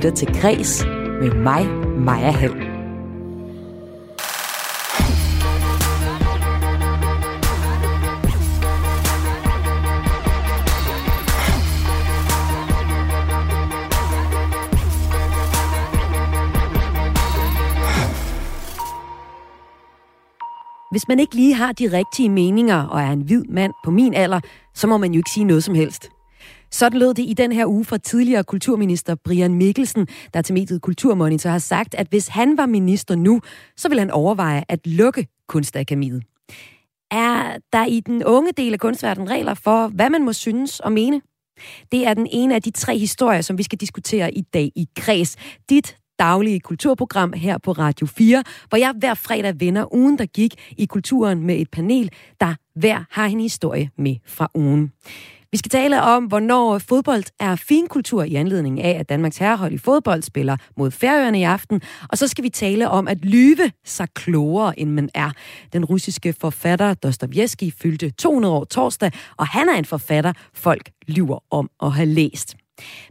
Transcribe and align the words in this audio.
lytter 0.00 0.16
til 0.16 0.40
Græs 0.40 0.84
med 1.20 1.34
mig, 1.34 1.66
Maja 1.98 2.30
Hall. 2.30 2.52
Hvis 20.90 21.08
man 21.08 21.20
ikke 21.20 21.34
lige 21.34 21.54
har 21.54 21.72
de 21.72 21.92
rigtige 21.92 22.28
meninger 22.28 22.82
og 22.82 23.00
er 23.00 23.10
en 23.10 23.20
hvid 23.20 23.44
mand 23.44 23.72
på 23.84 23.90
min 23.90 24.14
alder, 24.14 24.40
så 24.74 24.86
må 24.86 24.96
man 24.96 25.12
jo 25.12 25.18
ikke 25.18 25.30
sige 25.30 25.44
noget 25.44 25.64
som 25.64 25.74
helst. 25.74 26.19
Sådan 26.72 26.98
lød 26.98 27.14
det 27.14 27.22
i 27.22 27.32
den 27.32 27.52
her 27.52 27.66
uge 27.66 27.84
fra 27.84 27.98
tidligere 27.98 28.44
kulturminister 28.44 29.14
Brian 29.14 29.54
Mikkelsen, 29.54 30.06
der 30.34 30.42
til 30.42 30.54
mediet 30.54 30.82
Kulturmonitor 30.82 31.50
har 31.50 31.58
sagt, 31.58 31.94
at 31.94 32.06
hvis 32.06 32.28
han 32.28 32.56
var 32.56 32.66
minister 32.66 33.14
nu, 33.14 33.40
så 33.76 33.88
vil 33.88 33.98
han 33.98 34.10
overveje 34.10 34.64
at 34.68 34.86
lukke 34.86 35.26
Kunstakademiet. 35.48 36.22
Er 37.10 37.56
der 37.72 37.86
i 37.86 38.00
den 38.00 38.24
unge 38.24 38.52
del 38.52 38.72
af 38.72 38.80
kunstverdenen 38.80 39.30
regler 39.30 39.54
for, 39.54 39.88
hvad 39.88 40.10
man 40.10 40.24
må 40.24 40.32
synes 40.32 40.80
og 40.80 40.92
mene? 40.92 41.20
Det 41.92 42.06
er 42.06 42.14
den 42.14 42.26
ene 42.30 42.54
af 42.54 42.62
de 42.62 42.70
tre 42.70 42.98
historier, 42.98 43.40
som 43.40 43.58
vi 43.58 43.62
skal 43.62 43.78
diskutere 43.78 44.34
i 44.34 44.40
dag 44.40 44.72
i 44.76 44.88
Kreds. 44.96 45.36
Dit 45.70 45.96
daglige 46.18 46.60
kulturprogram 46.60 47.32
her 47.32 47.58
på 47.58 47.72
Radio 47.72 48.06
4, 48.06 48.44
hvor 48.68 48.78
jeg 48.78 48.94
hver 48.98 49.14
fredag 49.14 49.60
vender 49.60 49.94
ugen, 49.94 50.18
der 50.18 50.26
gik 50.26 50.54
i 50.78 50.86
kulturen 50.86 51.42
med 51.42 51.56
et 51.56 51.70
panel, 51.70 52.10
der 52.40 52.54
hver 52.74 53.04
har 53.10 53.26
en 53.26 53.40
historie 53.40 53.90
med 53.96 54.16
fra 54.26 54.50
ugen. 54.54 54.92
Vi 55.52 55.58
skal 55.58 55.70
tale 55.70 56.02
om, 56.02 56.24
hvornår 56.24 56.78
fodbold 56.78 57.24
er 57.40 57.56
finkultur 57.56 58.22
i 58.22 58.34
anledning 58.34 58.80
af, 58.80 58.98
at 59.00 59.08
Danmarks 59.08 59.38
herrehold 59.38 59.72
i 59.72 59.78
fodbold 59.78 60.22
spiller 60.22 60.56
mod 60.76 60.90
Færøerne 60.90 61.40
i 61.40 61.42
aften. 61.42 61.82
Og 62.08 62.18
så 62.18 62.28
skal 62.28 62.44
vi 62.44 62.48
tale 62.48 62.88
om 62.88 63.08
at 63.08 63.24
lyve 63.24 63.72
sig 63.84 64.08
klogere, 64.14 64.80
end 64.80 64.90
man 64.90 65.08
er. 65.14 65.30
Den 65.72 65.84
russiske 65.84 66.34
forfatter 66.40 66.94
Dostoyevsky 66.94 67.72
fyldte 67.82 68.10
200 68.10 68.54
år 68.54 68.64
torsdag, 68.64 69.12
og 69.36 69.46
han 69.46 69.68
er 69.68 69.74
en 69.74 69.84
forfatter, 69.84 70.32
folk 70.54 70.90
lyver 71.08 71.38
om 71.50 71.70
at 71.82 71.92
have 71.92 72.06
læst. 72.06 72.56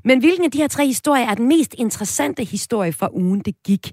Men 0.03 0.19
hvilken 0.19 0.45
af 0.45 0.51
de 0.51 0.57
her 0.57 0.67
tre 0.67 0.87
historier 0.87 1.25
er 1.25 1.35
den 1.35 1.47
mest 1.47 1.75
interessante 1.77 2.43
historie 2.43 2.93
fra 2.93 3.09
ugen, 3.13 3.39
det 3.39 3.55
gik? 3.63 3.91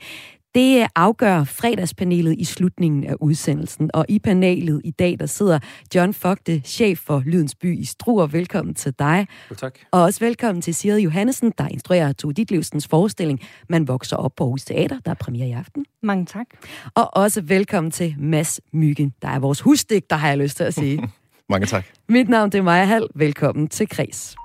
Det 0.56 0.86
afgør 0.94 1.44
fredagspanelet 1.44 2.34
i 2.38 2.44
slutningen 2.44 3.04
af 3.04 3.14
udsendelsen. 3.20 3.90
Og 3.94 4.06
i 4.08 4.18
panelet 4.18 4.80
i 4.84 4.90
dag, 4.90 5.16
der 5.20 5.26
sidder 5.26 5.58
John 5.94 6.14
Fogte, 6.14 6.60
chef 6.60 6.98
for 6.98 7.22
Lydens 7.26 7.54
By 7.54 7.78
i 7.78 7.84
Struer. 7.84 8.26
Velkommen 8.26 8.74
til 8.74 8.94
dig. 8.98 9.26
Jo, 9.50 9.54
tak. 9.54 9.78
Og 9.90 10.02
også 10.02 10.20
velkommen 10.20 10.62
til 10.62 10.74
Siri 10.74 11.02
Johannesen, 11.02 11.52
der 11.58 11.68
instruerer 11.68 12.12
Tove 12.12 12.32
Ditlevsens 12.32 12.86
forestilling 12.88 13.40
Man 13.68 13.88
vokser 13.88 14.16
op 14.16 14.32
på 14.36 14.44
Aarhus 14.44 14.64
Teater, 14.64 14.98
der 15.04 15.10
er 15.10 15.14
premiere 15.14 15.48
i 15.48 15.52
aften. 15.52 15.84
Mange 16.02 16.26
tak. 16.26 16.46
Og 16.94 17.16
også 17.16 17.40
velkommen 17.40 17.90
til 17.90 18.14
Mads 18.18 18.60
Myggen, 18.72 19.14
der 19.22 19.28
er 19.28 19.38
vores 19.38 19.60
husdigter, 19.60 20.16
har 20.16 20.28
jeg 20.28 20.38
lyst 20.38 20.56
til 20.56 20.64
at 20.64 20.74
sige. 20.74 21.08
Mange 21.50 21.66
tak. 21.66 21.84
Mit 22.08 22.28
navn 22.28 22.52
det 22.52 22.58
er 22.58 22.62
Maja 22.62 22.84
Hall. 22.84 23.06
Velkommen 23.14 23.68
til 23.68 23.88
Kreds. 23.88 24.36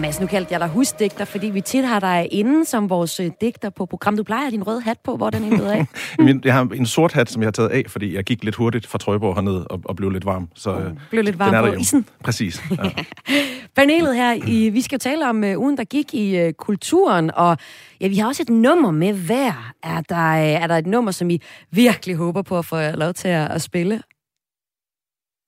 Mads, 0.00 0.20
nu 0.20 0.26
kaldte 0.26 0.52
jeg 0.52 0.60
dig 0.60 0.68
husdigter, 0.68 1.24
fordi 1.24 1.46
vi 1.46 1.60
tit 1.60 1.84
har 1.84 2.00
dig 2.00 2.28
inde 2.30 2.64
som 2.64 2.90
vores 2.90 3.20
øh, 3.20 3.30
digter 3.40 3.70
på 3.70 3.86
program. 3.86 4.16
Du 4.16 4.22
plejer 4.22 4.50
din 4.50 4.62
røde 4.62 4.80
hat 4.82 4.98
på. 5.04 5.16
Hvor 5.16 5.26
er 5.26 5.30
den 5.30 5.42
egentlig 5.44 5.66
af? 5.72 5.86
Min- 6.24 6.40
Jeg 6.44 6.54
har 6.54 6.62
en 6.74 6.86
sort 6.86 7.12
hat, 7.12 7.30
som 7.30 7.42
jeg 7.42 7.46
har 7.46 7.52
taget 7.52 7.68
af, 7.68 7.82
fordi 7.88 8.14
jeg 8.14 8.24
gik 8.24 8.44
lidt 8.44 8.54
hurtigt 8.56 8.86
fra 8.86 8.98
Trøjborg 8.98 9.34
herned 9.34 9.64
og, 9.70 9.80
og 9.84 9.96
blev 9.96 10.10
lidt 10.10 10.24
varm. 10.26 10.48
Så, 10.54 10.70
øh, 10.78 10.90
Blev 11.10 11.24
lidt 11.24 11.32
den 11.32 11.38
varm 11.38 11.54
er 11.54 11.72
på 11.72 11.78
isen. 11.80 12.06
Præcis. 12.24 12.62
Ja. 12.70 12.90
Panelet 13.76 14.16
her, 14.16 14.32
i, 14.46 14.68
vi 14.68 14.80
skal 14.82 14.96
jo 14.96 15.00
tale 15.10 15.28
om 15.28 15.42
uh, 15.44 15.60
ugen, 15.62 15.76
der 15.76 15.84
gik 15.84 16.14
i 16.14 16.46
uh, 16.46 16.52
kulturen, 16.52 17.30
og 17.34 17.56
ja, 18.00 18.08
vi 18.08 18.16
har 18.16 18.28
også 18.28 18.42
et 18.42 18.48
nummer 18.50 18.90
med 18.90 19.12
hver. 19.12 19.72
Er 19.82 20.00
der, 20.00 20.32
uh, 20.32 20.62
er 20.62 20.66
der 20.66 20.76
et 20.76 20.86
nummer, 20.86 21.10
som 21.12 21.30
I 21.30 21.40
virkelig 21.70 22.16
håber 22.16 22.42
på 22.42 22.58
at 22.58 22.64
få 22.64 22.76
lov 22.94 23.12
til 23.14 23.28
at, 23.28 23.50
at 23.50 23.62
spille? 23.62 24.02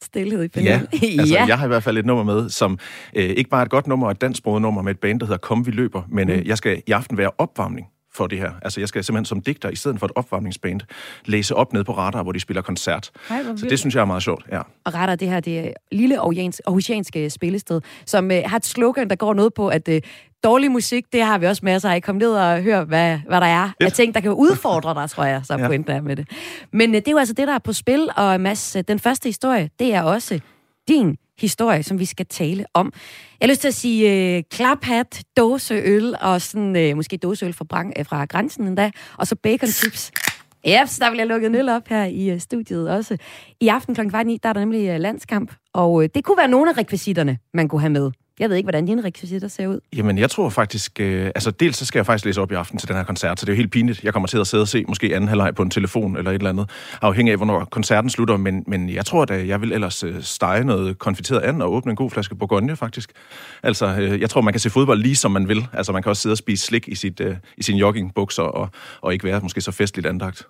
Stilhed 0.03 0.43
i 0.43 0.43
ja, 0.43 0.49
panelet. 0.49 1.19
altså, 1.21 1.35
jeg 1.49 1.59
har 1.59 1.65
i 1.65 1.69
hvert 1.69 1.83
fald 1.83 1.99
et 1.99 2.07
nummer 2.07 2.25
med, 2.25 2.51
som 2.51 2.79
øh, 3.17 3.25
ikke 3.25 3.51
bare 3.51 3.61
er 3.61 3.65
et 3.65 3.71
godt 3.71 3.87
nummer, 3.87 4.11
et 4.11 4.21
dansksproget 4.21 4.63
nummer 4.63 4.83
med 4.83 4.91
et 4.95 5.01
band, 5.01 5.21
der 5.21 5.27
hedder 5.27 5.39
Kom, 5.39 5.67
vi 5.67 5.71
løber, 5.71 6.03
men 6.09 6.29
Mm. 6.29 6.35
øh, 6.35 6.47
jeg 6.49 6.59
skal 6.59 6.83
i 6.87 6.91
aften 6.93 7.19
være 7.19 7.31
opvarmning 7.39 7.87
for 8.15 8.27
det 8.27 8.39
her. 8.39 8.51
Altså, 8.63 8.81
jeg 8.81 8.89
skal 8.89 9.05
simpelthen 9.05 9.25
som 9.25 9.41
digter, 9.41 9.71
i 9.71 9.77
stedet 9.77 9.99
for 9.99 10.07
et 10.07 10.13
opvarmningsband, 10.17 10.81
læse 11.25 11.55
op 11.55 11.73
ned 11.73 11.85
på 11.85 11.93
radar, 11.97 12.23
hvor 12.23 12.33
de 12.33 12.41
spiller 12.41 12.63
koncert. 12.63 13.11
Ej, 13.31 13.43
Så 13.57 13.67
det 13.71 13.79
synes 13.79 13.95
jeg 13.95 14.01
er 14.01 14.05
meget 14.05 14.23
sjovt, 14.23 14.45
ja. 14.53 14.61
og 14.85 14.95
retter 14.95 15.15
det 15.17 15.29
her 15.29 15.41
det 15.41 15.73
lille 15.93 16.19
aarhusiansk- 16.21 16.61
aarhusianske 16.67 17.31
spillested, 17.31 17.81
som 18.07 18.31
øh, 18.31 18.43
har 18.47 18.57
et 18.57 18.67
slogan, 18.67 19.09
der 19.11 19.17
går 19.17 19.35
noget 19.35 19.55
på, 19.55 19.69
at 19.69 19.89
øh, 19.89 20.01
dårlig 20.45 20.71
musik, 20.71 21.05
det 21.13 21.23
har 21.23 21.39
vi 21.39 21.47
også 21.47 21.61
masser 21.65 21.91
af. 21.91 22.03
Kom 22.03 22.17
ned 22.17 22.31
og 22.33 22.63
hør, 22.63 22.85
hvad, 22.85 23.19
hvad 23.29 23.41
der 23.41 23.47
er 23.47 23.71
af 23.81 23.93
ting, 23.93 24.15
der 24.15 24.21
kan 24.21 24.33
udfordre 24.33 24.95
dig, 25.03 25.11
tror 25.11 25.25
jeg, 25.25 25.41
så 25.45 25.57
Ja. 25.59 25.67
pointen 25.67 25.97
er 25.97 26.01
med 26.01 26.17
det. 26.17 26.29
Men 26.73 26.91
øh, 26.91 26.97
det 26.97 27.09
er 27.09 27.13
jo 27.13 27.19
altså 27.19 27.35
det, 27.35 27.49
der 27.49 27.55
er 27.55 27.59
på 27.59 27.73
spil, 27.73 28.09
og 28.17 28.41
Mads, 28.41 28.77
øh, 28.77 28.85
den 28.89 28.99
første 28.99 29.29
historie, 29.29 29.71
det 29.79 29.95
er 29.95 30.03
også 30.03 30.41
din 30.89 31.17
historie, 31.41 31.83
som 31.83 31.99
vi 31.99 32.05
skal 32.05 32.27
tale 32.27 32.65
om. 32.75 32.93
Jeg 33.41 33.47
har 33.47 33.51
lyst 33.53 33.61
til 33.61 33.69
at 33.69 33.75
sige 33.75 34.37
øh, 34.37 34.43
klaphat, 34.51 35.23
dåseøl, 35.37 36.15
og 36.21 36.41
sådan, 36.41 36.77
øh, 36.77 36.97
måske 36.97 37.17
dåseøl 37.17 37.53
fra, 37.53 37.65
brang, 37.65 37.93
øh, 37.99 38.07
fra 38.07 38.25
grænsen 38.25 38.67
endda, 38.67 38.91
og 39.19 39.27
så 39.27 39.37
bacon 39.37 39.69
chips. 39.69 40.13
Ja, 40.65 40.87
så 40.87 40.99
der 41.05 41.11
vil 41.11 41.19
jeg 41.19 41.27
lukke 41.27 41.47
en 41.47 41.55
øl 41.55 41.69
op 41.69 41.89
her 41.89 42.05
i 42.05 42.31
øh, 42.31 42.41
studiet 42.41 42.91
også. 42.91 43.17
I 43.61 43.69
aften 43.69 43.95
kl. 43.95 44.01
9, 44.25 44.39
der 44.43 44.49
er 44.49 44.53
der 44.53 44.61
nemlig 44.61 44.89
øh, 44.89 45.01
landskamp, 45.01 45.53
og 45.75 46.03
øh, 46.03 46.09
det 46.15 46.25
kunne 46.25 46.37
være 46.39 46.49
nogle 46.49 46.71
af 46.71 46.79
rekvisitterne, 46.79 47.39
man 47.55 47.69
kunne 47.69 47.81
have 47.81 47.91
med. 47.91 48.11
Jeg 48.43 48.51
ved 48.51 48.57
ikke, 48.57 48.67
hvordan 48.67 48.87
dine 48.87 49.05
rekvisitter 49.05 49.49
ser 49.49 49.67
ud. 49.67 49.81
Jamen, 49.97 50.19
jeg 50.19 50.31
tror 50.31 50.49
faktisk... 50.49 51.01
Øh, 51.01 51.27
altså, 51.27 51.51
dels 51.51 51.77
så 51.77 51.87
skal 51.87 51.99
jeg 51.99 52.07
faktisk 52.07 52.25
læse 52.25 52.41
op 52.41 52.53
i 52.53 52.55
aften 52.55 52.79
til 52.79 52.89
den 52.89 52.97
her 52.97 53.05
koncert, 53.05 53.41
så 53.41 53.47
det 53.47 53.53
er 53.53 53.55
jo 53.55 53.57
helt 53.57 53.71
pinligt. 53.71 54.05
Jeg 54.05 54.13
kommer 54.13 54.27
til 54.27 54.39
at 54.39 54.47
sidde 54.47 54.63
og 54.63 54.69
se 54.69 54.85
måske 54.89 55.15
anden 55.15 55.29
halvleg 55.29 55.55
på 55.55 55.63
en 55.63 55.71
telefon 55.71 56.17
eller 56.17 56.31
et 56.31 56.35
eller 56.35 56.51
andet, 56.51 56.71
afhængig 57.03 57.33
af, 57.33 57.39
hvornår 57.39 57.65
koncerten 57.65 58.11
slutter. 58.11 58.37
Men, 58.37 58.65
men 58.67 58.89
jeg 58.89 59.07
tror 59.07 59.25
da, 59.25 59.47
jeg 59.47 59.61
vil 59.61 59.73
ellers 59.73 60.05
øh, 60.05 60.23
stege 60.23 60.65
noget 60.65 60.99
konfiteret 60.99 61.41
an 61.41 61.63
og 61.63 61.73
åbne 61.73 61.91
en 61.91 61.97
god 61.97 62.11
flaske 62.11 62.35
Bourgogne, 62.35 62.77
faktisk. 62.77 63.13
Altså, 63.63 63.87
øh, 63.87 64.21
jeg 64.21 64.31
tror, 64.31 64.41
man 64.41 64.53
kan 64.53 64.61
se 64.61 64.71
fodbold 64.71 65.03
lige 65.03 65.17
som 65.17 65.31
man 65.31 65.49
vil. 65.49 65.67
Altså, 65.73 65.93
man 65.93 66.03
kan 66.03 66.11
også 66.11 66.23
sidde 66.23 66.33
og 66.33 66.39
spise 66.39 66.67
slik 66.67 66.89
i, 66.89 66.95
sit, 66.95 67.21
øh, 67.21 67.37
i 67.57 67.63
sin 67.63 67.77
joggingbukser 67.77 68.43
og, 68.43 68.69
og 69.01 69.13
ikke 69.13 69.25
være 69.25 69.41
måske 69.41 69.61
så 69.61 69.73
festligt 69.73 70.07
andagt. 70.07 70.47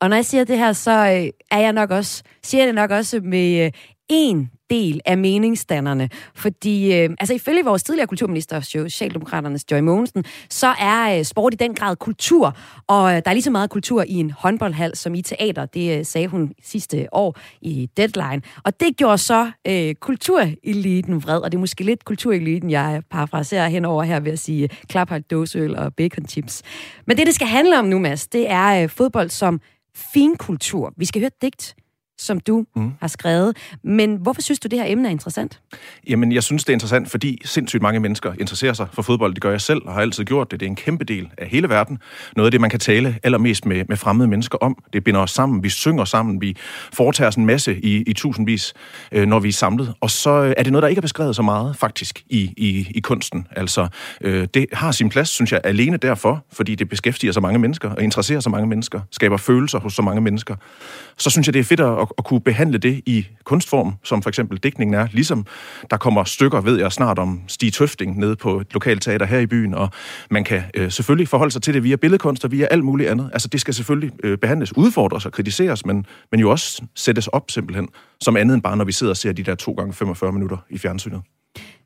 Og 0.00 0.08
når 0.08 0.16
jeg 0.16 0.24
siger 0.24 0.44
det 0.44 0.58
her, 0.58 0.72
så 0.72 0.90
øh, 0.90 1.30
er 1.50 1.60
jeg 1.60 1.72
nok 1.72 1.90
også, 1.90 2.22
siger 2.42 2.60
jeg 2.60 2.66
det 2.66 2.74
nok 2.74 2.90
også 2.90 3.20
med 3.22 3.64
øh, 3.64 3.70
en 4.08 4.50
del 4.70 5.00
af 5.04 5.18
meningsdannerne. 5.18 6.08
Fordi, 6.34 6.94
øh, 6.94 7.10
altså 7.20 7.34
ifølge 7.34 7.64
vores 7.64 7.82
tidligere 7.82 8.06
kulturminister, 8.06 8.60
Socialdemokraternes 8.60 9.70
Joy 9.70 9.80
Mogensen, 9.80 10.24
så 10.50 10.74
er 10.80 11.18
øh, 11.18 11.24
sport 11.24 11.54
i 11.54 11.56
den 11.56 11.74
grad 11.74 11.96
kultur, 11.96 12.56
og 12.86 13.10
øh, 13.10 13.14
der 13.14 13.22
er 13.26 13.32
lige 13.32 13.42
så 13.42 13.50
meget 13.50 13.70
kultur 13.70 14.04
i 14.08 14.14
en 14.14 14.30
håndboldhal 14.30 14.96
som 14.96 15.14
i 15.14 15.22
teater. 15.22 15.66
Det 15.66 15.98
øh, 15.98 16.04
sagde 16.04 16.28
hun 16.28 16.52
sidste 16.62 17.08
år 17.12 17.36
i 17.60 17.88
Deadline. 17.96 18.42
Og 18.64 18.80
det 18.80 18.96
gjorde 18.96 19.18
så 19.18 19.50
øh, 19.66 19.94
kultureliten 19.94 21.22
vred, 21.22 21.38
og 21.38 21.52
det 21.52 21.58
er 21.58 21.60
måske 21.60 21.84
lidt 21.84 22.04
kultureliten, 22.04 22.70
jeg 22.70 23.02
parafraserer 23.10 23.68
henover 23.68 24.02
her 24.02 24.20
ved 24.20 24.32
at 24.32 24.38
sige 24.38 24.62
øh, 24.62 24.68
klaphat, 24.88 25.30
dåseøl 25.30 25.76
og 25.76 25.94
bacon 25.94 26.26
chips. 26.28 26.62
Men 27.06 27.16
det, 27.16 27.26
det 27.26 27.34
skal 27.34 27.46
handle 27.46 27.78
om 27.78 27.84
nu, 27.84 27.98
Mads, 27.98 28.26
det 28.26 28.50
er 28.50 28.82
øh, 28.82 28.88
fodbold 28.88 29.30
som 29.30 29.60
finkultur. 30.12 30.92
Vi 30.96 31.04
skal 31.04 31.20
høre 31.20 31.26
et 31.26 31.42
digt, 31.42 31.74
som 32.20 32.40
du 32.40 32.64
mm. 32.76 32.92
har 33.00 33.08
skrevet. 33.08 33.56
Men 33.82 34.16
hvorfor 34.16 34.42
synes 34.42 34.58
du, 34.58 34.68
det 34.68 34.78
her 34.78 34.86
emne 34.88 35.08
er 35.08 35.12
interessant? 35.12 35.60
Jamen, 36.08 36.32
jeg 36.32 36.42
synes, 36.42 36.64
det 36.64 36.72
er 36.72 36.74
interessant, 36.74 37.10
fordi 37.10 37.38
sindssygt 37.44 37.82
mange 37.82 38.00
mennesker 38.00 38.32
interesserer 38.40 38.72
sig 38.72 38.86
for 38.92 39.02
fodbold. 39.02 39.34
Det 39.34 39.42
gør 39.42 39.50
jeg 39.50 39.60
selv 39.60 39.82
og 39.84 39.94
har 39.94 40.00
altid 40.00 40.24
gjort 40.24 40.50
det. 40.50 40.60
Det 40.60 40.66
er 40.66 40.70
en 40.70 40.76
kæmpe 40.76 41.04
del 41.04 41.28
af 41.38 41.48
hele 41.48 41.68
verden. 41.68 41.98
Noget 42.36 42.46
af 42.46 42.50
det, 42.50 42.60
man 42.60 42.70
kan 42.70 42.80
tale 42.80 43.18
allermest 43.22 43.66
med, 43.66 43.84
med 43.88 43.96
fremmede 43.96 44.28
mennesker 44.28 44.58
om. 44.58 44.76
Det 44.92 45.04
binder 45.04 45.20
os 45.20 45.30
sammen. 45.30 45.62
Vi 45.62 45.68
synger 45.68 46.04
sammen. 46.04 46.40
Vi 46.40 46.56
foretager 46.92 47.28
os 47.28 47.36
en 47.36 47.46
masse 47.46 47.80
i, 47.80 48.02
i 48.02 48.12
tusindvis, 48.12 48.74
øh, 49.12 49.26
når 49.26 49.40
vi 49.40 49.48
er 49.48 49.52
samlet. 49.52 49.94
Og 50.00 50.10
så 50.10 50.30
øh, 50.30 50.54
er 50.56 50.62
det 50.62 50.72
noget, 50.72 50.82
der 50.82 50.88
ikke 50.88 50.98
er 50.98 51.02
beskrevet 51.02 51.36
så 51.36 51.42
meget, 51.42 51.76
faktisk, 51.76 52.24
i, 52.28 52.40
i, 52.56 52.86
i 52.94 53.00
kunsten. 53.00 53.46
Altså, 53.50 53.88
øh, 54.20 54.48
det 54.54 54.66
har 54.72 54.92
sin 54.92 55.08
plads, 55.08 55.28
synes 55.28 55.52
jeg, 55.52 55.60
alene 55.64 55.96
derfor, 55.96 56.44
fordi 56.52 56.74
det 56.74 56.88
beskæftiger 56.88 57.32
så 57.32 57.40
mange 57.40 57.58
mennesker 57.58 57.90
og 57.90 58.02
interesserer 58.02 58.40
så 58.40 58.50
mange 58.50 58.66
mennesker, 58.66 59.00
skaber 59.10 59.36
følelser 59.36 59.78
hos 59.78 59.94
så 59.94 60.02
mange 60.02 60.20
mennesker. 60.20 60.56
Så 61.16 61.30
synes 61.30 61.46
jeg, 61.46 61.54
det 61.54 61.60
er 61.60 61.64
fedt 61.64 61.80
at, 61.80 62.06
at 62.18 62.24
kunne 62.24 62.40
behandle 62.40 62.78
det 62.78 63.02
i 63.06 63.26
kunstform, 63.44 63.94
som 64.04 64.22
for 64.22 64.28
eksempel 64.30 64.58
digtningen 64.58 64.94
er. 64.94 65.08
Ligesom 65.12 65.46
der 65.90 65.96
kommer 65.96 66.24
stykker, 66.24 66.60
ved 66.60 66.78
jeg 66.78 66.92
snart, 66.92 67.18
om 67.18 67.40
Stig 67.48 67.72
Tøfting 67.72 68.18
nede 68.18 68.36
på 68.36 68.60
et 68.60 68.66
lokalt 68.74 69.02
teater 69.02 69.26
her 69.26 69.38
i 69.38 69.46
byen, 69.46 69.74
og 69.74 69.88
man 70.30 70.44
kan 70.44 70.62
øh, 70.74 70.90
selvfølgelig 70.90 71.28
forholde 71.28 71.52
sig 71.52 71.62
til 71.62 71.74
det 71.74 71.84
via 71.84 71.96
billedkunst 71.96 72.44
og 72.44 72.50
via 72.50 72.66
alt 72.70 72.84
muligt 72.84 73.10
andet. 73.10 73.30
Altså 73.32 73.48
det 73.48 73.60
skal 73.60 73.74
selvfølgelig 73.74 74.12
øh, 74.24 74.38
behandles, 74.38 74.76
udfordres 74.76 75.26
og 75.26 75.32
kritiseres, 75.32 75.86
men, 75.86 76.06
men 76.30 76.40
jo 76.40 76.50
også 76.50 76.82
sættes 76.96 77.26
op 77.26 77.50
simpelthen, 77.50 77.88
som 78.20 78.36
andet 78.36 78.54
end 78.54 78.62
bare, 78.62 78.76
når 78.76 78.84
vi 78.84 78.92
sidder 78.92 79.10
og 79.10 79.16
ser 79.16 79.32
de 79.32 79.42
der 79.42 79.54
2 79.54 79.72
gange 79.72 79.92
45 79.92 80.32
minutter 80.32 80.56
i 80.70 80.78
fjernsynet. 80.78 81.20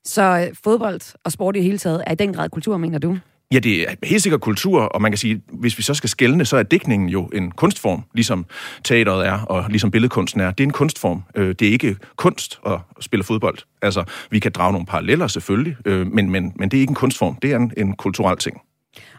Så 0.04 0.46
øh, 0.48 0.56
fodbold 0.64 1.00
og 1.24 1.32
sport 1.32 1.56
i 1.56 1.60
hele 1.60 1.78
taget 1.78 2.04
er 2.06 2.12
i 2.12 2.14
den 2.14 2.32
grad 2.32 2.48
kultur, 2.48 2.76
mener 2.76 2.98
du? 2.98 3.18
Ja, 3.52 3.58
det 3.58 3.82
er 3.82 3.94
helt 4.02 4.22
sikkert 4.22 4.40
kultur, 4.40 4.80
og 4.80 5.02
man 5.02 5.10
kan 5.10 5.18
sige, 5.18 5.42
hvis 5.52 5.78
vi 5.78 5.82
så 5.82 5.94
skal 5.94 6.10
skælne, 6.10 6.44
så 6.44 6.56
er 6.56 6.62
digtningen 6.62 7.08
jo 7.08 7.26
en 7.26 7.50
kunstform, 7.50 8.02
ligesom 8.14 8.46
teateret 8.84 9.26
er, 9.26 9.38
og 9.38 9.64
ligesom 9.68 9.90
billedkunsten 9.90 10.40
er. 10.40 10.50
Det 10.50 10.64
er 10.64 10.66
en 10.66 10.72
kunstform. 10.72 11.22
Øh, 11.34 11.54
det 11.58 11.68
er 11.68 11.72
ikke 11.72 11.96
kunst 12.16 12.60
at 12.66 12.78
spille 13.00 13.24
fodbold. 13.24 13.58
Altså, 13.82 14.04
vi 14.30 14.38
kan 14.38 14.52
drage 14.52 14.72
nogle 14.72 14.86
paralleller 14.86 15.26
selvfølgelig, 15.26 15.76
øh, 15.84 16.06
men, 16.06 16.30
men, 16.30 16.52
men 16.56 16.68
det 16.68 16.76
er 16.76 16.80
ikke 16.80 16.90
en 16.90 16.94
kunstform. 16.94 17.36
Det 17.42 17.52
er 17.52 17.56
en, 17.56 17.72
en 17.76 17.96
kulturel 17.96 18.36
ting. 18.36 18.60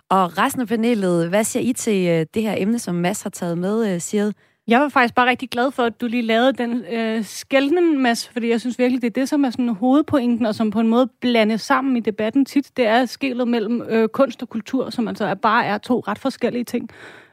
Og 0.10 0.38
resten 0.38 0.62
af 0.62 0.68
panelet, 0.68 1.30
hvad 1.30 1.44
siger 1.44 1.64
I 1.64 1.74
til 1.74 2.08
øh, 2.08 2.26
det 2.34 2.42
her 2.42 2.56
emne, 2.58 2.80
som 2.80 2.96
Mads 2.96 3.22
har 3.22 3.30
taget 3.30 3.58
med, 3.58 4.00
siger 4.00 4.32
jeg 4.68 4.82
var 4.82 4.90
faktisk 4.90 5.16
bare 5.16 5.30
rigtig 5.30 5.50
glad 5.50 5.72
for, 5.72 5.84
at 5.84 6.02
du 6.02 6.08
lige 6.08 6.22
lavede 6.22 6.54
den 6.54 6.86
øh, 6.92 7.24
skældning, 7.24 7.98
Mads, 7.98 8.30
fordi 8.30 8.50
jeg 8.50 8.62
synes 8.62 8.80
virkelig, 8.80 9.02
det 9.02 9.08
er 9.08 9.22
det, 9.22 9.30
som 9.30 9.46
er 9.46 9.50
sådan 9.50 9.70
hovedpointen, 9.70 10.46
og 10.46 10.56
som 10.56 10.72
på 10.72 10.80
en 10.80 10.88
måde 10.88 11.08
blandes 11.22 11.62
sammen 11.62 11.98
i 11.98 12.00
debatten 12.00 12.46
tit. 12.46 12.78
Det 12.78 12.88
er 12.88 13.06
skælet 13.06 13.48
mellem 13.48 13.82
øh, 13.82 14.08
kunst 14.08 14.42
og 14.42 14.50
kultur, 14.50 14.90
som 14.90 15.08
altså 15.08 15.26
er, 15.26 15.34
bare 15.34 15.66
er 15.66 15.78
to 15.78 16.00
ret 16.08 16.20
forskellige 16.20 16.64
ting. 16.64 16.90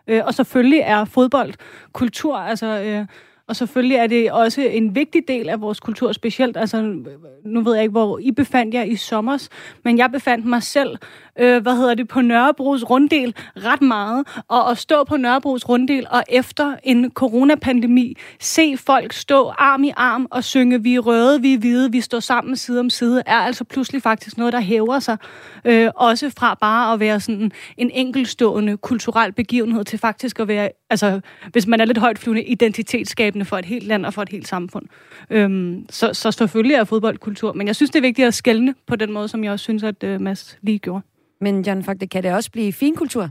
Øh, 0.06 0.23
og 0.25 0.34
selvfølgelig 0.34 0.79
er 0.79 1.05
fodbold 1.05 1.55
kultur, 1.93 2.37
altså... 2.37 2.67
Øh, 2.67 3.06
og 3.46 3.56
selvfølgelig 3.56 3.96
er 3.96 4.06
det 4.06 4.32
også 4.32 4.61
en 4.61 4.94
vigtig 4.94 5.23
del 5.29 5.49
af 5.49 5.61
vores 5.61 5.81
kultur, 5.81 6.12
specielt, 6.12 6.56
altså, 6.56 6.76
øh, 6.82 7.06
nu 7.44 7.61
ved 7.61 7.75
jeg 7.75 7.82
ikke, 7.82 7.93
hvor 7.93 8.19
I 8.19 8.32
befandt 8.32 8.75
jer 8.75 8.82
i 8.82 8.96
sommers, 8.96 9.49
men 9.84 9.99
jeg 9.99 10.11
befandt 10.12 10.46
mig 10.46 10.62
selv, 10.62 10.99
øh, 11.38 11.62
hvad 11.62 11.76
hedder 11.76 11.94
det, 11.94 12.08
på 12.08 12.20
Nørrebros 12.20 12.90
runddel 12.90 13.34
ret 13.56 13.82
meget, 13.82 14.26
og 14.49 14.70
at 14.70 14.79
stå 14.79 15.05
på 15.05 15.17
Nørrebros 15.17 15.69
runddel, 15.69 16.06
og 16.11 16.25
efter 16.29 16.75
en 16.82 17.11
coronapandemi, 17.11 18.17
se 18.40 18.76
folk 18.76 19.12
stå 19.12 19.49
arm 19.58 19.84
i 19.84 19.93
arm 19.96 20.26
og 20.31 20.44
synge, 20.44 20.82
vi 20.82 20.94
er 20.94 21.00
røde, 21.00 21.43
vi 21.43 21.55
er 21.55 21.58
hvide, 21.58 21.93
vi 21.93 22.00
står 22.00 22.20
sammen 22.20 22.56
side 22.56 22.81
om 22.81 22.90
side, 22.90 23.23
er 23.26 23.37
altså 23.37 23.64
pludselig 23.64 24.02
faktisk 24.02 24.38
noget, 24.38 24.52
der 24.52 24.61
hæver 24.61 24.99
sig, 24.99 25.17
øh, 25.64 25.90
også 25.96 26.31
fra 26.38 26.58
bare 26.61 26.93
at 26.93 27.00
være 27.00 27.20
sådan 27.20 27.52
en 27.76 27.90
enkelstående 27.90 28.76
kulturel 28.76 29.32
begivenhed, 29.32 29.84
til 29.84 29.99
faktisk 29.99 30.40
at 30.40 30.49
være, 30.49 30.70
altså, 30.90 31.20
hvis 31.52 31.67
man 31.67 31.81
er 31.81 31.84
lidt 31.84 31.99
højt 31.99 32.19
flyvende, 32.19 32.44
identitetsskabende 32.44 33.44
for 33.44 33.58
et 33.58 33.64
helt 33.64 33.87
land 33.87 34.06
og 34.06 34.14
for 34.14 34.23
et 34.23 34.29
helt 34.29 34.49
samfund. 34.49 34.87
Øhm, 35.31 35.87
så, 35.90 36.14
så 36.14 36.31
selvfølgelig 36.31 36.75
er 36.75 36.84
fodbold 36.84 37.19
kultur, 37.19 37.52
men 37.52 37.67
jeg 37.67 37.76
synes, 37.76 37.90
det 37.90 37.99
er 37.99 38.02
vigtigt 38.02 38.26
at 38.29 38.34
skælne 38.34 38.75
på 38.87 38.96
den 38.96 39.12
måde, 39.12 39.29
som 39.29 39.44
jeg 39.44 39.52
også 39.52 39.62
synes, 39.62 39.82
at 39.82 40.05
øh, 40.05 40.20
Mads 40.20 40.58
lige 40.62 40.79
gjorde. 40.79 41.02
Men 41.43 41.62
John 41.62 41.83
Fogte, 41.83 42.06
kan 42.06 42.23
det 42.23 42.35
også 42.35 42.50
blive 42.50 42.73
finkultur? 42.73 43.29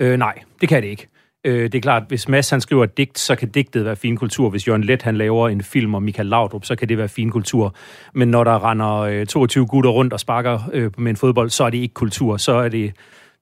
Øh, 0.00 0.18
nej, 0.18 0.38
det 0.60 0.68
kan 0.68 0.82
det 0.82 0.88
ikke. 0.88 1.08
Øh, 1.44 1.62
det 1.62 1.74
er 1.74 1.80
klart, 1.80 2.02
hvis 2.08 2.28
Mads 2.28 2.50
han 2.50 2.60
skriver 2.60 2.84
et 2.84 2.96
digt, 2.96 3.18
så 3.18 3.36
kan 3.36 3.48
digtet 3.48 3.84
være 3.84 3.96
finkultur. 3.96 4.50
Hvis 4.50 4.68
Jørgen 4.68 4.84
Let 4.84 5.02
han 5.02 5.16
laver 5.16 5.48
en 5.48 5.62
film 5.62 5.94
om 5.94 6.02
Michael 6.02 6.28
Laudrup, 6.28 6.64
så 6.64 6.76
kan 6.76 6.88
det 6.88 6.98
være 6.98 7.08
finkultur. 7.08 7.74
Men 8.14 8.28
når 8.28 8.44
der 8.44 8.70
render 8.70 8.96
øh, 8.96 9.26
22 9.26 9.66
gutter 9.66 9.90
rundt 9.90 10.12
og 10.12 10.20
sparker 10.20 10.60
øh, 10.72 10.90
med 10.98 11.10
en 11.10 11.16
fodbold, 11.16 11.50
så 11.50 11.64
er 11.64 11.70
det 11.70 11.78
ikke 11.78 11.94
kultur. 11.94 12.36
Så 12.36 12.52
er 12.52 12.68
det 12.68 12.92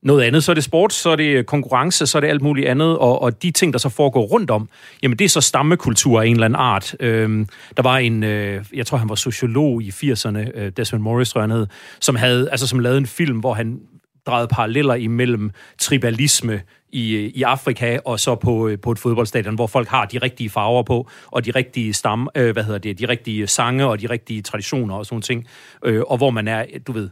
noget 0.02 0.22
andet. 0.22 0.44
Så 0.44 0.52
er 0.52 0.54
det 0.54 0.64
sport, 0.64 0.92
så 0.92 1.10
er 1.10 1.16
det 1.16 1.46
konkurrence, 1.46 2.06
så 2.06 2.18
er 2.18 2.20
det 2.20 2.28
alt 2.28 2.42
muligt 2.42 2.68
andet. 2.68 2.98
Og, 2.98 3.22
og 3.22 3.42
de 3.42 3.50
ting, 3.50 3.72
der 3.72 3.78
så 3.78 3.88
foregår 3.88 4.22
rundt 4.22 4.50
om, 4.50 4.68
jamen 5.02 5.18
det 5.18 5.24
er 5.24 5.28
så 5.28 5.40
stammekultur 5.40 6.20
af 6.20 6.26
en 6.26 6.32
eller 6.32 6.44
anden 6.44 6.60
art. 6.60 6.96
Øhm, 7.00 7.48
der 7.76 7.82
var 7.82 7.98
en, 7.98 8.22
øh, 8.22 8.64
jeg 8.74 8.86
tror 8.86 8.98
han 8.98 9.08
var 9.08 9.14
sociolog 9.14 9.82
i 9.82 9.90
80'erne, 9.90 10.58
øh, 10.58 10.72
Desmond 10.76 11.02
Morris, 11.02 11.30
tror 11.30 11.40
jeg 11.40 11.48
han 11.48 11.56
hed, 11.56 11.66
som, 12.00 12.16
havde, 12.16 12.50
altså, 12.50 12.66
som 12.66 12.78
lavede 12.78 12.98
en 12.98 13.06
film, 13.06 13.38
hvor 13.38 13.54
han 13.54 13.80
drejede 14.26 14.48
paralleller 14.48 14.94
imellem 14.94 15.50
tribalisme 15.78 16.60
i, 16.92 17.16
øh, 17.16 17.22
i 17.34 17.42
Afrika 17.42 17.98
og 18.04 18.20
så 18.20 18.34
på, 18.34 18.68
øh, 18.68 18.78
på 18.78 18.90
et 18.90 18.98
fodboldstadion, 18.98 19.54
hvor 19.54 19.66
folk 19.66 19.88
har 19.88 20.04
de 20.04 20.18
rigtige 20.18 20.50
farver 20.50 20.82
på, 20.82 21.08
og 21.26 21.44
de 21.44 21.50
rigtige 21.50 21.92
stam, 21.92 22.28
øh, 22.36 22.52
hvad 22.52 22.64
hedder 22.64 22.78
det, 22.78 22.98
de 22.98 23.08
rigtige 23.08 23.46
sange 23.46 23.86
og 23.86 24.00
de 24.00 24.06
rigtige 24.06 24.42
traditioner 24.42 24.94
og 24.94 25.06
sådan 25.06 25.22
ting, 25.22 25.46
øh, 25.84 26.02
og 26.06 26.16
hvor 26.16 26.30
man 26.30 26.48
er, 26.48 26.64
du 26.86 26.92
ved, 26.92 27.10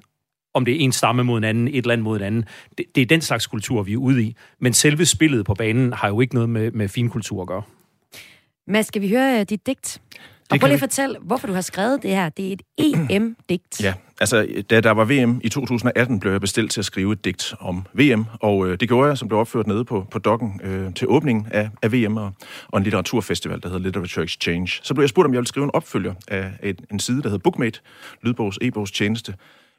om 0.55 0.65
det 0.65 0.75
er 0.75 0.79
en 0.79 0.93
stamme 0.93 1.25
mod 1.25 1.39
en 1.39 1.45
anden, 1.45 1.69
et 1.69 1.87
land 1.87 2.03
mod 2.03 2.17
en 2.17 2.23
anden. 2.23 2.45
Det, 2.79 2.87
det 2.95 3.03
er 3.03 3.06
den 3.06 3.21
slags 3.21 3.47
kultur, 3.47 3.83
vi 3.83 3.93
er 3.93 3.97
ude 3.97 4.23
i. 4.23 4.37
Men 4.59 4.73
selve 4.73 5.06
spillet 5.06 5.47
på 5.47 5.55
banen 5.55 5.93
har 5.93 6.09
jo 6.09 6.21
ikke 6.21 6.35
noget 6.35 6.51
med, 6.51 6.71
med 6.71 6.89
finkultur 6.89 7.43
at 7.43 7.49
gøre. 7.49 7.62
Mads, 8.67 8.87
skal 8.87 9.03
vi 9.03 9.09
høre 9.09 9.41
uh, 9.41 9.47
dit 9.49 9.67
digt? 9.67 10.01
Og 10.51 10.61
prøv 10.61 10.67
lige 10.67 10.75
at 10.75 10.81
fortælle, 10.81 11.17
hvorfor 11.23 11.47
du 11.47 11.53
har 11.53 11.61
skrevet 11.61 12.03
det 12.03 12.11
her. 12.11 12.29
Det 12.29 12.49
er 12.49 12.53
et 12.53 12.62
EM-digt. 13.11 13.83
Ja, 13.83 13.95
altså 14.21 14.65
da 14.71 14.81
der 14.81 14.91
var 14.91 15.05
VM 15.05 15.41
i 15.45 15.49
2018, 15.49 16.21
blev 16.21 16.33
jeg 16.33 16.41
bestilt 16.41 16.71
til 16.71 16.81
at 16.81 16.85
skrive 16.85 17.12
et 17.12 17.25
digt 17.25 17.55
om 17.61 17.87
VM, 17.93 18.25
og 18.41 18.69
øh, 18.69 18.81
det 18.81 18.89
gjorde 18.89 19.09
jeg, 19.09 19.19
som 19.19 19.29
blev 19.29 19.41
opført 19.41 19.67
nede 19.67 19.85
på, 19.85 20.07
på 20.11 20.19
dokken 20.19 20.61
øh, 20.65 20.95
til 20.95 21.09
åbningen 21.09 21.47
af, 21.50 21.71
af 21.83 21.93
VM 21.93 22.17
og, 22.17 22.33
og 22.69 22.79
en 22.79 22.85
litteraturfestival, 22.85 23.62
der 23.62 23.69
hedder 23.69 23.83
Literature 23.83 24.25
Exchange. 24.25 24.81
Så 24.83 24.95
blev 24.95 25.03
jeg 25.03 25.09
spurgt, 25.09 25.27
om 25.27 25.33
jeg 25.33 25.39
ville 25.39 25.49
skrive 25.49 25.65
en 25.65 25.71
opfølger 25.75 26.15
af 26.29 26.53
et, 26.62 26.81
en 26.93 27.00
side, 27.00 27.23
der 27.23 27.29
hedder 27.29 27.43
Bookmate, 27.43 27.81
lydbogs 28.23 28.59
e-bogs 28.62 28.91
tjeneste, 28.91 29.35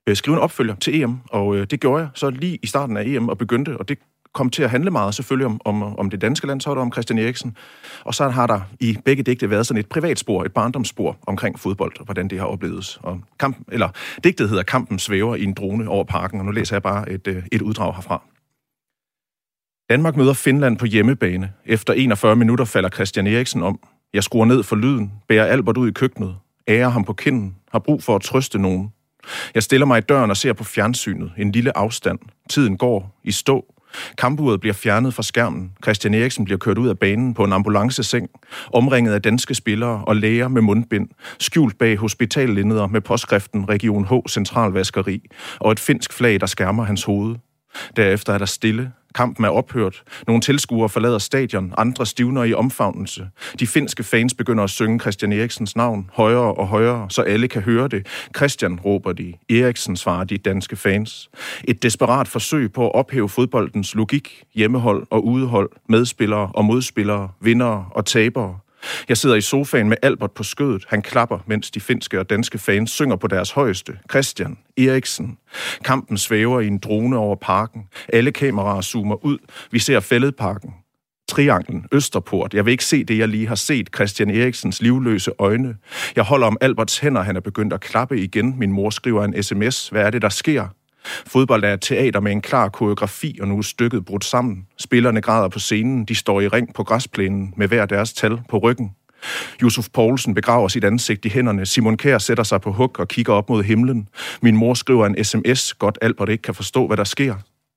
øh, 0.07 0.16
skrive 0.16 0.36
en 0.36 0.42
opfølger 0.42 0.75
til 0.75 1.02
EM, 1.02 1.18
og 1.30 1.56
øh, 1.56 1.68
det 1.72 1.80
gjorde 1.80 2.02
jeg 2.02 2.10
så 2.13 2.30
lige 2.30 2.60
i 2.63 2.68
starten 2.68 2.98
af 2.98 3.04
EM 3.06 3.30
og 3.30 3.38
begyndte, 3.38 3.78
og 3.78 3.90
det 3.90 3.98
kom 4.36 4.50
til 4.50 4.63
at 4.63 4.69
handle 4.69 4.92
meget 4.92 5.16
selvfølgelig 5.16 5.46
om, 5.46 5.62
om, 5.66 5.84
om 5.84 6.10
det 6.10 6.22
danske 6.22 6.48
landshold 6.48 6.78
om 6.78 6.92
Christian 6.92 7.19
Eriksen. 7.19 7.57
Og 8.04 8.13
så 8.13 8.30
har 8.30 8.48
der 8.48 8.62
i 8.80 8.98
begge 9.06 9.24
digte 9.24 9.50
været 9.50 9.68
sådan 9.68 9.80
et 9.80 9.90
privatspor, 9.90 10.44
et 10.44 10.54
barndomsspor 10.54 11.18
omkring 11.28 11.60
fodbold, 11.60 12.00
og 12.00 12.06
hvordan 12.06 12.28
det 12.28 12.40
har 12.40 12.46
oplevet. 12.46 13.00
Og 13.04 13.22
kamp, 13.40 13.57
eller, 13.72 13.90
digtet 14.24 14.50
hedder 14.50 14.63
Kampen 14.63 15.00
svæver 15.00 15.36
i 15.36 15.44
en 15.44 15.54
drone 15.54 15.90
over 15.90 16.04
parken, 16.04 16.40
og 16.40 16.46
nu 16.46 16.52
læser 16.52 16.75
jeg 16.75 16.84
bare 16.84 17.12
et, 17.12 17.28
øh, 17.28 17.44
et 17.52 17.62
uddrag 17.62 17.96
herfra. 17.96 18.24
Danmark 19.90 20.16
møder 20.16 20.34
Finland 20.34 20.78
på 20.78 20.86
hjemmebane. 20.86 21.52
Efter 21.66 21.94
41 21.94 22.36
minutter 22.36 22.66
falder 22.66 22.90
Christian 22.90 23.28
Eriksen 23.28 23.63
om. 23.63 23.80
Jeg 24.13 24.24
skruer 24.24 24.46
ned 24.46 24.63
for 24.63 24.75
lyden, 24.75 25.12
bærer 25.28 25.46
Albert 25.46 25.78
ud 25.78 25.88
i 25.88 25.92
køkkenet, 25.92 26.36
ærer 26.68 26.90
ham 26.90 27.04
på 27.04 27.13
kinden, 27.13 27.56
har 27.72 27.80
brug 27.80 28.04
for 28.04 28.16
at 28.16 28.22
trøste 28.22 28.60
nogen. 28.60 28.92
Jeg 29.56 29.63
stiller 29.63 29.86
mig 29.86 29.98
i 29.98 30.01
døren 30.01 30.30
og 30.30 30.38
ser 30.38 30.54
på 30.54 30.63
fjernsynet. 30.63 31.31
En 31.38 31.51
lille 31.51 31.77
afstand. 31.77 32.19
Tiden 32.50 32.77
går 32.77 33.19
i 33.24 33.31
stå. 33.31 33.66
Kampuret 34.18 34.60
bliver 34.60 34.74
fjernet 34.74 35.13
fra 35.13 35.24
skærmen. 35.24 35.72
Christian 35.83 36.13
Eriksen 36.13 36.45
bliver 36.45 36.57
kørt 36.57 36.77
ud 36.77 36.89
af 36.89 37.00
banen 37.00 37.33
på 37.33 37.44
en 37.44 37.54
ambulanceseng, 37.54 38.30
omringet 38.74 39.13
af 39.13 39.22
danske 39.22 39.56
spillere 39.56 40.04
og 40.06 40.16
læger 40.16 40.48
med 40.48 40.62
mundbind, 40.62 41.07
skjult 41.39 41.77
bag 41.77 41.98
hospitallinneder 41.98 42.88
med 42.88 43.01
påskriften 43.01 43.69
Region 43.69 44.06
H 44.06 44.30
Centralvaskeri 44.30 45.22
og 45.60 45.71
et 45.71 45.80
finsk 45.80 46.13
flag, 46.13 46.39
der 46.39 46.45
skærmer 46.45 46.83
hans 46.83 47.04
hoved. 47.04 47.36
Derefter 47.95 48.33
er 48.33 48.38
der 48.38 48.45
stille. 48.45 48.92
Kampen 49.16 49.45
er 49.45 49.50
ophørt. 49.50 50.04
Nogle 50.27 50.42
tilskuere 50.42 50.89
forlader 50.89 51.18
stadion, 51.18 51.74
andre 51.77 52.06
stivner 52.06 52.44
i 52.44 52.54
omfavnelse. 52.54 53.27
De 53.60 53.68
finske 53.68 54.04
fans 54.04 54.33
begynder 54.33 54.63
at 54.63 54.69
synge 54.69 55.00
Christian 55.00 55.33
Eriksens 55.33 55.75
navn 55.75 56.10
højere 56.13 56.54
og 56.54 56.68
højere, 56.68 57.06
så 57.10 57.22
alle 57.22 57.48
kan 57.48 57.62
høre 57.62 57.88
det. 57.88 58.07
Christian 58.36 58.80
råber 58.80 59.13
de. 59.13 59.33
Eriksen 59.50 59.95
svarer 59.95 60.24
de 60.24 60.38
danske 60.38 60.75
fans. 60.75 61.30
Et 61.64 61.83
desperat 61.83 62.28
forsøg 62.28 62.73
på 62.73 62.85
at 62.85 62.95
ophæve 62.95 63.30
fodboldens 63.30 63.95
logik, 63.95 64.44
hjemmehold 64.56 65.07
og 65.09 65.26
udehold, 65.26 65.69
medspillere 65.90 66.52
og 66.54 66.66
modspillere, 66.66 67.30
vindere 67.42 67.85
og 67.92 68.06
tabere. 68.06 68.59
Jeg 69.09 69.18
sidder 69.18 69.35
i 69.35 69.42
sofaen 69.42 69.89
med 69.89 69.97
Albert 70.01 70.31
på 70.31 70.44
skødet. 70.44 70.85
Han 70.87 71.01
klapper, 71.01 71.39
mens 71.47 71.71
de 71.71 71.80
finske 71.80 72.19
og 72.19 72.30
danske 72.30 72.57
fans 72.57 72.92
synger 72.92 73.15
på 73.15 73.27
deres 73.27 73.51
højeste. 73.51 73.97
Christian, 74.09 74.57
Eriksen. 74.77 75.37
Kampen 75.83 76.18
svæver 76.18 76.59
i 76.59 76.68
en 76.68 76.77
drone 76.77 77.18
over 77.18 77.35
parken. 77.35 77.81
Alle 78.13 78.31
kameraer 78.31 78.81
zoomer 78.81 79.25
ud. 79.25 79.37
Vi 79.71 79.80
ser 79.80 79.99
fælledparken. 79.99 80.73
Trianglen, 81.27 81.85
Østerport. 81.92 82.54
Jeg 82.54 82.65
vil 82.65 82.71
ikke 82.71 82.85
se 82.85 83.04
det, 83.04 83.18
jeg 83.18 83.27
lige 83.27 83.47
har 83.47 83.56
set. 83.56 83.89
Christian 83.95 84.30
Eriksens 84.30 84.81
livløse 84.81 85.31
øjne. 85.39 85.75
Jeg 86.15 86.23
holder 86.23 86.47
om 86.47 86.57
Alberts 86.61 86.99
hænder. 86.99 87.21
Han 87.21 87.35
er 87.35 87.39
begyndt 87.39 87.73
at 87.73 87.81
klappe 87.81 88.19
igen. 88.19 88.59
Min 88.59 88.71
mor 88.71 88.89
skriver 88.89 89.23
en 89.23 89.44
sms. 89.44 89.89
Hvad 89.89 90.01
er 90.01 90.09
det, 90.09 90.21
der 90.21 90.30
sker? 90.30 90.68
Fodbold 91.28 91.64
er 91.64 91.74
et 91.74 91.81
teater 91.81 92.19
med 92.19 92.31
en 92.31 92.42
klar 92.42 92.69
koreografi, 92.69 93.38
og 93.42 93.47
nu 93.47 93.57
er 93.57 93.62
stykket 93.62 94.06
brudt 94.06 94.26
sammen. 94.26 94.68
Spillerne 94.78 95.21
græder 95.21 95.47
på 95.47 95.59
scenen, 95.59 96.06
de 96.06 96.16
står 96.16 96.42
i 96.42 96.47
ring 96.47 96.74
på 96.74 96.83
græsplænen 96.83 97.54
med 97.57 97.68
hver 97.68 97.85
deres 97.85 98.14
tal 98.14 98.40
på 98.50 98.57
ryggen. 98.57 98.92
Josef 99.62 99.88
Poulsen 99.94 100.33
begraver 100.33 100.68
sit 100.68 100.83
ansigt 100.83 101.26
i 101.26 101.30
hænderne. 101.30 101.66
Simon 101.66 101.97
Kær 101.97 102.18
sætter 102.18 102.44
sig 102.44 102.62
på 102.62 102.71
huk 102.71 103.00
og 103.00 103.07
kigger 103.07 103.33
op 103.33 103.50
mod 103.50 103.64
himlen. 103.64 104.07
Min 104.42 104.56
mor 104.56 104.74
skriver 104.74 105.06
en 105.06 105.24
sms. 105.24 105.74
Godt 105.74 105.97
Albert 106.02 106.30
ikke 106.30 106.42
kan 106.42 106.56
forstå, 106.56 106.88
hvad 106.88 106.97
der 106.97 107.04
sker. 107.04 107.35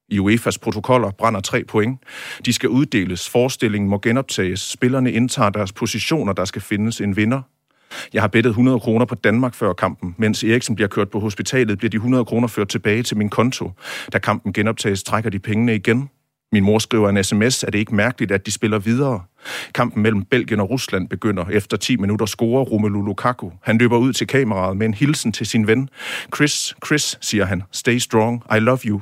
I 0.09 0.19
UEFA's 0.19 0.57
protokoller 0.63 1.11
brænder 1.11 1.41
tre 1.41 1.65
point. 1.65 2.01
De 2.45 2.53
skal 2.53 2.69
uddeles. 2.69 3.29
Forestillingen 3.29 3.91
må 3.91 3.99
genoptages. 3.99 4.61
Spillerne 4.61 5.13
indtager 5.13 5.51
deres 5.51 5.73
positioner. 5.73 6.33
Der 6.33 6.45
skal 6.45 6.63
findes 6.63 7.01
en 7.01 7.17
vinder. 7.17 7.43
Jeg 8.13 8.23
har 8.23 8.29
bettet 8.29 8.51
100 8.51 8.81
kroner 8.81 9.07
på 9.07 9.15
Danmark 9.15 9.55
før 9.55 9.73
kampen. 9.73 10.15
Mens 10.19 10.45
Eriksen 10.45 10.75
bliver 10.75 10.89
kørt 10.89 11.11
på 11.11 11.21
hospitalet, 11.21 11.79
bliver 11.79 11.91
de 11.91 11.97
100 11.97 12.25
kroner 12.25 12.49
ført 12.49 12.69
tilbage 12.69 13.03
til 13.03 13.17
min 13.17 13.29
konto. 13.29 13.73
Da 14.13 14.19
kampen 14.19 14.53
genoptages, 14.53 15.03
trækker 15.03 15.31
de 15.31 15.39
pengene 15.39 15.75
igen. 15.75 16.11
Min 16.53 16.65
mor 16.65 16.79
skriver 16.79 17.09
en 17.09 17.25
sms, 17.25 17.65
at 17.65 17.73
det 17.73 17.79
ikke 17.79 17.95
mærkeligt, 17.95 18.33
at 18.33 18.47
de 18.47 18.53
spiller 18.53 18.79
videre. 18.79 19.23
Kampen 19.75 20.03
mellem 20.03 20.25
Belgien 20.25 20.61
og 20.61 20.71
Rusland 20.71 21.09
begynder. 21.09 21.45
Efter 21.45 21.77
10 21.77 21.97
minutter 21.97 22.27
scorer 22.27 22.65
Romelu 22.65 23.03
Lukaku. 23.03 23.51
Han 23.63 23.79
løber 23.79 23.97
ud 23.97 24.13
til 24.13 24.27
kameraet 24.27 24.77
med 24.77 24.87
en 24.87 24.95
hilsen 24.95 25.33
til 25.33 25.47
sin 25.47 25.67
ven. 25.67 25.89
Chris, 26.37 26.75
Chris, 26.87 27.19
siger 27.21 27.45
han. 27.45 27.63
Stay 27.73 27.99
strong. 27.99 28.43
I 28.57 28.59
love 28.59 28.79
you. 28.85 29.01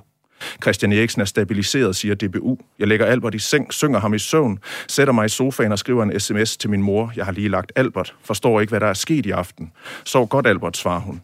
Christian 0.62 0.92
Eriksen 0.92 1.20
er 1.20 1.24
stabiliseret, 1.24 1.96
siger 1.96 2.14
DBU. 2.14 2.58
Jeg 2.78 2.88
lægger 2.88 3.06
Albert 3.06 3.34
i 3.34 3.38
seng, 3.38 3.72
synger 3.72 4.00
ham 4.00 4.14
i 4.14 4.18
søvn, 4.18 4.58
sætter 4.88 5.12
mig 5.12 5.26
i 5.26 5.28
sofaen 5.28 5.72
og 5.72 5.78
skriver 5.78 6.02
en 6.02 6.20
sms 6.20 6.56
til 6.56 6.70
min 6.70 6.82
mor. 6.82 7.12
Jeg 7.16 7.24
har 7.24 7.32
lige 7.32 7.48
lagt 7.48 7.72
Albert. 7.76 8.14
Forstår 8.24 8.60
ikke, 8.60 8.70
hvad 8.70 8.80
der 8.80 8.86
er 8.86 8.94
sket 8.94 9.26
i 9.26 9.30
aften. 9.30 9.72
Sov 10.04 10.28
godt, 10.28 10.46
Albert, 10.46 10.76
svarer 10.76 11.00
hun. 11.00 11.22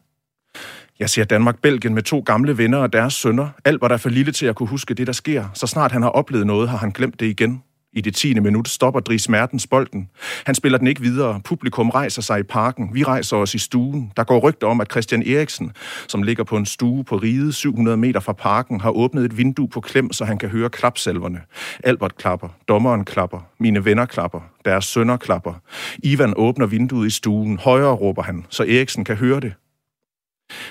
Jeg 0.99 1.11
ser 1.11 1.25
Danmark-Belgien 1.25 1.95
med 1.95 2.03
to 2.03 2.23
gamle 2.27 2.59
venner 2.59 2.79
og 2.79 2.93
deres 2.93 3.15
sønner. 3.15 3.49
Albert 3.65 3.93
er 3.93 3.97
for 3.97 4.09
lille 4.09 4.33
til 4.33 4.47
at 4.47 4.55
kunne 4.55 4.69
huske 4.69 4.95
det, 4.95 5.07
der 5.07 5.13
sker. 5.13 5.45
Så 5.55 5.67
snart 5.67 5.93
han 5.93 6.03
har 6.03 6.11
oplevet 6.11 6.47
noget, 6.47 6.69
har 6.69 6.79
han 6.79 6.91
glemt 6.91 7.21
det 7.21 7.27
igen. 7.27 7.63
I 7.95 8.01
det 8.01 8.15
tiende 8.15 8.41
minut 8.41 8.69
stopper 8.69 9.01
Dries 9.01 9.29
Mertens 9.29 9.67
bolden. 9.67 10.09
Han 10.47 10.55
spiller 10.55 10.79
den 10.79 10.87
ikke 10.87 11.01
videre. 11.01 11.41
Publikum 11.45 11.91
rejser 11.91 12.23
sig 12.23 12.41
i 12.41 12.43
parken. 12.43 12.91
Vi 12.93 13.05
rejser 13.05 13.37
os 13.37 13.55
i 13.55 13.59
stuen. 13.59 14.13
Der 14.17 14.25
går 14.25 14.39
rygter 14.39 14.67
om, 14.67 14.81
at 14.81 14.91
Christian 14.93 15.23
Eriksen, 15.23 15.73
som 16.09 16.23
ligger 16.23 16.45
på 16.45 16.57
en 16.57 16.67
stue 16.67 17.05
på 17.05 17.17
riget 17.17 17.55
700 17.55 17.97
meter 17.97 18.21
fra 18.21 18.33
parken, 18.33 18.81
har 18.81 18.91
åbnet 18.91 19.25
et 19.25 19.37
vindue 19.37 19.69
på 19.69 19.81
klem, 19.81 20.13
så 20.13 20.25
han 20.25 20.39
kan 20.39 20.49
høre 20.49 20.71
klapsalverne. 20.71 21.41
Albert 21.85 22.17
klapper. 22.17 22.49
Dommeren 22.69 23.05
klapper. 23.05 23.41
Mine 23.59 23.85
venner 23.85 24.07
klapper. 24.07 24.41
Deres 24.65 24.85
sønner 24.85 25.17
klapper. 25.17 25.55
Ivan 26.03 26.35
åbner 26.37 26.67
vinduet 26.67 27.07
i 27.07 27.11
stuen. 27.11 27.59
Højere 27.59 27.93
råber 27.93 28.23
han, 28.23 28.47
så 28.49 28.63
Eriksen 28.63 29.05
kan 29.05 29.17
høre 29.17 29.41
det. 29.41 29.53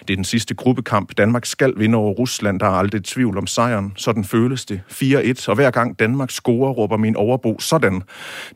Det 0.08 0.14
er 0.14 0.18
den 0.18 0.24
sidste 0.24 0.56
gruppekamp. 0.56 1.18
Danmark 1.18 1.46
skal 1.46 1.74
vinde 1.78 1.98
over 1.98 2.12
Rusland. 2.12 2.60
Der 2.60 2.66
er 2.66 2.72
aldrig 2.72 3.04
tvivl 3.04 3.38
om 3.38 3.48
sejren. 3.48 3.94
Sådan 3.96 4.24
føles 4.24 4.66
det. 4.66 4.82
4-1. 4.92 5.50
Og 5.50 5.56
hver 5.56 5.72
gang 5.72 6.00
Danmark 6.00 6.32
scorer, 6.32 6.72
råber 6.72 6.98
min 6.98 7.16
overbo 7.16 7.60
sådan. 7.60 8.04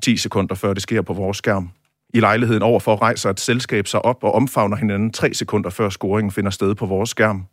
10 0.01 0.17
sekunder 0.17 0.55
før 0.55 0.73
det 0.73 0.83
sker 0.83 1.01
på 1.01 1.13
vores 1.13 1.37
skærm. 1.37 1.69
I 2.13 2.19
lejligheden 2.19 2.63
overfor 2.63 3.01
rejser 3.01 3.29
et 3.29 3.39
selskab 3.39 3.87
sig 3.87 4.05
op 4.05 4.23
og 4.23 4.35
omfavner 4.35 4.77
hinanden 4.77 5.11
3 5.11 5.33
sekunder 5.33 5.69
før 5.69 5.89
scoringen 5.89 6.31
finder 6.31 6.51
sted 6.51 6.75
på 6.75 6.85
vores 6.85 7.09
skærm. 7.09 7.45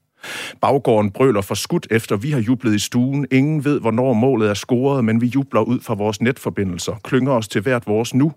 Baggården 0.61 1.11
brøler 1.11 1.41
for 1.41 1.55
skudt 1.55 1.87
efter 1.91 2.17
vi 2.17 2.31
har 2.31 2.41
jublet 2.41 2.75
i 2.75 2.79
stuen. 2.79 3.27
Ingen 3.31 3.65
ved, 3.65 3.81
hvornår 3.81 4.13
målet 4.13 4.51
er 4.51 4.55
scoret, 4.55 5.05
men 5.05 5.21
vi 5.21 5.27
jubler 5.27 5.61
ud 5.61 5.81
fra 5.81 5.95
vores 5.95 6.21
netforbindelser, 6.21 6.95
klynger 7.05 7.33
os 7.33 7.49
til 7.49 7.61
hvert 7.61 7.87
vores 7.87 8.15
nu 8.15 8.33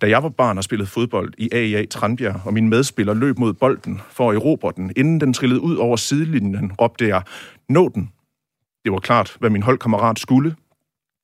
da 0.00 0.08
jeg 0.08 0.22
var 0.22 0.28
barn 0.28 0.58
og 0.58 0.64
spillede 0.64 0.90
fodbold 0.90 1.32
i 1.38 1.48
AIA 1.52 1.86
Tranbjerg, 1.86 2.40
og 2.44 2.54
min 2.54 2.68
medspiller 2.68 3.14
løb 3.14 3.38
mod 3.38 3.52
bolden 3.52 4.00
for 4.10 4.30
at 4.30 4.36
erobre 4.36 4.72
den, 4.76 4.92
inden 4.96 5.20
den 5.20 5.32
trillede 5.32 5.60
ud 5.60 5.76
over 5.76 5.96
sidelinjen, 5.96 6.72
råbte 6.72 7.08
jeg, 7.08 7.22
nå 7.68 7.90
den. 7.94 8.10
Det 8.84 8.92
var 8.92 8.98
klart, 8.98 9.36
hvad 9.38 9.50
min 9.50 9.62
holdkammerat 9.62 10.18
skulle. 10.18 10.54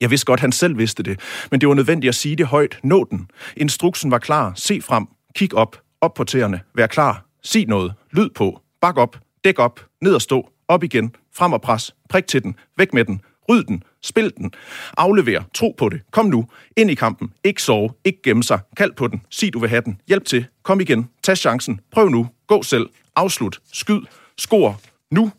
Jeg 0.00 0.10
vidste 0.10 0.26
godt, 0.26 0.40
han 0.40 0.52
selv 0.52 0.78
vidste 0.78 1.02
det, 1.02 1.20
men 1.50 1.60
det 1.60 1.68
var 1.68 1.74
nødvendigt 1.74 2.08
at 2.08 2.14
sige 2.14 2.36
det 2.36 2.46
højt. 2.46 2.78
Nå 2.82 3.06
den. 3.10 3.30
Instruksen 3.56 4.10
var 4.10 4.18
klar. 4.18 4.52
Se 4.56 4.80
frem. 4.82 5.06
Kig 5.34 5.54
op. 5.54 5.80
Op 6.00 6.14
på 6.14 6.24
tæerne. 6.24 6.60
Vær 6.74 6.86
klar. 6.86 7.24
Sig 7.42 7.66
noget. 7.68 7.94
Lyd 8.12 8.28
på. 8.34 8.60
Bak 8.80 8.96
op. 8.96 9.18
Dæk 9.44 9.58
op. 9.58 9.80
Ned 10.00 10.14
og 10.14 10.22
stå. 10.22 10.48
Op 10.68 10.84
igen. 10.84 11.14
Frem 11.34 11.52
og 11.52 11.62
pres. 11.62 11.94
Prik 12.08 12.26
til 12.26 12.42
den. 12.42 12.56
Væk 12.76 12.94
med 12.94 13.04
den. 13.04 13.20
Ryd 13.48 13.64
den. 13.64 13.82
Spil 14.02 14.32
den. 14.36 14.52
Aflever. 14.96 15.42
Tro 15.54 15.74
på 15.78 15.88
det. 15.88 16.00
Kom 16.10 16.26
nu. 16.26 16.46
Ind 16.76 16.90
i 16.90 16.94
kampen. 16.94 17.32
Ikke 17.44 17.62
sove. 17.62 17.90
Ikke 18.04 18.22
gemme 18.22 18.42
sig. 18.42 18.60
Kald 18.76 18.92
på 18.92 19.08
den. 19.08 19.22
Sig 19.30 19.52
du 19.52 19.58
vil 19.58 19.68
have 19.68 19.82
den. 19.82 20.00
Hjælp 20.08 20.24
til. 20.24 20.46
Kom 20.62 20.80
igen. 20.80 21.08
Tag 21.22 21.36
chancen. 21.36 21.80
Prøv 21.92 22.08
nu. 22.08 22.28
Gå 22.46 22.62
selv. 22.62 22.88
Afslut. 23.16 23.60
Skyd. 23.72 24.00
Skor. 24.38 24.80
Nu. 25.10 25.32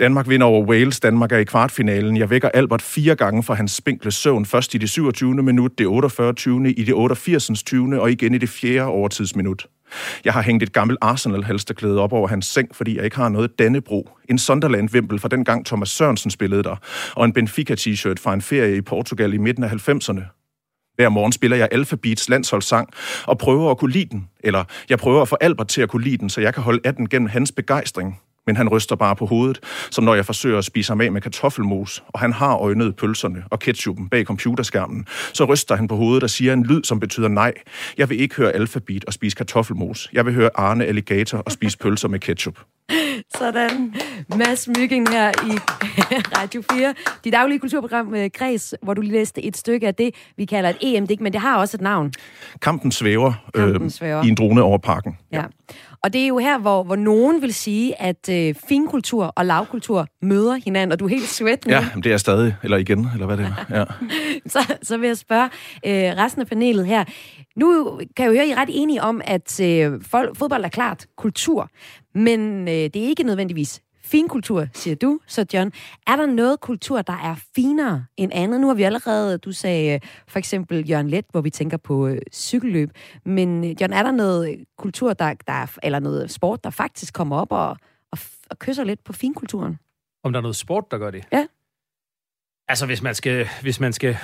Danmark 0.00 0.28
vinder 0.28 0.46
over 0.46 0.66
Wales. 0.66 1.00
Danmark 1.00 1.32
er 1.32 1.38
i 1.38 1.44
kvartfinalen. 1.44 2.16
Jeg 2.16 2.30
vækker 2.30 2.48
Albert 2.48 2.82
fire 2.82 3.16
gange 3.16 3.42
for 3.42 3.54
hans 3.54 3.72
spinkle 3.72 4.10
søvn. 4.10 4.46
Først 4.46 4.74
i 4.74 4.78
det 4.78 4.90
27. 4.90 5.42
minut, 5.42 5.78
det 5.78 5.86
48. 5.86 6.32
20. 6.32 6.72
i 6.72 6.84
det 6.84 6.94
88. 6.94 7.62
20. 7.64 8.00
og 8.00 8.10
igen 8.10 8.34
i 8.34 8.38
det 8.38 8.48
fjerde 8.48 8.86
overtidsminut. 8.86 9.66
Jeg 10.24 10.32
har 10.32 10.42
hængt 10.42 10.62
et 10.62 10.72
gammelt 10.72 10.98
Arsenal-halsterklæde 11.00 12.00
op 12.00 12.12
over 12.12 12.28
hans 12.28 12.46
seng, 12.46 12.76
fordi 12.76 12.96
jeg 12.96 13.04
ikke 13.04 13.16
har 13.16 13.28
noget 13.28 13.58
Dannebro. 13.58 14.08
En 14.28 14.38
Sunderland-vimpel 14.38 15.18
fra 15.18 15.28
den 15.28 15.44
gang 15.44 15.66
Thomas 15.66 15.88
Sørensen 15.88 16.30
spillede 16.30 16.62
der, 16.62 16.76
og 17.16 17.24
en 17.24 17.32
Benfica-t-shirt 17.32 18.18
fra 18.18 18.34
en 18.34 18.42
ferie 18.42 18.76
i 18.76 18.80
Portugal 18.80 19.34
i 19.34 19.38
midten 19.38 19.64
af 19.64 19.88
90'erne. 19.88 20.20
Hver 20.94 21.08
morgen 21.08 21.32
spiller 21.32 21.56
jeg 21.56 21.68
Alphabets 21.72 22.28
landsholdssang 22.28 22.88
og 23.26 23.38
prøver 23.38 23.70
at 23.70 23.78
kunne 23.78 23.92
lide 23.92 24.08
den. 24.10 24.28
Eller 24.44 24.64
jeg 24.88 24.98
prøver 24.98 25.22
at 25.22 25.28
få 25.28 25.36
Albert 25.40 25.68
til 25.68 25.82
at 25.82 25.88
kunne 25.88 26.04
lide 26.04 26.16
den, 26.16 26.30
så 26.30 26.40
jeg 26.40 26.54
kan 26.54 26.62
holde 26.62 26.80
af 26.84 26.94
den 26.94 27.08
gennem 27.08 27.28
hans 27.28 27.52
begejstring 27.52 28.20
men 28.50 28.56
han 28.56 28.68
ryster 28.68 28.96
bare 28.96 29.16
på 29.16 29.26
hovedet, 29.26 29.60
som 29.90 30.04
når 30.04 30.14
jeg 30.14 30.26
forsøger 30.26 30.58
at 30.58 30.64
spise 30.64 30.90
ham 30.90 31.00
af 31.00 31.12
med 31.12 31.20
kartoffelmos, 31.20 32.02
og 32.08 32.20
han 32.20 32.32
har 32.32 32.56
øjnet 32.56 32.96
pølserne 32.96 33.44
og 33.50 33.58
ketchupen 33.58 34.08
bag 34.08 34.24
computerskærmen. 34.24 35.06
Så 35.32 35.44
ryster 35.44 35.76
han 35.76 35.88
på 35.88 35.96
hovedet 35.96 36.22
og 36.22 36.30
siger 36.30 36.52
en 36.52 36.64
lyd, 36.64 36.82
som 36.84 37.00
betyder 37.00 37.28
nej. 37.28 37.52
Jeg 37.98 38.10
vil 38.10 38.20
ikke 38.20 38.34
høre 38.34 38.52
alfabet 38.52 39.04
og 39.04 39.12
spise 39.12 39.36
kartoffelmos. 39.36 40.08
Jeg 40.12 40.26
vil 40.26 40.34
høre 40.34 40.50
Arne 40.54 40.84
Alligator 40.84 41.38
og 41.38 41.52
spise 41.52 41.78
pølser 41.78 42.08
med 42.08 42.18
ketchup. 42.18 42.58
Sådan. 43.38 43.94
Mads 44.36 44.68
Myggen 44.78 45.06
her 45.06 45.30
i 45.30 45.50
Radio 46.38 46.62
4. 46.72 46.94
Dit 47.24 47.32
daglige 47.32 47.58
kulturprogram 47.58 48.06
med 48.06 48.32
Græs, 48.32 48.74
hvor 48.82 48.94
du 48.94 49.00
lige 49.00 49.12
læste 49.12 49.44
et 49.44 49.56
stykke 49.56 49.86
af 49.86 49.94
det, 49.94 50.14
vi 50.36 50.44
kalder 50.44 50.70
et 50.70 50.76
EM-digt, 50.80 51.20
men 51.20 51.32
det 51.32 51.40
har 51.40 51.58
også 51.58 51.76
et 51.76 51.80
navn. 51.80 52.12
Kampen 52.62 52.92
svæver, 52.92 53.32
Kampen 53.54 53.84
øh, 53.84 53.90
svæver. 53.90 54.24
i 54.24 54.28
en 54.28 54.34
drone 54.34 54.62
over 54.62 54.78
parken. 54.78 55.18
Ja. 55.32 55.38
ja. 55.38 55.44
Og 56.04 56.12
det 56.12 56.22
er 56.22 56.26
jo 56.26 56.38
her, 56.38 56.58
hvor, 56.58 56.82
hvor 56.82 56.96
nogen 56.96 57.42
vil 57.42 57.54
sige, 57.54 58.02
at 58.02 58.28
øh, 58.28 58.54
finkultur 58.68 59.24
og 59.24 59.46
lavkultur 59.46 60.06
møder 60.22 60.54
hinanden, 60.64 60.92
og 60.92 60.98
du 61.00 61.04
er 61.04 61.08
helt 61.08 61.28
sweat 61.28 61.66
nu. 61.66 61.72
Ja, 61.72 61.84
det 62.04 62.12
er 62.12 62.16
stadig, 62.16 62.56
eller 62.62 62.76
igen, 62.76 63.08
eller 63.14 63.26
hvad 63.26 63.36
det 63.36 63.54
er. 63.70 63.78
Ja. 63.78 63.84
så, 64.52 64.74
så 64.82 64.96
vil 64.96 65.06
jeg 65.06 65.16
spørge 65.16 65.44
øh, 65.86 66.16
resten 66.24 66.40
af 66.42 66.46
panelet 66.46 66.86
her. 66.86 67.04
Nu 67.56 67.96
kan 68.16 68.24
jeg 68.24 68.26
jo 68.26 68.32
høre, 68.32 68.42
at 68.42 68.48
I 68.48 68.52
er 68.52 68.56
ret 68.56 68.68
enige 68.72 69.02
om, 69.02 69.20
at 69.24 69.60
øh, 69.60 70.00
fodbold 70.34 70.64
er 70.64 70.68
klart 70.68 71.06
kultur, 71.16 71.68
men 72.14 72.68
øh, 72.68 72.74
det 72.74 72.96
er 72.96 73.08
ikke 73.08 73.22
nødvendigvis 73.22 73.82
fin 74.10 74.28
kultur, 74.28 74.66
siger 74.72 74.96
du, 74.96 75.20
så 75.26 75.46
John. 75.54 75.72
Er 76.06 76.16
der 76.16 76.26
noget 76.26 76.60
kultur, 76.60 77.02
der 77.02 77.12
er 77.12 77.36
finere 77.54 78.04
end 78.16 78.32
andet? 78.34 78.60
Nu 78.60 78.66
har 78.66 78.74
vi 78.74 78.82
allerede, 78.82 79.38
du 79.38 79.52
sagde 79.52 79.94
øh, 79.94 80.00
for 80.28 80.38
eksempel 80.38 80.90
Jørgen 80.90 81.08
Let, 81.08 81.24
hvor 81.30 81.40
vi 81.40 81.50
tænker 81.50 81.76
på 81.76 82.06
øh, 82.06 82.18
cykelløb. 82.32 82.90
Men 83.24 83.64
øh, 83.64 83.80
John, 83.80 83.92
er 83.92 84.02
der 84.02 84.10
noget 84.10 84.64
kultur, 84.78 85.12
der, 85.12 85.34
der 85.46 85.52
er, 85.52 85.76
eller 85.82 85.98
noget 85.98 86.30
sport, 86.30 86.64
der 86.64 86.70
faktisk 86.70 87.14
kommer 87.14 87.36
op 87.36 87.52
og, 87.52 87.76
og, 88.10 88.18
og 88.50 88.58
kysser 88.58 88.84
lidt 88.84 89.04
på 89.04 89.12
finkulturen? 89.12 89.78
Om 90.24 90.32
der 90.32 90.40
er 90.40 90.42
noget 90.42 90.56
sport, 90.56 90.84
der 90.90 90.98
gør 90.98 91.10
det? 91.10 91.24
Ja. 91.32 91.46
Altså, 92.68 92.86
hvis 92.86 93.02
man 93.02 93.14
skal, 93.14 93.48
hvis 93.62 93.80
man 93.80 93.92
skal 93.92 94.16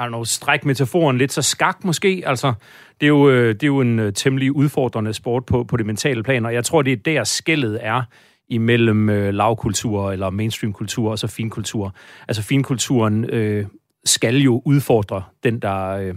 i 0.00 0.02
don't 0.02 0.08
know, 0.08 0.24
stræk 0.24 0.64
metaforen 0.64 1.18
lidt, 1.18 1.32
så 1.32 1.42
skak 1.42 1.84
måske. 1.84 2.22
Altså, 2.26 2.52
det 3.00 3.06
er 3.06 3.08
jo, 3.08 3.30
øh, 3.30 3.54
det 3.54 3.62
er 3.62 3.66
jo 3.66 3.80
en 3.80 3.98
øh, 3.98 4.12
temmelig 4.12 4.56
udfordrende 4.56 5.14
sport 5.14 5.46
på, 5.46 5.64
på 5.64 5.76
det 5.76 5.86
mentale 5.86 6.22
plan, 6.22 6.46
og 6.46 6.54
jeg 6.54 6.64
tror, 6.64 6.82
det 6.82 6.92
er 6.92 6.96
der 6.96 7.24
skældet 7.24 7.78
er 7.82 8.02
imellem 8.48 9.08
øh, 9.08 9.34
lavkultur 9.34 10.12
eller 10.12 10.30
mainstream-kultur 10.30 11.10
og 11.10 11.18
så 11.18 11.26
finkultur. 11.26 11.94
Altså 12.28 12.42
finkulturen 12.42 13.24
øh, 13.24 13.66
skal 14.04 14.36
jo 14.36 14.62
udfordre 14.64 15.22
den, 15.44 15.58
der 15.58 15.88
øh, 15.88 16.14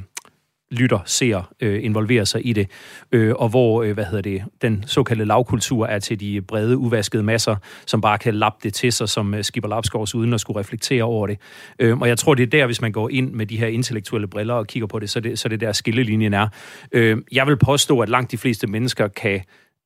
lytter, 0.74 1.00
ser, 1.06 1.54
øh, 1.62 1.84
involverer 1.84 2.24
sig 2.24 2.48
i 2.48 2.54
det, 2.54 2.68
øh, 3.12 3.34
og 3.36 3.50
hvor, 3.50 3.84
øh, 3.84 3.94
hvad 3.94 4.06
hedder 4.06 4.22
det, 4.22 4.44
den 4.62 4.84
såkaldte 4.88 5.26
lavkultur 5.26 5.86
er 5.86 6.00
til 6.00 6.20
de 6.20 6.42
brede, 6.42 6.78
uvaskede 6.78 7.24
masser, 7.24 7.56
som 7.86 8.02
bare 8.02 8.18
kan 8.18 8.36
lappe 8.36 8.60
det 8.64 8.74
til 8.74 8.94
sig 8.94 9.10
som 9.10 9.34
øh, 9.34 9.44
Skipper 9.44 9.70
Lapskovs, 9.70 10.16
uden 10.16 10.34
at 10.34 10.42
skulle 10.42 10.60
reflektere 10.60 11.04
over 11.04 11.28
det. 11.28 11.38
Øh, 11.80 11.98
og 11.98 12.08
jeg 12.08 12.18
tror, 12.18 12.34
det 12.34 12.44
er 12.44 12.48
der, 12.48 12.66
hvis 12.66 12.82
man 12.82 12.92
går 12.92 13.10
ind 13.10 13.32
med 13.32 13.46
de 13.46 13.58
her 13.58 13.68
intellektuelle 13.68 14.28
briller 14.28 14.54
og 14.54 14.68
kigger 14.68 14.88
på 14.88 15.00
det, 15.00 15.10
så 15.10 15.20
det, 15.20 15.40
så 15.40 15.50
det 15.50 15.62
der 15.62 15.72
skillelinjen 15.72 16.34
er. 16.34 16.48
Øh, 16.92 17.18
jeg 17.32 17.48
vil 17.48 17.58
påstå, 17.58 18.00
at 18.00 18.10
langt 18.10 18.32
de 18.32 18.38
fleste 18.38 18.68
mennesker 18.68 19.08
kan 19.08 19.42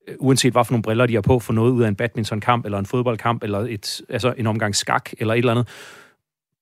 øh, 0.08 0.16
uanset 0.20 0.52
hvad 0.52 0.66
for 0.66 0.72
nogle 0.72 0.84
briller 0.84 1.06
de 1.06 1.14
har 1.14 1.22
på, 1.22 1.40
få 1.40 1.54
noget 1.54 1.72
ud 1.72 1.84
af 1.84 1.88
en 1.88 1.96
badmintonkamp, 1.96 2.66
eller 2.66 2.80
en 2.80 2.86
fodboldkamp, 2.86 3.44
eller 3.44 3.60
et, 3.60 4.02
altså 4.10 4.34
en 4.38 4.48
omgang 4.48 4.76
skak, 4.76 5.10
eller 5.20 5.34
et 5.34 5.38
eller 5.38 5.52
andet, 5.52 5.68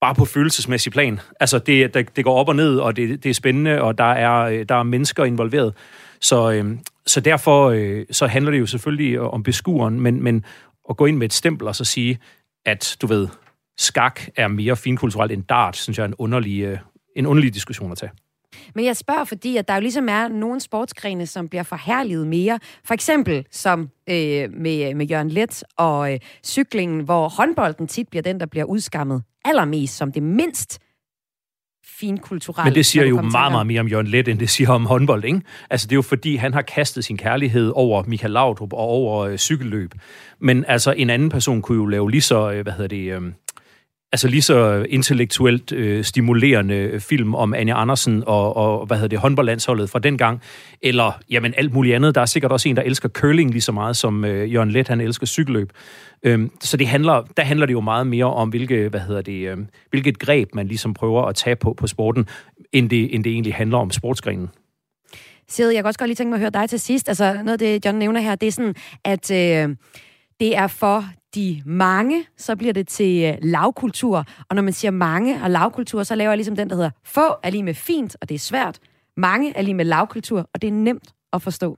bare 0.06 0.14
på 0.14 0.24
følelsesmæssig 0.24 0.92
plan. 0.92 1.20
Altså, 1.40 1.58
det, 1.58 1.94
det, 1.94 2.16
det 2.16 2.24
går 2.24 2.34
op 2.36 2.48
og 2.48 2.56
ned, 2.56 2.78
og 2.78 2.96
det, 2.96 3.24
det 3.24 3.30
er 3.30 3.34
spændende, 3.34 3.82
og 3.82 3.98
der 3.98 4.12
er, 4.12 4.40
øh, 4.40 4.64
der 4.68 4.74
er 4.74 4.82
mennesker 4.82 5.24
involveret. 5.24 5.74
Så, 6.20 6.50
øh, 6.52 6.78
så 7.06 7.20
derfor 7.20 7.70
øh, 7.70 8.06
så 8.10 8.26
handler 8.26 8.50
det 8.50 8.60
jo 8.60 8.66
selvfølgelig 8.66 9.20
om 9.20 9.42
beskueren, 9.42 10.00
men, 10.00 10.22
men 10.22 10.44
at 10.90 10.96
gå 10.96 11.06
ind 11.06 11.16
med 11.16 11.26
et 11.26 11.32
stempel 11.32 11.68
og 11.68 11.76
så 11.76 11.84
sige, 11.84 12.18
at 12.66 12.96
du 13.02 13.06
ved, 13.06 13.28
skak 13.78 14.20
er 14.36 14.48
mere 14.48 14.76
finkulturelt 14.76 15.32
end 15.32 15.44
dart, 15.44 15.76
synes 15.76 15.98
jeg 15.98 16.04
er 16.04 16.08
en 16.08 16.14
underlig, 16.18 16.62
øh, 16.62 16.78
en 17.16 17.26
underlig 17.26 17.54
diskussion 17.54 17.92
at 17.92 17.98
tage. 17.98 18.10
Men 18.74 18.84
jeg 18.84 18.96
spørger, 18.96 19.24
fordi 19.24 19.56
at 19.56 19.68
der 19.68 19.74
jo 19.74 19.80
ligesom 19.80 20.08
er 20.08 20.28
nogle 20.28 20.60
sportsgrene, 20.60 21.26
som 21.26 21.48
bliver 21.48 21.62
forherliget 21.62 22.26
mere. 22.26 22.58
For 22.84 22.94
eksempel 22.94 23.46
som 23.50 23.80
øh, 24.10 24.50
med, 24.52 24.94
med 24.94 25.06
Jørgen 25.06 25.30
Let 25.30 25.64
og 25.76 26.12
øh, 26.12 26.20
cyklingen, 26.44 27.00
hvor 27.00 27.28
håndbolden 27.28 27.86
tit 27.86 28.08
bliver 28.08 28.22
den, 28.22 28.40
der 28.40 28.46
bliver 28.46 28.64
udskammet 28.64 29.22
allermest 29.44 29.96
som 29.96 30.12
det 30.12 30.22
mindst 30.22 30.78
finkulturelle. 32.00 32.70
Men 32.70 32.74
det 32.74 32.86
siger 32.86 33.06
jo 33.06 33.20
meget, 33.20 33.52
meget 33.52 33.66
mere 33.66 33.80
om 33.80 33.88
Jørgen 33.88 34.06
Let, 34.06 34.28
end 34.28 34.38
det 34.38 34.50
siger 34.50 34.70
om 34.70 34.86
håndbold, 34.86 35.24
ikke? 35.24 35.40
Altså, 35.70 35.86
det 35.86 35.92
er 35.92 35.96
jo 35.96 36.02
fordi, 36.02 36.36
han 36.36 36.54
har 36.54 36.62
kastet 36.62 37.04
sin 37.04 37.16
kærlighed 37.16 37.72
over 37.74 38.02
Michael 38.06 38.32
Laudrup 38.32 38.72
og 38.72 38.78
over 38.78 39.18
øh, 39.18 39.36
cykelløb. 39.36 39.94
Men 40.38 40.64
altså, 40.68 40.92
en 40.92 41.10
anden 41.10 41.28
person 41.28 41.62
kunne 41.62 41.78
jo 41.78 41.86
lave 41.86 42.10
lige 42.10 42.20
så, 42.20 42.50
øh, 42.50 42.62
hvad 42.62 42.72
hedder 42.72 42.88
det... 42.88 43.12
Øh, 43.12 43.22
altså 44.12 44.28
lige 44.28 44.42
så 44.42 44.86
intellektuelt 44.88 45.72
øh, 45.72 46.04
stimulerende 46.04 47.00
film 47.00 47.34
om 47.34 47.54
Anja 47.54 47.80
Andersen 47.80 48.22
og, 48.26 48.56
og 48.56 48.86
hvad 48.86 48.96
hedder 48.96 49.08
det, 49.08 49.18
håndboldlandsholdet 49.18 49.90
fra 49.90 49.98
dengang, 49.98 50.42
eller 50.82 51.20
jamen 51.30 51.54
alt 51.56 51.72
muligt 51.72 51.94
andet. 51.94 52.14
Der 52.14 52.20
er 52.20 52.26
sikkert 52.26 52.52
også 52.52 52.68
en, 52.68 52.76
der 52.76 52.82
elsker 52.82 53.08
curling 53.08 53.50
lige 53.50 53.60
så 53.60 53.72
meget, 53.72 53.96
som 53.96 54.24
øh, 54.24 54.52
Jørgen 54.54 54.70
Let, 54.70 54.88
han 54.88 55.00
elsker 55.00 55.26
cykelløb. 55.26 55.72
Øhm, 56.22 56.50
så 56.60 56.76
det 56.76 56.86
handler, 56.86 57.24
der 57.36 57.42
handler 57.42 57.66
det 57.66 57.72
jo 57.72 57.80
meget 57.80 58.06
mere 58.06 58.24
om, 58.24 58.48
hvilke, 58.48 58.88
hvad 58.88 59.00
hedder 59.00 59.22
det, 59.22 59.48
øh, 59.48 59.56
hvilket 59.90 60.18
greb 60.18 60.54
man 60.54 60.66
ligesom 60.66 60.94
prøver 60.94 61.22
at 61.22 61.34
tage 61.34 61.56
på 61.56 61.74
på 61.74 61.86
sporten, 61.86 62.28
end 62.72 62.90
det, 62.90 63.14
end 63.14 63.24
det 63.24 63.32
egentlig 63.32 63.54
handler 63.54 63.78
om 63.78 63.90
sportsgrenen. 63.90 64.50
Sid, 65.48 65.68
jeg 65.68 65.76
kan 65.76 65.86
også 65.86 65.98
godt 65.98 66.08
lige 66.08 66.16
tænke 66.16 66.30
mig 66.30 66.36
at 66.36 66.40
høre 66.40 66.50
dig 66.50 66.70
til 66.70 66.80
sidst. 66.80 67.08
Altså, 67.08 67.32
noget 67.32 67.48
af 67.48 67.58
det, 67.58 67.86
John 67.86 67.98
nævner 67.98 68.20
her, 68.20 68.34
det 68.34 68.46
er 68.46 68.52
sådan, 68.52 68.74
at 69.04 69.30
øh, 69.30 69.76
det 70.40 70.56
er 70.56 70.66
for 70.66 71.04
de 71.34 71.62
mange, 71.66 72.26
så 72.36 72.56
bliver 72.56 72.72
det 72.72 72.88
til 72.88 73.24
øh, 73.24 73.38
lavkultur. 73.42 74.24
Og 74.48 74.56
når 74.56 74.62
man 74.62 74.72
siger 74.72 74.90
mange 74.90 75.42
og 75.42 75.50
lavkultur, 75.50 76.02
så 76.02 76.14
laver 76.14 76.30
jeg 76.30 76.36
ligesom 76.36 76.56
den, 76.56 76.70
der 76.70 76.76
hedder 76.76 76.90
få 77.04 77.34
er 77.42 77.50
lige 77.50 77.62
med 77.62 77.74
fint, 77.74 78.16
og 78.20 78.28
det 78.28 78.34
er 78.34 78.38
svært. 78.38 78.78
Mange 79.16 79.56
er 79.56 79.62
lige 79.62 79.74
med 79.74 79.84
lavkultur, 79.84 80.50
og 80.54 80.62
det 80.62 80.68
er 80.68 80.72
nemt 80.72 81.14
at 81.32 81.42
forstå. 81.42 81.76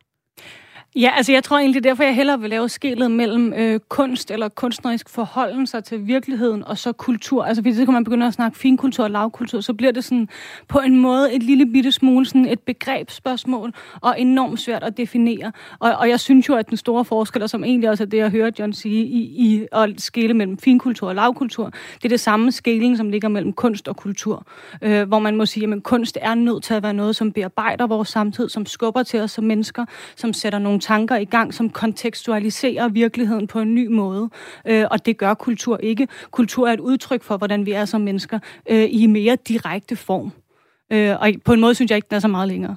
Ja, 0.96 1.10
altså 1.16 1.32
jeg 1.32 1.44
tror 1.44 1.58
egentlig, 1.58 1.84
derfor 1.84 2.02
jeg 2.02 2.14
hellere 2.14 2.40
vil 2.40 2.50
lave 2.50 2.68
skillet 2.68 3.10
mellem 3.10 3.52
øh, 3.52 3.80
kunst 3.88 4.30
eller 4.30 4.48
kunstnerisk 4.48 5.08
forholden 5.08 5.66
sig 5.66 5.84
til 5.84 6.06
virkeligheden 6.06 6.64
og 6.64 6.78
så 6.78 6.92
kultur. 6.92 7.44
Altså 7.44 7.62
hvis 7.62 7.76
så 7.76 7.84
kan 7.84 7.94
man 7.94 8.04
begynde 8.04 8.26
at 8.26 8.34
snakke 8.34 8.58
finkultur 8.58 9.04
og 9.04 9.10
lavkultur, 9.10 9.60
så 9.60 9.74
bliver 9.74 9.92
det 9.92 10.04
sådan 10.04 10.28
på 10.68 10.78
en 10.78 10.96
måde 10.96 11.34
et 11.34 11.42
lille 11.42 11.66
bitte 11.66 11.92
smule 11.92 12.26
sådan 12.26 12.46
et 12.46 12.60
begrebsspørgsmål 12.60 13.72
og 14.00 14.20
enormt 14.20 14.60
svært 14.60 14.82
at 14.82 14.96
definere. 14.96 15.52
Og, 15.78 15.92
og 15.92 16.08
jeg 16.08 16.20
synes 16.20 16.48
jo, 16.48 16.54
at 16.54 16.68
den 16.68 16.76
store 16.76 17.04
forskel, 17.04 17.48
som 17.48 17.64
egentlig 17.64 17.90
også 17.90 18.04
er 18.04 18.08
det, 18.08 18.18
jeg 18.18 18.30
hører 18.30 18.50
John 18.58 18.72
sige, 18.72 19.04
i, 19.04 19.20
i 19.20 19.66
at 19.72 19.90
skille 20.00 20.34
mellem 20.34 20.58
finkultur 20.58 21.08
og 21.08 21.14
lavkultur, 21.14 21.70
det 21.94 22.04
er 22.04 22.08
det 22.08 22.20
samme 22.20 22.52
skæling, 22.52 22.96
som 22.96 23.10
ligger 23.10 23.28
mellem 23.28 23.52
kunst 23.52 23.88
og 23.88 23.96
kultur. 23.96 24.46
Øh, 24.82 25.08
hvor 25.08 25.18
man 25.18 25.36
må 25.36 25.46
sige, 25.46 25.72
at 25.72 25.82
kunst 25.82 26.18
er 26.20 26.34
nødt 26.34 26.64
til 26.64 26.74
at 26.74 26.82
være 26.82 26.94
noget, 26.94 27.16
som 27.16 27.32
bearbejder 27.32 27.86
vores 27.86 28.08
samtid, 28.08 28.48
som 28.48 28.66
skubber 28.66 29.02
til 29.02 29.20
os 29.20 29.30
som 29.30 29.44
mennesker, 29.44 29.84
som 30.16 30.32
sætter 30.32 30.58
nogle 30.58 30.77
tanker 30.80 31.16
i 31.16 31.24
gang, 31.24 31.54
som 31.54 31.70
kontekstualiserer 31.70 32.88
virkeligheden 32.88 33.46
på 33.46 33.60
en 33.60 33.74
ny 33.74 33.86
måde. 33.86 34.30
Øh, 34.66 34.84
og 34.90 35.06
det 35.06 35.18
gør 35.18 35.34
kultur 35.34 35.76
ikke. 35.76 36.08
Kultur 36.30 36.68
er 36.68 36.72
et 36.72 36.80
udtryk 36.80 37.22
for, 37.22 37.36
hvordan 37.36 37.66
vi 37.66 37.72
er 37.72 37.84
som 37.84 38.00
mennesker 38.00 38.38
øh, 38.70 38.88
i 38.90 39.06
mere 39.06 39.36
direkte 39.48 39.96
form. 39.96 40.32
Øh, 40.92 41.20
og 41.20 41.30
på 41.44 41.52
en 41.52 41.60
måde 41.60 41.74
synes 41.74 41.90
jeg 41.90 41.96
ikke, 41.96 42.06
den 42.10 42.16
er 42.16 42.20
så 42.20 42.28
meget 42.28 42.48
længere. 42.48 42.76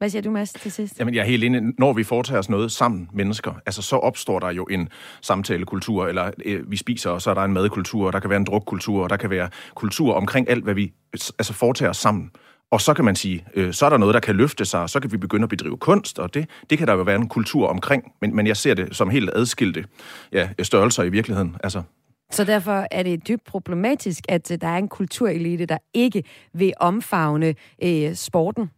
Hvad 0.00 0.10
siger 0.10 0.22
du, 0.22 0.30
Mads, 0.30 0.52
til 0.52 0.72
sidst? 0.72 0.98
Jamen, 0.98 1.14
jeg 1.14 1.20
er 1.20 1.24
helt 1.24 1.44
enig. 1.44 1.62
Når 1.78 1.92
vi 1.92 2.04
foretager 2.04 2.38
os 2.38 2.48
noget 2.48 2.72
sammen, 2.72 3.08
mennesker, 3.12 3.52
altså 3.66 3.82
så 3.82 3.96
opstår 3.96 4.38
der 4.38 4.50
jo 4.50 4.64
en 4.64 4.88
samtalekultur, 5.20 6.06
eller 6.06 6.30
øh, 6.44 6.70
vi 6.70 6.76
spiser, 6.76 7.10
og 7.10 7.22
så 7.22 7.30
er 7.30 7.34
der 7.34 7.42
en 7.42 7.52
madkultur, 7.52 8.06
og 8.06 8.12
der 8.12 8.20
kan 8.20 8.30
være 8.30 8.36
en 8.36 8.44
drukkultur, 8.44 9.02
og 9.02 9.10
der 9.10 9.16
kan 9.16 9.30
være 9.30 9.48
kultur 9.74 10.14
omkring 10.14 10.50
alt, 10.50 10.64
hvad 10.64 10.74
vi 10.74 10.92
altså 11.12 11.52
foretager 11.52 11.90
os 11.90 11.96
sammen. 11.96 12.30
Og 12.70 12.80
så 12.80 12.94
kan 12.94 13.04
man 13.04 13.16
sige, 13.16 13.44
øh, 13.54 13.72
så 13.72 13.86
er 13.86 13.90
der 13.90 13.96
noget, 13.96 14.14
der 14.14 14.20
kan 14.20 14.36
løfte 14.36 14.64
sig, 14.64 14.80
og 14.80 14.90
så 14.90 15.00
kan 15.00 15.12
vi 15.12 15.16
begynde 15.16 15.42
at 15.42 15.48
bedrive 15.48 15.76
kunst, 15.76 16.18
og 16.18 16.34
det, 16.34 16.48
det 16.70 16.78
kan 16.78 16.86
der 16.86 16.94
jo 16.94 17.02
være 17.02 17.16
en 17.16 17.28
kultur 17.28 17.68
omkring, 17.68 18.12
men, 18.20 18.36
men 18.36 18.46
jeg 18.46 18.56
ser 18.56 18.74
det 18.74 18.96
som 18.96 19.10
helt 19.10 19.30
adskilte 19.34 19.84
ja, 20.32 20.48
størrelser 20.62 21.02
i 21.02 21.08
virkeligheden. 21.08 21.56
Altså, 21.62 21.82
så 22.30 22.44
derfor 22.44 22.86
er 22.90 23.02
det 23.02 23.28
dybt 23.28 23.44
problematisk, 23.44 24.24
at 24.28 24.50
øh, 24.50 24.58
der 24.60 24.68
er 24.68 24.76
en 24.76 24.88
kulturelite, 24.88 25.66
der 25.66 25.78
ikke 25.94 26.24
vil 26.54 26.72
omfavne 26.80 27.54
øh, 27.82 28.14
sporten. 28.14 28.70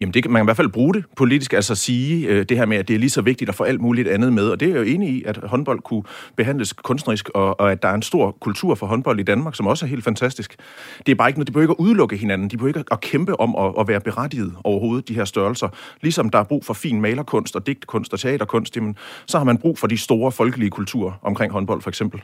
Jamen, 0.00 0.14
det, 0.14 0.30
man 0.30 0.40
kan 0.40 0.44
i 0.44 0.46
hvert 0.46 0.56
fald 0.56 0.68
bruge 0.68 0.94
det 0.94 1.04
politisk, 1.16 1.52
altså 1.52 1.74
sige 1.74 2.28
øh, 2.28 2.44
det 2.48 2.56
her 2.56 2.66
med, 2.66 2.76
at 2.76 2.88
det 2.88 2.94
er 2.94 2.98
lige 2.98 3.10
så 3.10 3.22
vigtigt 3.22 3.48
at 3.48 3.54
få 3.54 3.64
alt 3.64 3.80
muligt 3.80 4.08
andet 4.08 4.32
med, 4.32 4.48
og 4.48 4.60
det 4.60 4.68
er 4.68 4.72
jeg 4.72 4.78
jo 4.78 4.94
enig 4.94 5.08
i, 5.08 5.22
at 5.26 5.36
håndbold 5.36 5.80
kunne 5.80 6.02
behandles 6.36 6.72
kunstnerisk, 6.72 7.28
og, 7.28 7.60
og 7.60 7.72
at 7.72 7.82
der 7.82 7.88
er 7.88 7.94
en 7.94 8.02
stor 8.02 8.36
kultur 8.40 8.74
for 8.74 8.86
håndbold 8.86 9.20
i 9.20 9.22
Danmark, 9.22 9.54
som 9.54 9.66
også 9.66 9.86
er 9.86 9.88
helt 9.88 10.04
fantastisk. 10.04 10.56
Det 11.06 11.12
er 11.12 11.16
bare 11.16 11.28
ikke 11.28 11.38
noget, 11.38 11.46
de 11.46 11.52
behøver 11.52 11.64
ikke 11.72 11.82
at 11.82 11.84
udelukke 11.84 12.16
hinanden, 12.16 12.48
de 12.48 12.56
behøver 12.56 12.78
ikke 12.78 12.92
at 12.92 13.00
kæmpe 13.00 13.40
om 13.40 13.56
at, 13.56 13.74
at 13.80 13.88
være 13.88 14.00
berettiget 14.00 14.54
overhovedet, 14.64 15.08
de 15.08 15.14
her 15.14 15.24
størrelser. 15.24 15.68
Ligesom 16.02 16.30
der 16.30 16.38
er 16.38 16.44
brug 16.44 16.64
for 16.64 16.74
fin 16.74 17.00
malerkunst 17.00 17.56
og 17.56 17.66
digtkunst 17.66 18.12
og 18.12 18.20
teaterkunst, 18.20 18.76
jamen, 18.76 18.96
så 19.26 19.38
har 19.38 19.44
man 19.44 19.58
brug 19.58 19.78
for 19.78 19.86
de 19.86 19.98
store 19.98 20.32
folkelige 20.32 20.70
kulturer 20.70 21.12
omkring 21.22 21.52
håndbold 21.52 21.82
for 21.82 21.90
eksempel. 21.90 22.22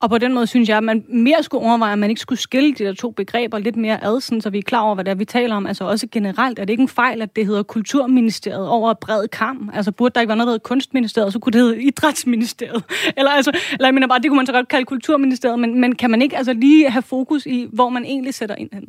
Og 0.00 0.10
på 0.10 0.18
den 0.18 0.34
måde 0.34 0.46
synes 0.46 0.68
jeg, 0.68 0.76
at 0.76 0.84
man 0.84 1.04
mere 1.08 1.42
skulle 1.42 1.66
overveje, 1.66 1.92
at 1.92 1.98
man 1.98 2.10
ikke 2.10 2.20
skulle 2.20 2.38
skille 2.38 2.74
de 2.74 2.84
der 2.84 2.92
to 2.92 3.10
begreber 3.10 3.58
lidt 3.58 3.76
mere 3.76 4.04
ad, 4.04 4.20
sådan, 4.20 4.40
så 4.40 4.50
vi 4.50 4.58
er 4.58 4.62
klar 4.62 4.80
over, 4.80 4.94
hvad 4.94 5.04
det 5.04 5.10
er, 5.10 5.14
vi 5.14 5.24
taler 5.24 5.56
om. 5.56 5.66
Altså 5.66 5.84
også 5.84 6.06
generelt 6.12 6.58
er 6.58 6.64
det 6.64 6.70
ikke 6.70 6.82
en 6.82 6.88
fejl, 6.88 7.22
at 7.22 7.36
det 7.36 7.46
hedder 7.46 7.62
Kulturministeriet 7.62 8.68
over 8.68 8.94
bred 8.94 9.28
kam. 9.28 9.70
Altså 9.74 9.92
burde 9.92 10.14
der 10.14 10.20
ikke 10.20 10.28
være 10.28 10.36
noget, 10.36 10.46
der 10.46 10.52
hedder 10.52 10.68
Kunstministeriet, 10.68 11.32
så 11.32 11.38
kunne 11.38 11.52
det 11.52 11.60
hedde 11.60 11.82
Idrætsministeriet. 11.82 12.84
Eller, 13.18 13.30
altså, 13.30 13.50
eller 13.72 13.86
jeg 13.86 13.94
mener 13.94 14.06
bare, 14.06 14.18
det 14.18 14.30
kunne 14.30 14.36
man 14.36 14.46
så 14.46 14.52
godt 14.52 14.68
kalde 14.68 14.84
Kulturministeriet, 14.84 15.58
men, 15.58 15.80
men 15.80 15.94
kan 15.94 16.10
man 16.10 16.22
ikke 16.22 16.36
altså 16.36 16.52
lige 16.52 16.90
have 16.90 17.02
fokus 17.02 17.46
i, 17.46 17.66
hvor 17.72 17.88
man 17.88 18.04
egentlig 18.04 18.34
sætter 18.34 18.54
ind 18.54 18.70
hen? 18.72 18.88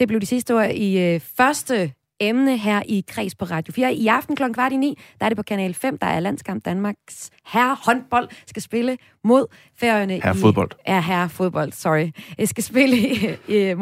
Det 0.00 0.08
blev 0.08 0.20
de 0.20 0.26
sidste 0.26 0.54
ord 0.54 0.70
i 0.70 0.98
øh, 0.98 1.20
første 1.36 1.92
emne 2.22 2.58
her 2.58 2.82
i 2.86 3.04
Kreds 3.08 3.34
på 3.34 3.44
Radio 3.44 3.72
4. 3.72 3.94
I 3.94 4.06
aften 4.06 4.36
kl. 4.36 4.42
kvart 4.52 4.72
i 4.72 4.76
ni, 4.76 4.98
der 5.20 5.24
er 5.24 5.28
det 5.28 5.36
på 5.36 5.42
Kanal 5.42 5.74
5, 5.74 5.98
der 5.98 6.06
er 6.06 6.20
landskamp 6.20 6.64
Danmarks 6.64 7.30
herre 7.46 7.76
håndbold 7.84 8.28
skal 8.46 8.62
spille 8.62 8.98
mod 9.24 9.46
færøerne 9.76 10.12
herre 10.12 10.36
i... 10.36 10.40
fodbold. 10.40 10.70
Ja, 10.88 11.00
herre 11.00 11.28
fodbold, 11.28 11.72
sorry. 11.72 12.10
Jeg 12.38 12.48
skal 12.48 12.64
spille 12.64 12.96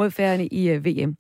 mod 0.00 0.10
færøerne 0.10 0.46
i 0.46 0.76
uh, 0.76 0.84
VM. 0.84 1.16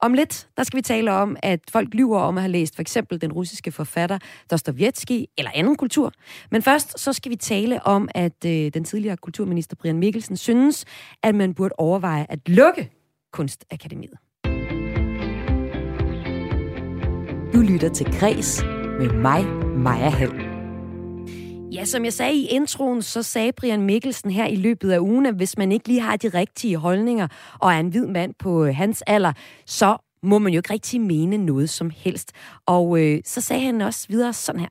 Om 0.00 0.14
lidt, 0.14 0.48
der 0.56 0.62
skal 0.62 0.76
vi 0.76 0.82
tale 0.82 1.12
om, 1.12 1.36
at 1.42 1.60
folk 1.70 1.94
lyver 1.94 2.20
om 2.20 2.36
at 2.36 2.42
have 2.42 2.52
læst 2.52 2.74
for 2.74 2.82
eksempel 2.82 3.20
den 3.20 3.32
russiske 3.32 3.72
forfatter 3.72 4.18
Dostoyevsky 4.50 5.24
eller 5.38 5.50
anden 5.54 5.76
kultur. 5.76 6.12
Men 6.50 6.62
først, 6.62 7.00
så 7.00 7.12
skal 7.12 7.30
vi 7.30 7.36
tale 7.36 7.86
om, 7.86 8.08
at 8.14 8.44
uh, 8.44 8.50
den 8.50 8.84
tidligere 8.84 9.16
kulturminister 9.16 9.76
Brian 9.76 9.98
Mikkelsen 9.98 10.36
synes, 10.36 10.84
at 11.22 11.34
man 11.34 11.54
burde 11.54 11.74
overveje 11.78 12.26
at 12.28 12.48
lukke 12.48 12.90
Kunstakademiet. 13.32 14.23
Du 17.54 17.60
lytter 17.60 17.88
til 17.88 18.06
Græs 18.06 18.62
med 18.98 19.12
mig, 19.12 19.44
Maja 19.76 20.08
Hall. 20.08 20.32
Ja, 21.72 21.84
som 21.84 22.04
jeg 22.04 22.12
sagde 22.12 22.34
i 22.34 22.46
introen, 22.46 23.02
så 23.02 23.22
sagde 23.22 23.52
Brian 23.52 23.82
Mikkelsen 23.82 24.30
her 24.30 24.46
i 24.46 24.56
løbet 24.56 24.90
af 24.90 24.98
ugen, 24.98 25.26
at 25.26 25.34
hvis 25.34 25.58
man 25.58 25.72
ikke 25.72 25.88
lige 25.88 26.00
har 26.00 26.16
de 26.16 26.28
rigtige 26.28 26.76
holdninger 26.76 27.28
og 27.60 27.72
er 27.72 27.80
en 27.80 27.88
hvid 27.88 28.06
mand 28.06 28.34
på 28.38 28.64
øh, 28.64 28.76
hans 28.76 29.02
alder, 29.02 29.32
så 29.66 29.96
må 30.22 30.38
man 30.38 30.52
jo 30.52 30.58
ikke 30.58 30.72
rigtig 30.72 31.00
mene 31.00 31.36
noget 31.36 31.70
som 31.70 31.90
helst. 31.96 32.32
Og 32.66 32.98
øh, 32.98 33.20
så 33.24 33.40
sagde 33.40 33.62
han 33.62 33.80
også 33.80 34.06
videre 34.08 34.32
sådan 34.32 34.60
her. 34.60 34.68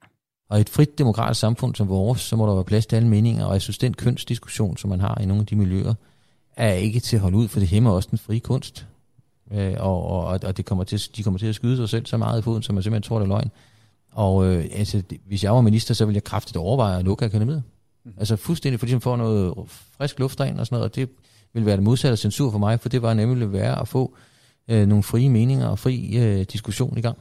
Og 0.50 0.58
i 0.58 0.62
et 0.62 0.70
frit 0.70 0.98
demokratisk 0.98 1.40
samfund 1.40 1.76
som 1.76 1.90
vores, 1.90 2.22
så 2.22 2.36
må 2.36 2.48
der 2.48 2.54
være 2.54 2.64
plads 2.64 2.86
til 2.86 2.96
alle 2.96 3.08
meninger, 3.08 3.46
og 3.46 3.54
jeg 3.54 3.62
synes, 3.62 3.78
den 3.78 3.94
kønsdiskussion, 3.94 4.78
som 4.78 4.90
man 4.90 5.00
har 5.00 5.18
i 5.22 5.26
nogle 5.26 5.42
af 5.42 5.48
de 5.48 5.56
miljøer, 5.56 5.94
er 6.58 6.74
ikke 6.74 7.00
til 7.00 7.16
at 7.16 7.22
holde 7.22 7.38
ud, 7.38 7.48
for 7.48 7.60
det 7.60 7.70
hæmmer 7.70 7.92
også 7.92 8.08
den 8.12 8.18
frie 8.18 8.40
kunst. 8.40 8.88
Øh, 9.54 9.74
og, 9.80 10.06
og, 10.06 10.40
og 10.44 10.58
det 10.58 10.66
kommer 10.66 10.84
til, 10.84 11.16
de 11.16 11.24
kommer 11.24 11.38
til 11.38 11.48
at 11.48 11.56
skyde 11.56 11.78
sig 11.78 11.90
selv 11.90 12.06
så 12.06 12.18
meget 12.18 12.40
i 12.40 12.42
foden, 12.42 12.64
som 12.64 12.76
man 12.76 12.84
simpelthen 12.84 13.08
tror, 13.10 13.20
det 13.20 13.26
er 13.26 13.30
løgn. 13.30 13.52
Og 14.12 14.46
øh, 14.46 14.66
altså, 14.72 15.04
hvis 15.28 15.44
jeg 15.44 15.54
var 15.54 15.62
minister, 15.62 15.94
så 15.94 16.06
ville 16.06 16.16
jeg 16.16 16.24
kraftigt 16.24 16.58
overveje 16.58 17.00
at 17.00 17.06
lukke 17.06 17.26
akademiet. 17.26 17.64
Mm. 18.06 18.12
Altså 18.18 18.36
fuldstændig, 18.36 18.80
fordi 18.80 18.92
man 18.92 19.02
får 19.02 19.16
noget 19.16 19.54
frisk 19.98 20.20
luft 20.20 20.40
ind 20.40 20.60
og 20.60 20.66
sådan 20.66 20.76
noget, 20.76 20.90
og 20.90 20.96
det 20.96 21.10
ville 21.54 21.66
være 21.66 21.76
det 21.76 21.84
modsatte 21.84 22.18
censur 22.18 22.52
for 22.52 22.58
mig, 22.58 22.80
for 22.80 22.90
det 22.90 23.02
var 23.02 23.14
nemlig 23.14 23.54
være 23.54 23.82
at 23.82 23.88
få 23.88 24.16
øh, 24.68 24.88
nogle 24.88 25.04
frie 25.04 25.30
meninger 25.30 25.68
og 25.68 25.80
fri 25.80 26.18
øh, 26.18 26.46
diskussion 26.52 26.98
i 26.98 27.02
gang 27.02 27.18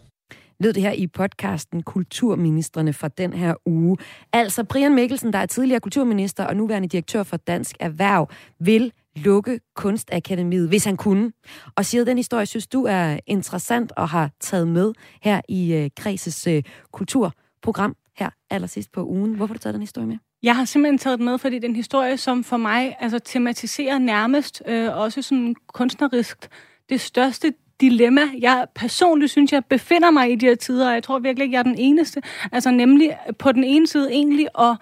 lød 0.63 0.73
det 0.73 0.83
her 0.83 0.93
i 0.93 1.07
podcasten 1.07 1.83
Kulturministerne 1.83 2.93
fra 2.93 3.09
den 3.09 3.33
her 3.33 3.55
uge. 3.67 3.97
Altså 4.33 4.65
Brian 4.65 4.95
Mikkelsen, 4.95 5.33
der 5.33 5.39
er 5.39 5.47
tidligere 5.47 5.81
kulturminister 5.81 6.45
og 6.45 6.57
nuværende 6.57 6.89
direktør 6.89 7.23
for 7.23 7.37
Dansk 7.37 7.77
Erhverv, 7.81 8.29
vil 8.59 8.93
lukke 9.17 9.61
Kunstakademiet, 9.77 10.69
hvis 10.69 10.85
han 10.85 10.97
kunne. 10.97 11.33
Og 11.77 11.85
siger 11.85 12.05
den 12.05 12.17
historie, 12.17 12.47
synes 12.47 12.67
du 12.67 12.85
er 12.85 13.19
interessant 13.27 13.93
og 13.97 14.09
har 14.09 14.31
taget 14.41 14.69
med 14.69 14.93
her 15.23 15.41
i 15.49 15.75
øh, 15.75 15.91
Kreses 15.97 16.47
øh, 16.47 16.63
kulturprogram 16.93 17.97
her 18.17 18.31
allersidst 18.51 18.93
på 18.93 19.05
ugen. 19.05 19.35
Hvorfor 19.35 19.55
har 19.55 19.55
du 19.55 19.63
taget 19.63 19.75
den 19.75 19.83
historie 19.83 20.07
med? 20.07 20.17
Jeg 20.43 20.57
har 20.57 20.65
simpelthen 20.65 20.99
taget 20.99 21.19
den 21.19 21.25
med, 21.25 21.39
fordi 21.39 21.57
det 21.57 21.65
er 21.65 21.69
en 21.69 21.77
historie, 21.77 22.17
som 22.17 22.45
for 22.45 22.57
mig 22.57 22.97
altså, 23.01 23.19
tematiserer 23.19 23.99
nærmest 23.99 24.63
øh, 24.67 24.97
også 24.97 25.23
sådan 25.23 25.55
kunstnerisk 25.67 26.49
det 26.89 27.01
største 27.01 27.53
dilemma, 27.81 28.21
jeg 28.41 28.67
personligt 28.75 29.31
synes, 29.33 29.53
jeg 29.53 29.65
befinder 29.65 30.11
mig 30.11 30.33
i 30.33 30.35
de 30.35 30.47
her 30.47 30.55
tider, 30.55 30.89
og 30.89 30.95
jeg 30.95 31.03
tror 31.03 31.19
virkelig 31.19 31.45
ikke, 31.45 31.55
jeg 31.55 31.59
er 31.59 31.63
den 31.63 31.79
eneste. 31.79 32.23
Altså 32.53 32.71
nemlig 32.71 33.17
på 33.39 33.53
den 33.53 33.65
ene 33.65 33.87
side 33.87 34.13
egentlig 34.13 34.49
at 34.59 34.77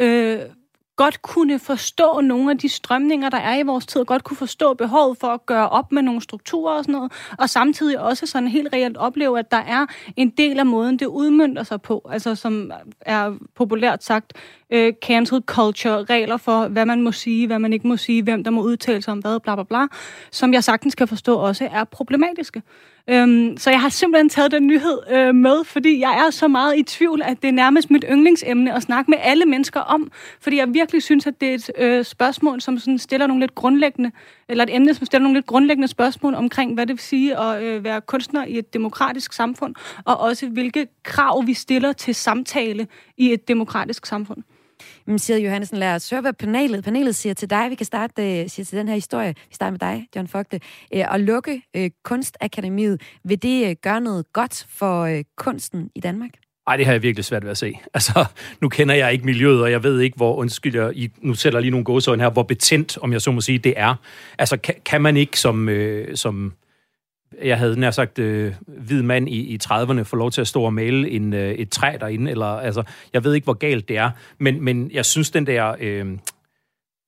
øh, 0.00 0.40
godt 0.96 1.22
kunne 1.22 1.58
forstå 1.58 2.20
nogle 2.20 2.50
af 2.50 2.58
de 2.58 2.68
strømninger, 2.68 3.30
der 3.30 3.38
er 3.38 3.58
i 3.58 3.62
vores 3.62 3.86
tid, 3.86 4.00
og 4.00 4.06
godt 4.06 4.24
kunne 4.24 4.36
forstå 4.36 4.74
behovet 4.74 5.18
for 5.18 5.26
at 5.26 5.46
gøre 5.46 5.68
op 5.68 5.92
med 5.92 6.02
nogle 6.02 6.20
strukturer 6.22 6.74
og 6.74 6.84
sådan 6.84 6.92
noget, 6.92 7.12
og 7.38 7.50
samtidig 7.50 8.00
også 8.00 8.26
sådan 8.26 8.48
helt 8.48 8.68
reelt 8.72 8.96
opleve, 8.96 9.38
at 9.38 9.50
der 9.50 9.56
er 9.56 9.86
en 10.16 10.30
del 10.30 10.58
af 10.58 10.66
måden, 10.66 10.98
det 10.98 11.06
udmyndter 11.06 11.62
sig 11.62 11.82
på, 11.82 12.08
altså 12.10 12.34
som 12.34 12.72
er 13.00 13.32
populært 13.54 14.04
sagt 14.04 14.32
øh, 14.70 14.92
cancel 15.02 15.42
culture, 15.46 16.04
regler 16.04 16.36
for, 16.36 16.68
hvad 16.68 16.86
man 16.86 17.02
må 17.02 17.12
sige, 17.12 17.46
hvad 17.46 17.58
man 17.58 17.72
ikke 17.72 17.88
må 17.88 17.96
sige, 17.96 18.22
hvem 18.22 18.44
der 18.44 18.50
må 18.50 18.62
udtale 18.62 19.02
sig 19.02 19.12
om 19.12 19.18
hvad, 19.18 19.40
bla 19.40 19.54
bla 19.54 19.64
bla, 19.64 19.86
som 20.30 20.52
jeg 20.54 20.64
sagtens 20.64 20.94
kan 20.94 21.08
forstå 21.08 21.36
også 21.36 21.68
er 21.72 21.84
problematiske. 21.84 22.62
Øhm, 23.10 23.56
så 23.56 23.70
jeg 23.70 23.80
har 23.80 23.88
simpelthen 23.88 24.28
taget 24.28 24.52
den 24.52 24.66
nyhed 24.66 24.98
øh, 25.10 25.34
med, 25.34 25.64
fordi 25.64 26.00
jeg 26.00 26.24
er 26.26 26.30
så 26.30 26.48
meget 26.48 26.78
i 26.78 26.82
tvivl, 26.82 27.22
at 27.22 27.42
det 27.42 27.48
er 27.48 27.52
nærmest 27.52 27.90
mit 27.90 28.04
yndlingsemne 28.10 28.74
at 28.74 28.82
snakke 28.82 29.10
med 29.10 29.18
alle 29.20 29.44
mennesker 29.44 29.80
om. 29.80 30.10
Fordi 30.40 30.56
jeg 30.56 30.74
virkelig 30.74 31.02
synes, 31.02 31.26
at 31.26 31.40
det 31.40 31.50
er 31.50 31.54
et 31.54 31.70
øh, 31.78 32.04
spørgsmål, 32.04 32.60
som 32.60 32.78
sådan 32.78 32.98
stiller 32.98 33.26
nogle 33.26 33.42
lidt 33.42 33.54
grundlæggende, 33.54 34.10
eller 34.48 34.64
et 34.64 34.74
emne, 34.74 34.94
som 34.94 35.06
stiller 35.06 35.22
nogle 35.22 35.36
lidt 35.36 35.46
grundlæggende 35.46 35.88
spørgsmål 35.88 36.34
omkring, 36.34 36.74
hvad 36.74 36.86
det 36.86 36.92
vil 36.92 37.02
sige 37.02 37.38
at 37.38 37.62
øh, 37.62 37.84
være 37.84 38.00
kunstner 38.00 38.44
i 38.44 38.58
et 38.58 38.74
demokratisk 38.74 39.32
samfund, 39.32 39.74
og 40.04 40.20
også 40.20 40.48
hvilke 40.48 40.86
krav 41.02 41.46
vi 41.46 41.54
stiller 41.54 41.92
til 41.92 42.14
samtale 42.14 42.86
i 43.16 43.32
et 43.32 43.48
demokratisk 43.48 44.06
samfund. 44.06 44.42
Men 45.06 45.18
siger 45.18 45.38
Johansen, 45.38 45.78
lad 45.78 45.94
os 45.94 46.10
høre, 46.10 46.20
hvad 46.20 46.32
panelet, 46.32 46.84
panelet 46.84 47.14
siger 47.14 47.34
til 47.34 47.50
dig. 47.50 47.70
Vi 47.70 47.74
kan 47.74 47.86
starte 47.86 48.40
øh, 48.40 48.48
siger 48.48 48.64
til 48.64 48.78
den 48.78 48.88
her 48.88 48.94
historie. 48.94 49.34
Vi 49.48 49.54
starter 49.54 49.70
med 49.70 49.78
dig, 49.78 50.08
John 50.16 50.28
Fogte. 50.28 50.60
Og 50.92 51.14
at 51.14 51.20
lukke 51.20 51.62
øh, 51.76 51.90
Kunstakademiet, 52.04 53.02
vil 53.24 53.42
det 53.42 53.68
øh, 53.68 53.76
gøre 53.82 54.00
noget 54.00 54.32
godt 54.32 54.66
for 54.68 55.02
øh, 55.02 55.24
kunsten 55.36 55.90
i 55.94 56.00
Danmark? 56.00 56.30
Ej, 56.66 56.76
det 56.76 56.86
har 56.86 56.92
jeg 56.92 57.02
virkelig 57.02 57.24
svært 57.24 57.44
ved 57.44 57.50
at 57.50 57.58
se. 57.58 57.78
Altså, 57.94 58.24
nu 58.60 58.68
kender 58.68 58.94
jeg 58.94 59.12
ikke 59.12 59.24
miljøet, 59.24 59.62
og 59.62 59.70
jeg 59.70 59.82
ved 59.82 60.00
ikke, 60.00 60.16
hvor, 60.16 60.34
undskyld, 60.34 60.74
jeg, 60.74 60.92
I, 60.94 61.10
nu 61.20 61.34
sætter 61.34 61.60
lige 61.60 61.70
nogle 61.70 61.84
gåsøjne 61.84 62.22
her, 62.22 62.30
hvor 62.30 62.42
betændt, 62.42 62.98
om 62.98 63.12
jeg 63.12 63.20
så 63.20 63.32
må 63.32 63.40
sige, 63.40 63.58
det 63.58 63.74
er. 63.76 63.94
Altså, 64.38 64.56
kan, 64.56 64.74
kan 64.84 65.02
man 65.02 65.16
ikke 65.16 65.38
som, 65.38 65.68
øh, 65.68 66.16
som 66.16 66.52
jeg 67.42 67.58
havde 67.58 67.80
nær 67.80 67.90
sagt 67.90 68.18
øh, 68.18 68.54
hvid 68.66 69.02
mand 69.02 69.28
i, 69.28 69.54
i 69.54 69.58
30'erne 69.64 70.02
få 70.02 70.16
lov 70.16 70.30
til 70.30 70.40
at 70.40 70.48
stå 70.48 70.62
og 70.62 70.74
male 70.74 71.10
en, 71.10 71.32
øh, 71.32 71.52
et 71.52 71.70
træ 71.70 71.96
derinde, 72.00 72.30
eller 72.30 72.46
altså, 72.46 72.82
jeg 73.12 73.24
ved 73.24 73.34
ikke, 73.34 73.44
hvor 73.44 73.54
galt 73.54 73.88
det 73.88 73.98
er, 73.98 74.10
men, 74.38 74.64
men 74.64 74.90
jeg 74.92 75.04
synes, 75.04 75.30
den 75.30 75.46
der... 75.46 75.74
Øh, 75.80 76.06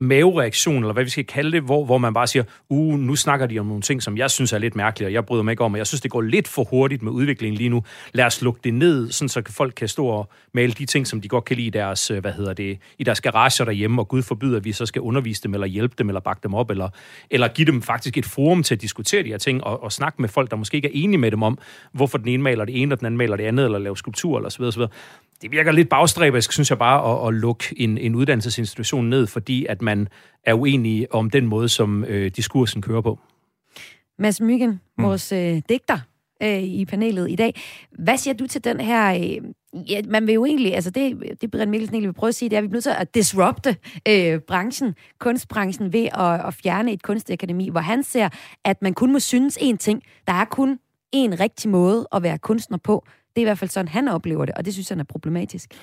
mavereaktion, 0.00 0.76
eller 0.76 0.92
hvad 0.92 1.04
vi 1.04 1.10
skal 1.10 1.24
kalde 1.24 1.52
det, 1.52 1.62
hvor, 1.62 1.84
hvor 1.84 1.98
man 1.98 2.14
bare 2.14 2.26
siger, 2.26 2.44
uh, 2.68 2.98
nu 2.98 3.16
snakker 3.16 3.46
de 3.46 3.58
om 3.58 3.66
nogle 3.66 3.82
ting, 3.82 4.02
som 4.02 4.16
jeg 4.16 4.30
synes 4.30 4.52
er 4.52 4.58
lidt 4.58 4.76
mærkelige, 4.76 5.08
og 5.08 5.12
jeg 5.12 5.26
bryder 5.26 5.42
mig 5.42 5.52
ikke 5.52 5.64
om, 5.64 5.72
og 5.72 5.78
jeg 5.78 5.86
synes, 5.86 6.00
det 6.00 6.10
går 6.10 6.20
lidt 6.20 6.48
for 6.48 6.64
hurtigt 6.64 7.02
med 7.02 7.12
udviklingen 7.12 7.58
lige 7.58 7.68
nu. 7.68 7.84
Lad 8.12 8.24
os 8.24 8.42
lukke 8.42 8.60
det 8.64 8.74
ned, 8.74 9.10
sådan 9.10 9.28
så 9.28 9.42
folk 9.48 9.74
kan 9.76 9.88
stå 9.88 10.06
og 10.06 10.28
male 10.52 10.72
de 10.72 10.86
ting, 10.86 11.06
som 11.06 11.20
de 11.20 11.28
godt 11.28 11.44
kan 11.44 11.56
lide 11.56 11.66
i 11.66 11.70
deres, 11.70 12.10
øh, 12.10 12.20
hvad 12.20 12.32
hedder 12.32 12.52
det, 12.52 12.78
i 12.98 13.04
deres 13.04 13.20
garager 13.20 13.64
derhjemme, 13.64 14.02
og 14.02 14.08
Gud 14.08 14.22
forbyder, 14.22 14.56
at 14.56 14.64
vi 14.64 14.72
så 14.72 14.86
skal 14.86 15.02
undervise 15.02 15.42
dem, 15.42 15.54
eller 15.54 15.66
hjælpe 15.66 15.94
dem, 15.98 16.08
eller 16.08 16.20
bakke 16.20 16.40
dem 16.42 16.54
op, 16.54 16.70
eller, 16.70 16.88
eller 17.30 17.48
give 17.48 17.66
dem 17.66 17.82
faktisk 17.82 18.18
et 18.18 18.26
forum 18.26 18.62
til 18.62 18.74
at 18.74 18.82
diskutere 18.82 19.22
de 19.22 19.28
her 19.28 19.38
ting, 19.38 19.64
og, 19.64 19.82
og 19.82 19.92
snakke 19.92 20.22
med 20.22 20.28
folk, 20.28 20.50
der 20.50 20.56
måske 20.56 20.74
ikke 20.74 20.88
er 20.88 20.92
enige 20.94 21.18
med 21.18 21.30
dem 21.30 21.42
om, 21.42 21.58
hvorfor 21.92 22.18
den 22.18 22.28
ene 22.28 22.42
maler 22.42 22.64
det 22.64 22.82
ene, 22.82 22.94
og 22.94 22.98
den 22.98 23.06
anden 23.06 23.18
maler 23.18 23.36
det 23.36 23.44
andet, 23.44 23.64
eller 23.64 23.78
lave 23.78 23.96
skulptur, 23.96 24.36
eller 24.36 24.48
så 24.48 24.58
videre, 24.58 24.72
så 24.72 24.78
videre 24.78 24.90
det 25.42 25.50
virker 25.50 25.72
lidt 25.72 25.88
bagstræberisk, 25.88 26.52
synes 26.52 26.70
jeg 26.70 26.78
bare, 26.78 27.26
at, 27.26 27.28
at 27.28 27.34
lukke 27.40 27.74
en, 27.76 27.98
en 27.98 28.14
uddannelsesinstitution 28.14 29.08
ned, 29.08 29.26
fordi 29.26 29.66
at 29.66 29.82
man 29.82 30.08
er 30.44 30.54
uenig 30.54 31.14
om 31.14 31.30
den 31.30 31.46
måde, 31.46 31.68
som 31.68 32.04
øh, 32.04 32.30
diskursen 32.36 32.82
kører 32.82 33.00
på. 33.00 33.18
Mads 34.18 34.40
Myggen, 34.40 34.80
mm. 34.98 35.04
vores 35.04 35.32
øh, 35.32 35.62
digter 35.68 35.98
øh, 36.42 36.62
i 36.62 36.84
panelet 36.84 37.30
i 37.30 37.36
dag. 37.36 37.60
Hvad 37.98 38.16
siger 38.16 38.34
du 38.34 38.46
til 38.46 38.64
den 38.64 38.80
her... 38.80 39.14
Øh, 39.14 39.90
ja, 39.90 40.02
man 40.08 40.26
vil 40.26 40.34
jo 40.34 40.44
egentlig... 40.44 40.74
Altså 40.74 40.90
det, 40.90 41.22
det 41.40 41.50
Brian 41.50 41.70
Mikkelsen 41.70 41.94
egentlig 41.94 42.08
vil 42.08 42.14
prøve 42.14 42.28
at 42.28 42.34
sige, 42.34 42.48
det 42.48 42.56
er, 42.56 42.58
at 42.58 42.62
vi 42.62 42.68
er 42.68 42.72
nødt 42.72 42.84
til 42.84 42.94
at 42.98 43.14
disrupte 43.14 43.76
øh, 44.08 44.40
branchen, 44.40 44.94
kunstbranchen, 45.18 45.92
ved 45.92 46.08
at, 46.14 46.46
at 46.46 46.54
fjerne 46.54 46.92
et 46.92 47.02
kunstakademi, 47.02 47.68
hvor 47.68 47.80
han 47.80 48.02
ser, 48.02 48.28
at 48.64 48.82
man 48.82 48.94
kun 48.94 49.12
må 49.12 49.18
synes 49.18 49.58
én 49.58 49.76
ting. 49.76 50.02
Der 50.26 50.32
er 50.32 50.44
kun 50.44 50.78
en 51.12 51.40
rigtig 51.40 51.70
måde 51.70 52.08
at 52.12 52.22
være 52.22 52.38
kunstner 52.38 52.78
på. 52.78 53.06
Det 53.38 53.42
er 53.42 53.46
i 53.46 53.50
hvert 53.50 53.58
fald 53.58 53.70
sådan, 53.70 53.88
han 53.88 54.08
oplever 54.08 54.44
det, 54.44 54.54
og 54.54 54.64
det 54.64 54.72
synes 54.72 54.88
han 54.88 55.00
er 55.00 55.04
problematisk. 55.04 55.74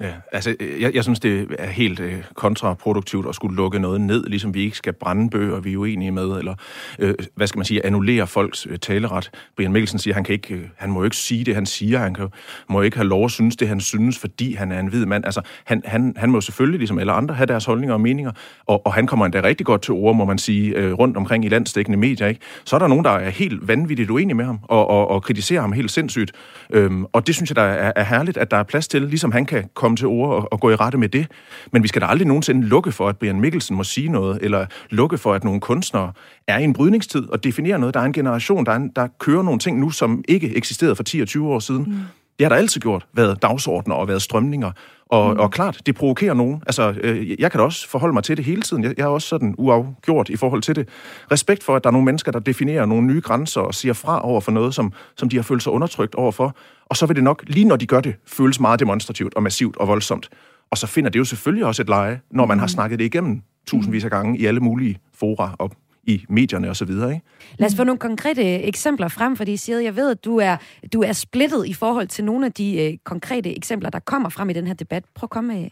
Ja, 0.00 0.12
altså 0.32 0.56
øh, 0.60 0.82
jeg, 0.82 0.94
jeg 0.94 1.02
synes, 1.02 1.20
det 1.20 1.46
er 1.58 1.66
helt 1.66 2.00
øh, 2.00 2.24
kontraproduktivt 2.34 3.28
at 3.28 3.34
skulle 3.34 3.56
lukke 3.56 3.78
noget 3.78 4.00
ned, 4.00 4.26
ligesom 4.26 4.54
vi 4.54 4.62
ikke 4.62 4.76
skal 4.76 4.92
brænde 4.92 5.30
bøger, 5.30 5.60
vi 5.60 5.72
er 5.72 5.76
uenige 5.76 6.10
med, 6.10 6.38
eller 6.38 6.54
øh, 6.98 7.14
hvad 7.34 7.46
skal 7.46 7.58
man 7.58 7.64
sige, 7.64 7.86
annullere 7.86 8.26
folks 8.26 8.66
øh, 8.70 8.78
taleret. 8.78 9.30
Brian 9.56 9.72
Mikkelsen 9.72 9.98
siger, 9.98 10.14
han 10.14 10.24
kan 10.24 10.32
ikke, 10.32 10.54
øh, 10.54 10.64
han 10.76 10.90
må 10.90 11.00
jo 11.00 11.04
ikke 11.04 11.16
sige 11.16 11.44
det, 11.44 11.54
han 11.54 11.66
siger, 11.66 11.98
han 11.98 12.14
kan, 12.14 12.28
må 12.68 12.82
ikke 12.82 12.96
have 12.96 13.08
lov 13.08 13.24
at 13.24 13.30
synes 13.30 13.56
det, 13.56 13.68
han 13.68 13.80
synes, 13.80 14.18
fordi 14.18 14.54
han 14.54 14.72
er 14.72 14.80
en 14.80 14.86
hvid 14.86 15.06
mand. 15.06 15.24
Altså, 15.24 15.40
han, 15.64 15.82
han, 15.84 16.14
han 16.16 16.30
må 16.30 16.40
selvfølgelig, 16.40 16.78
ligesom 16.78 16.98
alle 16.98 17.12
andre, 17.12 17.34
have 17.34 17.46
deres 17.46 17.64
holdninger 17.64 17.94
og 17.94 18.00
meninger, 18.00 18.32
og, 18.66 18.86
og 18.86 18.94
han 18.94 19.06
kommer 19.06 19.24
endda 19.24 19.40
rigtig 19.42 19.66
godt 19.66 19.82
til 19.82 19.94
ord, 19.94 20.16
må 20.16 20.24
man 20.24 20.38
sige, 20.38 20.76
øh, 20.76 20.92
rundt 20.92 21.16
omkring 21.16 21.44
i 21.44 21.48
landstækkende 21.48 21.98
medier. 21.98 22.26
Ikke? 22.26 22.40
Så 22.64 22.76
er 22.76 22.80
der 22.80 22.86
nogen, 22.86 23.04
der 23.04 23.10
er 23.10 23.30
helt 23.30 23.68
vanvittigt 23.68 24.10
uenige 24.10 24.34
med 24.34 24.44
ham, 24.44 24.58
og, 24.62 24.86
og, 24.86 25.08
og 25.08 25.22
kritiserer 25.22 25.60
ham 25.60 25.72
helt 25.72 25.90
sindssygt. 25.90 26.32
Øhm, 26.70 27.04
og 27.04 27.26
det 27.26 27.34
synes 27.34 27.50
jeg, 27.50 27.56
der 27.56 27.62
er, 27.62 27.92
er 27.96 28.04
herligt, 28.04 28.36
at 28.36 28.50
der 28.50 28.56
er 28.56 28.62
plads 28.62 28.88
til, 28.88 29.02
ligesom 29.02 29.32
han 29.32 29.46
kan 29.46 29.64
komme 29.86 29.96
til 29.96 30.06
ord 30.06 30.30
og, 30.30 30.52
og 30.52 30.60
gå 30.60 30.70
i 30.70 30.74
rette 30.74 30.98
med 30.98 31.08
det. 31.08 31.26
Men 31.72 31.82
vi 31.82 31.88
skal 31.88 32.02
da 32.02 32.06
aldrig 32.06 32.28
nogensinde 32.28 32.66
lukke 32.66 32.92
for, 32.92 33.08
at 33.08 33.18
Brian 33.18 33.40
Mikkelsen 33.40 33.76
må 33.76 33.84
sige 33.84 34.08
noget, 34.08 34.38
eller 34.42 34.66
lukke 34.90 35.18
for, 35.18 35.34
at 35.34 35.44
nogle 35.44 35.60
kunstnere 35.60 36.12
er 36.46 36.58
i 36.58 36.64
en 36.64 36.72
brydningstid 36.72 37.30
og 37.30 37.44
definerer 37.44 37.78
noget. 37.78 37.94
Der 37.94 38.00
er 38.00 38.04
en 38.04 38.12
generation, 38.12 38.66
der, 38.66 38.72
er 38.72 38.76
en, 38.76 38.92
der 38.96 39.08
kører 39.18 39.42
nogle 39.42 39.58
ting 39.58 39.80
nu, 39.80 39.90
som 39.90 40.24
ikke 40.28 40.56
eksisterede 40.56 40.96
for 40.96 41.02
10 41.02 41.20
og 41.20 41.28
20 41.28 41.48
år 41.48 41.58
siden. 41.58 41.82
Mm. 41.82 41.94
Det 42.38 42.44
har 42.44 42.48
der 42.48 42.56
altid 42.56 42.80
gjort, 42.80 43.06
været 43.12 43.42
dagsordner 43.42 43.94
og 43.94 44.08
været 44.08 44.22
strømninger. 44.22 44.70
Og, 45.10 45.34
mm. 45.34 45.40
og 45.40 45.50
klart, 45.50 45.80
det 45.86 45.94
provokerer 45.94 46.34
nogen. 46.34 46.62
Altså, 46.66 46.94
øh, 47.00 47.40
jeg 47.40 47.50
kan 47.50 47.58
da 47.58 47.64
også 47.64 47.88
forholde 47.88 48.14
mig 48.14 48.24
til 48.24 48.36
det 48.36 48.44
hele 48.44 48.62
tiden. 48.62 48.84
Jeg, 48.84 48.94
jeg 48.96 49.04
er 49.04 49.08
også 49.08 49.28
sådan 49.28 49.54
uafgjort 49.58 50.28
i 50.28 50.36
forhold 50.36 50.62
til 50.62 50.76
det. 50.76 50.88
Respekt 51.32 51.64
for, 51.64 51.76
at 51.76 51.84
der 51.84 51.90
er 51.90 51.92
nogle 51.92 52.04
mennesker, 52.04 52.32
der 52.32 52.38
definerer 52.38 52.86
nogle 52.86 53.06
nye 53.06 53.20
grænser 53.20 53.60
og 53.60 53.74
siger 53.74 53.92
fra 53.92 54.24
over 54.24 54.40
for 54.40 54.52
noget, 54.52 54.74
som, 54.74 54.92
som 55.16 55.28
de 55.28 55.36
har 55.36 55.42
følt 55.42 55.62
sig 55.62 55.72
undertrykt 55.72 56.14
overfor. 56.14 56.56
Og 56.86 56.96
så 56.96 57.06
vil 57.06 57.16
det 57.16 57.24
nok, 57.24 57.44
lige 57.46 57.64
når 57.64 57.76
de 57.76 57.86
gør 57.86 58.00
det, 58.00 58.14
føles 58.26 58.60
meget 58.60 58.80
demonstrativt 58.80 59.34
og 59.34 59.42
massivt 59.42 59.76
og 59.76 59.88
voldsomt. 59.88 60.28
Og 60.70 60.78
så 60.78 60.86
finder 60.86 61.10
det 61.10 61.18
jo 61.18 61.24
selvfølgelig 61.24 61.64
også 61.64 61.82
et 61.82 61.88
leje, 61.88 62.20
når 62.30 62.46
man 62.46 62.58
har 62.58 62.66
mm. 62.66 62.68
snakket 62.68 62.98
det 62.98 63.04
igennem 63.04 63.42
tusindvis 63.66 64.04
af 64.04 64.10
gange 64.10 64.38
i 64.38 64.46
alle 64.46 64.60
mulige 64.60 64.98
fora 65.14 65.56
og 65.58 65.72
i 66.04 66.24
medierne 66.28 66.70
osv. 66.70 66.90
Ikke? 66.90 67.20
Lad 67.58 67.68
os 67.68 67.76
få 67.76 67.84
nogle 67.84 67.98
konkrete 67.98 68.42
eksempler 68.42 69.08
frem, 69.08 69.36
fordi 69.36 69.56
siger, 69.56 69.80
jeg 69.80 69.96
ved, 69.96 70.10
at 70.10 70.24
du 70.24 70.36
er, 70.36 70.56
du 70.92 71.02
er 71.02 71.12
splittet 71.12 71.66
i 71.66 71.72
forhold 71.72 72.08
til 72.08 72.24
nogle 72.24 72.46
af 72.46 72.52
de 72.52 72.82
øh, 72.82 72.98
konkrete 73.04 73.56
eksempler, 73.56 73.90
der 73.90 73.98
kommer 73.98 74.28
frem 74.28 74.50
i 74.50 74.52
den 74.52 74.66
her 74.66 74.74
debat. 74.74 75.04
Prøv 75.14 75.26
at 75.26 75.30
komme 75.30 75.54
med 75.54 75.68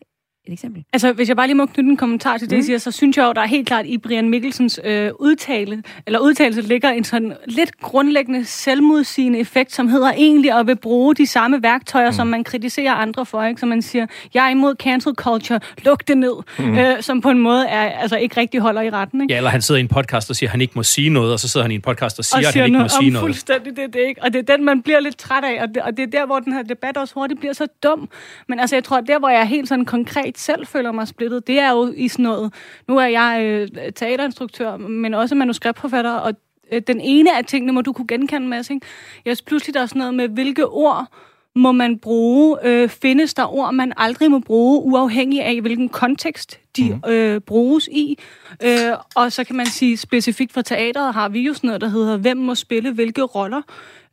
et 0.46 0.52
eksempel? 0.52 0.84
Altså, 0.92 1.12
hvis 1.12 1.28
jeg 1.28 1.36
bare 1.36 1.46
lige 1.46 1.56
må 1.56 1.66
knytte 1.66 1.90
en 1.90 1.96
kommentar 1.96 2.38
til 2.38 2.50
det, 2.50 2.58
mm. 2.58 2.62
siger, 2.62 2.78
så 2.78 2.90
synes 2.90 3.16
jeg 3.16 3.24
jo, 3.24 3.32
der 3.32 3.40
er 3.40 3.46
helt 3.46 3.66
klart 3.66 3.86
i 3.86 3.98
Brian 3.98 4.28
Mikkelsens 4.28 4.80
øh, 4.84 5.10
udtale, 5.20 5.82
eller 6.06 6.18
udtalelse 6.18 6.60
ligger 6.60 6.90
en 6.90 7.04
sådan 7.04 7.32
lidt 7.46 7.80
grundlæggende 7.80 8.44
selvmodsigende 8.44 9.38
effekt, 9.38 9.72
som 9.72 9.88
hedder 9.88 10.12
egentlig 10.12 10.52
at 10.52 10.66
vil 10.66 10.76
bruge 10.76 11.14
de 11.14 11.26
samme 11.26 11.62
værktøjer, 11.62 12.10
mm. 12.10 12.14
som 12.14 12.26
man 12.26 12.44
kritiserer 12.44 12.92
andre 12.92 13.26
for, 13.26 13.44
ikke? 13.44 13.60
Så 13.60 13.66
man 13.66 13.82
siger, 13.82 14.06
jeg 14.34 14.46
er 14.46 14.50
imod 14.50 14.74
cancel 14.74 15.12
culture, 15.14 15.60
luk 15.84 16.08
det 16.08 16.18
ned, 16.18 16.34
mm. 16.58 16.78
øh, 16.78 17.02
som 17.02 17.20
på 17.20 17.30
en 17.30 17.38
måde 17.38 17.66
er, 17.66 17.90
altså 17.90 18.16
ikke 18.16 18.40
rigtig 18.40 18.60
holder 18.60 18.82
i 18.82 18.90
retten, 18.90 19.20
ikke? 19.20 19.32
Ja, 19.32 19.36
eller 19.36 19.50
han 19.50 19.62
sidder 19.62 19.78
i 19.78 19.82
en 19.82 19.88
podcast 19.88 20.30
og 20.30 20.36
siger, 20.36 20.48
at 20.48 20.50
han 20.50 20.60
ikke 20.60 20.72
må 20.76 20.82
sige 20.82 21.10
noget, 21.10 21.32
og 21.32 21.40
så 21.40 21.48
sidder 21.48 21.64
han 21.64 21.70
i 21.70 21.74
en 21.74 21.82
podcast 21.82 22.18
og 22.18 22.24
siger, 22.24 22.38
og 22.38 22.52
siger 22.52 22.64
at 22.64 22.70
han 22.70 22.74
ikke 22.74 22.78
må 22.78 22.88
sige 23.00 23.10
noget. 23.10 23.24
fuldstændig 23.24 23.76
det, 23.76 23.94
det 23.94 24.00
ikke. 24.08 24.22
Og 24.22 24.32
det 24.32 24.48
er 24.50 24.56
den, 24.56 24.64
man 24.64 24.82
bliver 24.82 25.00
lidt 25.00 25.16
træt 25.16 25.44
af, 25.44 25.62
og 25.62 25.68
det, 25.68 25.82
og 25.82 25.96
det 25.96 26.02
er 26.02 26.06
der, 26.06 26.26
hvor 26.26 26.38
den 26.38 26.52
her 26.52 26.62
debat 26.62 26.96
også 26.96 27.14
hurtigt 27.14 27.40
bliver 27.40 27.52
så 27.52 27.66
dum. 27.82 28.08
Men 28.48 28.60
altså, 28.60 28.76
jeg 28.76 28.84
tror, 28.84 28.96
at 28.96 29.04
der, 29.06 29.18
hvor 29.18 29.28
jeg 29.28 29.40
er 29.40 29.44
helt 29.44 29.68
sådan 29.68 29.84
konkret 29.84 30.33
ikke 30.34 30.40
selv 30.42 30.66
føler 30.66 30.92
mig 30.92 31.08
splittet, 31.08 31.46
det 31.46 31.58
er 31.58 31.70
jo 31.70 31.92
i 31.96 32.08
sådan 32.08 32.22
noget... 32.22 32.54
Nu 32.88 32.96
er 32.96 33.06
jeg 33.06 33.40
øh, 33.44 33.92
teaterinstruktør, 33.92 34.76
men 34.76 35.14
også 35.14 35.34
manuskriptforfatter, 35.34 36.12
og 36.12 36.34
øh, 36.72 36.82
den 36.86 37.00
ene 37.00 37.36
af 37.38 37.44
tingene 37.44 37.72
må 37.72 37.80
du 37.80 37.92
kunne 37.92 38.06
genkende, 38.06 38.48
Mads, 38.48 38.70
ikke? 38.70 38.86
Jeg 39.24 39.36
synes 39.36 39.42
pludselig, 39.42 39.74
der 39.74 39.80
er 39.80 39.86
sådan 39.86 39.98
noget 39.98 40.14
med, 40.14 40.28
hvilke 40.28 40.66
ord 40.66 41.06
må 41.54 41.72
man 41.72 41.98
bruge? 41.98 42.58
Øh, 42.64 42.88
findes 42.88 43.34
der 43.34 43.54
ord, 43.54 43.74
man 43.74 43.92
aldrig 43.96 44.30
må 44.30 44.38
bruge, 44.38 44.82
uafhængig 44.82 45.42
af, 45.42 45.60
hvilken 45.60 45.88
kontekst 45.88 46.60
de 46.76 47.00
mm. 47.04 47.10
øh, 47.10 47.40
bruges 47.40 47.88
i? 47.92 48.18
Øh, 48.64 48.92
og 49.14 49.32
så 49.32 49.44
kan 49.44 49.56
man 49.56 49.66
sige, 49.66 49.96
specifikt 49.96 50.52
for 50.52 50.62
teateret 50.62 51.14
har 51.14 51.28
vi 51.28 51.40
jo 51.40 51.54
sådan 51.54 51.68
noget, 51.68 51.80
der 51.80 51.88
hedder, 51.88 52.16
hvem 52.16 52.36
må 52.36 52.54
spille 52.54 52.92
hvilke 52.92 53.22
roller? 53.22 53.62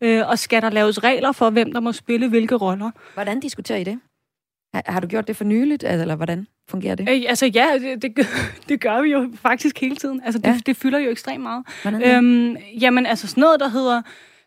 Øh, 0.01 0.29
og 0.29 0.39
skal 0.39 0.61
der 0.61 0.69
laves 0.69 1.03
regler 1.03 1.31
for, 1.31 1.49
hvem 1.49 1.73
der 1.73 1.79
må 1.79 1.91
spille 1.91 2.29
hvilke 2.29 2.55
roller? 2.55 2.91
Hvordan 3.13 3.39
diskuterer 3.39 3.79
I 3.79 3.83
det? 3.83 3.99
Har, 4.73 4.83
har 4.85 4.99
du 4.99 5.07
gjort 5.07 5.27
det 5.27 5.35
for 5.35 5.43
nyligt, 5.43 5.83
eller 5.83 6.15
hvordan 6.15 6.47
fungerer 6.69 6.95
det? 6.95 7.09
Øh, 7.09 7.21
altså 7.27 7.45
ja, 7.45 7.67
det, 7.79 8.01
det, 8.01 8.27
det 8.69 8.81
gør 8.81 9.01
vi 9.01 9.11
jo 9.11 9.31
faktisk 9.35 9.81
hele 9.81 9.95
tiden. 9.95 10.21
Altså 10.25 10.39
det, 10.39 10.47
ja. 10.47 10.59
det 10.65 10.77
fylder 10.77 10.99
jo 10.99 11.09
ekstremt 11.09 11.43
meget. 11.43 11.63
Øhm, 11.85 12.57
jamen 12.81 13.05
altså 13.05 13.27
sådan 13.27 13.41
noget, 13.41 13.59
der 13.59 13.67
hedder, 13.67 14.01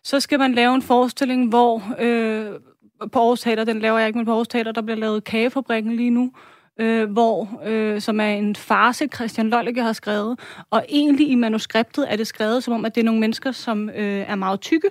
så 0.04 0.20
skal 0.20 0.38
man 0.38 0.54
lave 0.54 0.74
en 0.74 0.82
forestilling, 0.82 1.48
hvor 1.48 1.82
øh, 1.98 2.46
på 3.12 3.18
Aarhus 3.18 3.40
Teater, 3.40 3.64
den 3.64 3.80
laver 3.80 3.98
jeg 3.98 4.06
ikke, 4.06 4.18
men 4.18 4.26
på 4.26 4.32
Aarhus 4.32 4.48
Teater, 4.48 4.72
der 4.72 4.82
bliver 4.82 4.96
lavet 4.96 5.24
Kagefabrikken 5.24 5.96
lige 5.96 6.10
nu, 6.10 6.32
øh, 6.80 7.10
hvor, 7.10 7.62
øh, 7.66 8.00
som 8.00 8.20
er 8.20 8.28
en 8.28 8.56
farse, 8.56 9.08
Christian 9.14 9.50
Lollicke 9.50 9.82
har 9.82 9.92
skrevet. 9.92 10.40
Og 10.70 10.84
egentlig 10.88 11.28
i 11.28 11.34
manuskriptet 11.34 12.12
er 12.12 12.16
det 12.16 12.26
skrevet 12.26 12.64
som 12.64 12.74
om, 12.74 12.84
at 12.84 12.94
det 12.94 13.00
er 13.00 13.04
nogle 13.04 13.20
mennesker, 13.20 13.52
som 13.52 13.88
øh, 13.88 14.30
er 14.30 14.34
meget 14.34 14.60
tykke, 14.60 14.88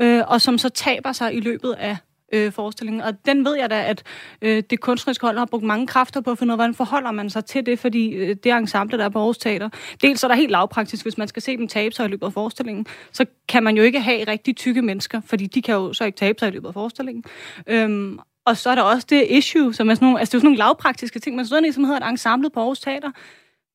øh, 0.00 0.22
og 0.26 0.40
som 0.40 0.58
så 0.58 0.68
taber 0.68 1.12
sig 1.12 1.34
i 1.34 1.40
løbet 1.40 1.72
af 1.72 1.96
øh, 2.32 2.52
forestilling. 2.52 3.04
Og 3.04 3.12
den 3.26 3.44
ved 3.44 3.56
jeg 3.56 3.70
da, 3.70 3.84
at 3.84 4.02
øh, 4.42 4.62
det 4.70 4.80
kunstneriske 4.80 5.26
hold 5.26 5.38
har 5.38 5.44
brugt 5.44 5.64
mange 5.64 5.86
kræfter 5.86 6.20
på 6.20 6.30
at 6.30 6.38
finde 6.38 6.50
ud 6.50 6.52
af, 6.52 6.58
hvordan 6.58 6.74
forholder 6.74 7.10
man 7.10 7.30
sig 7.30 7.44
til 7.44 7.66
det, 7.66 7.78
fordi 7.78 8.08
øh, 8.08 8.36
det 8.44 8.52
ensemble, 8.52 8.98
der 8.98 9.04
er 9.04 9.08
på 9.08 9.18
Aarhus 9.18 9.38
Teater, 9.38 9.68
dels 10.02 10.24
er 10.24 10.28
der 10.28 10.34
helt 10.34 10.50
lavpraktisk, 10.50 11.04
hvis 11.04 11.18
man 11.18 11.28
skal 11.28 11.42
se 11.42 11.56
dem 11.56 11.68
tabe 11.68 11.94
sig 11.94 12.06
i 12.06 12.08
løbet 12.08 12.26
af 12.26 12.32
forestillingen, 12.32 12.86
så 13.12 13.24
kan 13.48 13.62
man 13.62 13.76
jo 13.76 13.82
ikke 13.82 14.00
have 14.00 14.24
rigtig 14.28 14.56
tykke 14.56 14.82
mennesker, 14.82 15.20
fordi 15.26 15.46
de 15.46 15.62
kan 15.62 15.74
jo 15.74 15.92
så 15.92 16.04
ikke 16.04 16.16
tabe 16.16 16.38
sig 16.38 16.48
i 16.48 16.50
løbet 16.50 16.68
af 16.68 16.74
forestillingen. 16.74 17.24
Øhm, 17.66 18.18
og 18.44 18.56
så 18.56 18.70
er 18.70 18.74
der 18.74 18.82
også 18.82 19.06
det 19.10 19.26
issue, 19.28 19.74
som 19.74 19.90
er 19.90 19.94
sådan 19.94 20.06
nogle, 20.06 20.18
altså 20.18 20.30
det 20.30 20.36
er 20.36 20.40
sådan 20.40 20.46
nogle 20.46 20.58
lavpraktiske 20.58 21.18
ting, 21.18 21.36
men 21.36 21.46
sådan 21.46 21.62
noget, 21.62 21.74
som 21.74 21.84
hedder 21.84 22.00
et 22.00 22.10
ensemble 22.10 22.50
på 22.50 22.60
Aarhus 22.60 22.80
Teater, 22.80 23.10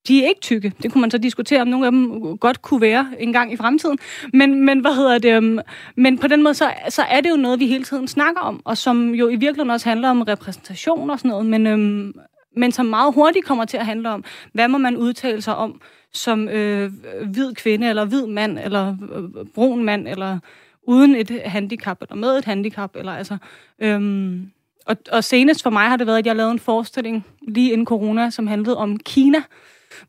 de 0.07 0.23
er 0.23 0.27
ikke 0.27 0.41
tykke. 0.41 0.73
Det 0.83 0.91
kunne 0.91 1.01
man 1.01 1.11
så 1.11 1.17
diskutere, 1.17 1.61
om 1.61 1.67
nogle 1.67 1.85
af 1.85 1.91
dem 1.91 2.37
godt 2.37 2.61
kunne 2.61 2.81
være 2.81 3.07
en 3.19 3.33
gang 3.33 3.53
i 3.53 3.55
fremtiden. 3.55 3.97
Men, 4.33 4.65
men 4.65 4.79
hvad 4.79 4.95
hedder 4.95 5.17
det? 5.17 5.35
Øhm, 5.35 5.59
men 5.95 6.17
på 6.17 6.27
den 6.27 6.43
måde, 6.43 6.53
så, 6.53 6.71
så 6.89 7.01
er 7.01 7.21
det 7.21 7.29
jo 7.29 7.35
noget, 7.35 7.59
vi 7.59 7.67
hele 7.67 7.83
tiden 7.83 8.07
snakker 8.07 8.41
om, 8.41 8.61
og 8.65 8.77
som 8.77 9.15
jo 9.15 9.27
i 9.27 9.35
virkeligheden 9.35 9.69
også 9.69 9.89
handler 9.89 10.09
om 10.09 10.21
repræsentation 10.21 11.09
og 11.09 11.19
sådan 11.19 11.29
noget, 11.29 11.45
men, 11.45 11.67
øhm, 11.67 12.13
men 12.55 12.71
som 12.71 12.85
meget 12.85 13.13
hurtigt 13.13 13.45
kommer 13.45 13.65
til 13.65 13.77
at 13.77 13.85
handle 13.85 14.09
om, 14.09 14.23
hvad 14.53 14.67
må 14.67 14.77
man 14.77 14.97
udtale 14.97 15.41
sig 15.41 15.55
om 15.55 15.81
som 16.13 16.49
øh, 16.49 16.91
hvid 17.25 17.53
kvinde, 17.53 17.89
eller 17.89 18.05
hvid 18.05 18.27
mand, 18.27 18.59
eller 18.59 18.95
øh, 19.15 19.45
brun 19.55 19.83
mand, 19.83 20.07
eller 20.07 20.39
uden 20.83 21.15
et 21.15 21.41
handicap, 21.45 22.01
eller 22.01 22.15
med 22.15 22.37
et 22.37 22.45
handicap, 22.45 22.95
eller 22.95 23.11
altså... 23.11 23.37
Øhm, 23.79 24.51
og, 24.85 24.97
og 25.11 25.23
senest 25.23 25.63
for 25.63 25.69
mig 25.69 25.89
har 25.89 25.97
det 25.97 26.07
været, 26.07 26.17
at 26.17 26.25
jeg 26.25 26.35
lavede 26.35 26.51
en 26.51 26.59
forestilling 26.59 27.25
lige 27.47 27.71
inden 27.71 27.85
corona, 27.85 28.29
som 28.29 28.47
handlede 28.47 28.77
om 28.77 28.99
Kina, 28.99 29.41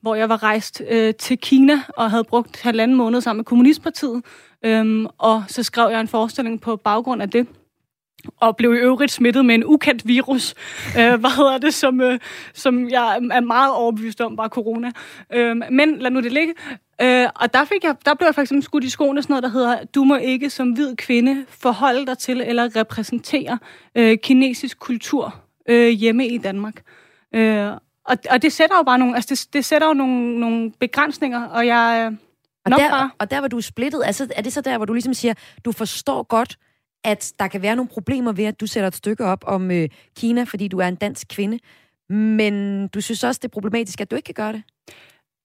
hvor 0.01 0.14
jeg 0.14 0.29
var 0.29 0.42
rejst 0.42 0.83
øh, 0.90 1.14
til 1.14 1.38
Kina 1.38 1.83
og 1.97 2.11
havde 2.11 2.25
brugt 2.25 2.62
halvanden 2.62 2.97
måned 2.97 3.21
sammen 3.21 3.38
med 3.38 3.45
Kommunistpartiet. 3.45 4.23
Øhm, 4.64 5.07
og 5.18 5.45
så 5.49 5.62
skrev 5.62 5.90
jeg 5.90 6.01
en 6.01 6.09
forestilling 6.09 6.61
på 6.61 6.77
baggrund 6.77 7.23
af 7.23 7.31
det 7.31 7.47
og 8.40 8.57
blev 8.57 8.75
i 8.75 8.79
øvrigt 8.79 9.12
smittet 9.12 9.45
med 9.45 9.55
en 9.55 9.64
ukendt 9.64 10.07
virus, 10.07 10.55
øh, 10.99 11.21
hvad 11.21 11.37
hedder 11.37 11.59
det, 11.59 11.75
som, 11.75 12.01
øh, 12.01 12.18
som 12.55 12.88
jeg 12.88 13.16
er 13.33 13.40
meget 13.40 13.75
overbevist 13.75 14.21
om 14.21 14.37
var 14.37 14.49
corona. 14.49 14.90
Øh, 15.33 15.57
men 15.71 15.99
lad 15.99 16.11
nu 16.11 16.21
det 16.21 16.33
ligge. 16.33 16.55
Øh, 17.03 17.29
og 17.35 17.55
der, 17.55 17.64
fik 17.64 17.85
jeg, 17.85 17.97
der 18.05 18.14
blev 18.14 18.27
jeg 18.27 18.35
faktisk 18.35 18.64
skudt 18.64 18.85
i 18.85 18.90
skoene 18.90 19.23
sådan 19.23 19.33
noget, 19.33 19.42
der 19.42 19.49
hedder, 19.49 19.85
du 19.95 20.05
må 20.05 20.16
ikke 20.16 20.51
som 20.51 20.71
hvid 20.71 20.97
kvinde 20.97 21.45
forholde 21.49 22.07
dig 22.07 22.18
til 22.18 22.40
eller 22.40 22.77
repræsentere 22.77 23.59
øh, 23.95 24.18
kinesisk 24.23 24.79
kultur 24.79 25.35
øh, 25.68 25.88
hjemme 25.88 26.29
i 26.29 26.38
Danmark. 26.38 26.83
Øh, 27.35 27.66
og, 28.12 28.18
og 28.31 28.42
det 28.42 28.53
sætter 28.53 28.77
jo 28.77 28.83
bare 28.83 28.98
nogle, 28.98 29.14
altså 29.14 29.35
det, 29.35 29.53
det 29.53 29.64
sætter 29.64 29.87
jo 29.87 29.94
nogle, 29.94 30.40
nogle 30.40 30.72
begrænsninger, 30.81 31.44
og 31.44 31.66
jeg 31.66 32.11
øh, 32.12 32.18
og 32.64 32.70
der, 32.70 32.90
bare... 32.90 33.11
og 33.18 33.31
der, 33.31 33.40
hvor 33.40 33.48
du 33.48 33.57
er 33.57 33.61
splittet, 33.61 34.03
altså, 34.05 34.29
er 34.37 34.42
det 34.42 34.53
så 34.53 34.61
der, 34.61 34.77
hvor 34.77 34.87
du 34.87 34.92
ligesom 34.92 35.14
siger, 35.14 35.35
du 35.64 35.72
forstår 35.72 36.22
godt, 36.22 36.59
at 37.05 37.33
der 37.38 37.48
kan 37.48 37.62
være 37.62 37.77
nogle 37.77 37.88
problemer 37.88 38.33
ved, 38.33 38.44
at 38.44 38.61
du 38.61 38.66
sætter 38.66 38.88
et 38.88 38.94
stykke 38.94 39.25
op 39.25 39.44
om 39.46 39.70
øh, 39.70 39.88
Kina, 40.16 40.42
fordi 40.42 40.68
du 40.68 40.79
er 40.79 40.88
en 40.88 40.94
dansk 40.94 41.27
kvinde, 41.29 41.59
men 42.11 42.88
du 42.88 43.01
synes 43.01 43.25
også, 43.25 43.38
det 43.38 43.48
er 43.48 43.53
problematisk, 43.53 44.01
at 44.01 44.11
du 44.11 44.16
ikke 44.16 44.27
kan 44.27 44.35
gøre 44.35 44.53
det? 44.53 44.62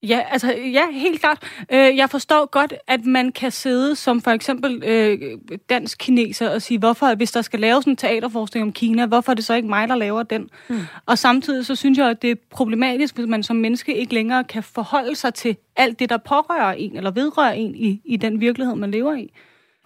Ja, 0.02 0.20
altså, 0.30 0.54
ja, 0.72 0.90
helt 0.92 1.20
klart. 1.20 1.42
Øh, 1.72 1.96
jeg 1.96 2.10
forstår 2.10 2.50
godt, 2.50 2.74
at 2.86 3.04
man 3.04 3.32
kan 3.32 3.50
sidde 3.50 3.96
som 3.96 4.20
for 4.20 4.30
eksempel 4.30 4.82
øh, 4.86 5.38
dansk 5.70 5.98
kineser 5.98 6.50
og 6.50 6.62
sige, 6.62 6.78
hvorfor, 6.78 7.14
hvis 7.14 7.32
der 7.32 7.42
skal 7.42 7.60
laves 7.60 7.84
en 7.84 7.96
teaterforskning 7.96 8.66
om 8.66 8.72
Kina, 8.72 9.06
hvorfor 9.06 9.32
er 9.32 9.34
det 9.34 9.44
så 9.44 9.54
ikke 9.54 9.68
mig, 9.68 9.88
der 9.88 9.94
laver 9.94 10.22
den? 10.22 10.50
Mm. 10.68 10.80
Og 11.06 11.18
samtidig 11.18 11.66
så 11.66 11.74
synes 11.74 11.98
jeg, 11.98 12.10
at 12.10 12.22
det 12.22 12.30
er 12.30 12.34
problematisk, 12.50 13.14
hvis 13.14 13.26
man 13.26 13.42
som 13.42 13.56
menneske 13.56 13.96
ikke 13.96 14.14
længere 14.14 14.44
kan 14.44 14.62
forholde 14.62 15.14
sig 15.14 15.34
til 15.34 15.56
alt 15.76 15.98
det, 15.98 16.10
der 16.10 16.16
pårører 16.16 16.72
en, 16.72 16.96
eller 16.96 17.10
vedrører 17.10 17.52
en 17.52 17.74
i, 17.74 18.00
i 18.04 18.16
den 18.16 18.40
virkelighed, 18.40 18.74
man 18.74 18.90
lever 18.90 19.14
i. 19.14 19.32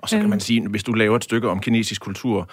Og 0.03 0.09
så 0.09 0.17
kan 0.17 0.29
man 0.29 0.37
øhm. 0.37 0.41
sige, 0.41 0.69
hvis 0.69 0.83
du 0.83 0.93
laver 0.93 1.17
et 1.17 1.25
stykke 1.25 1.49
om 1.49 1.61
kinesisk 1.61 2.01
kultur, 2.01 2.51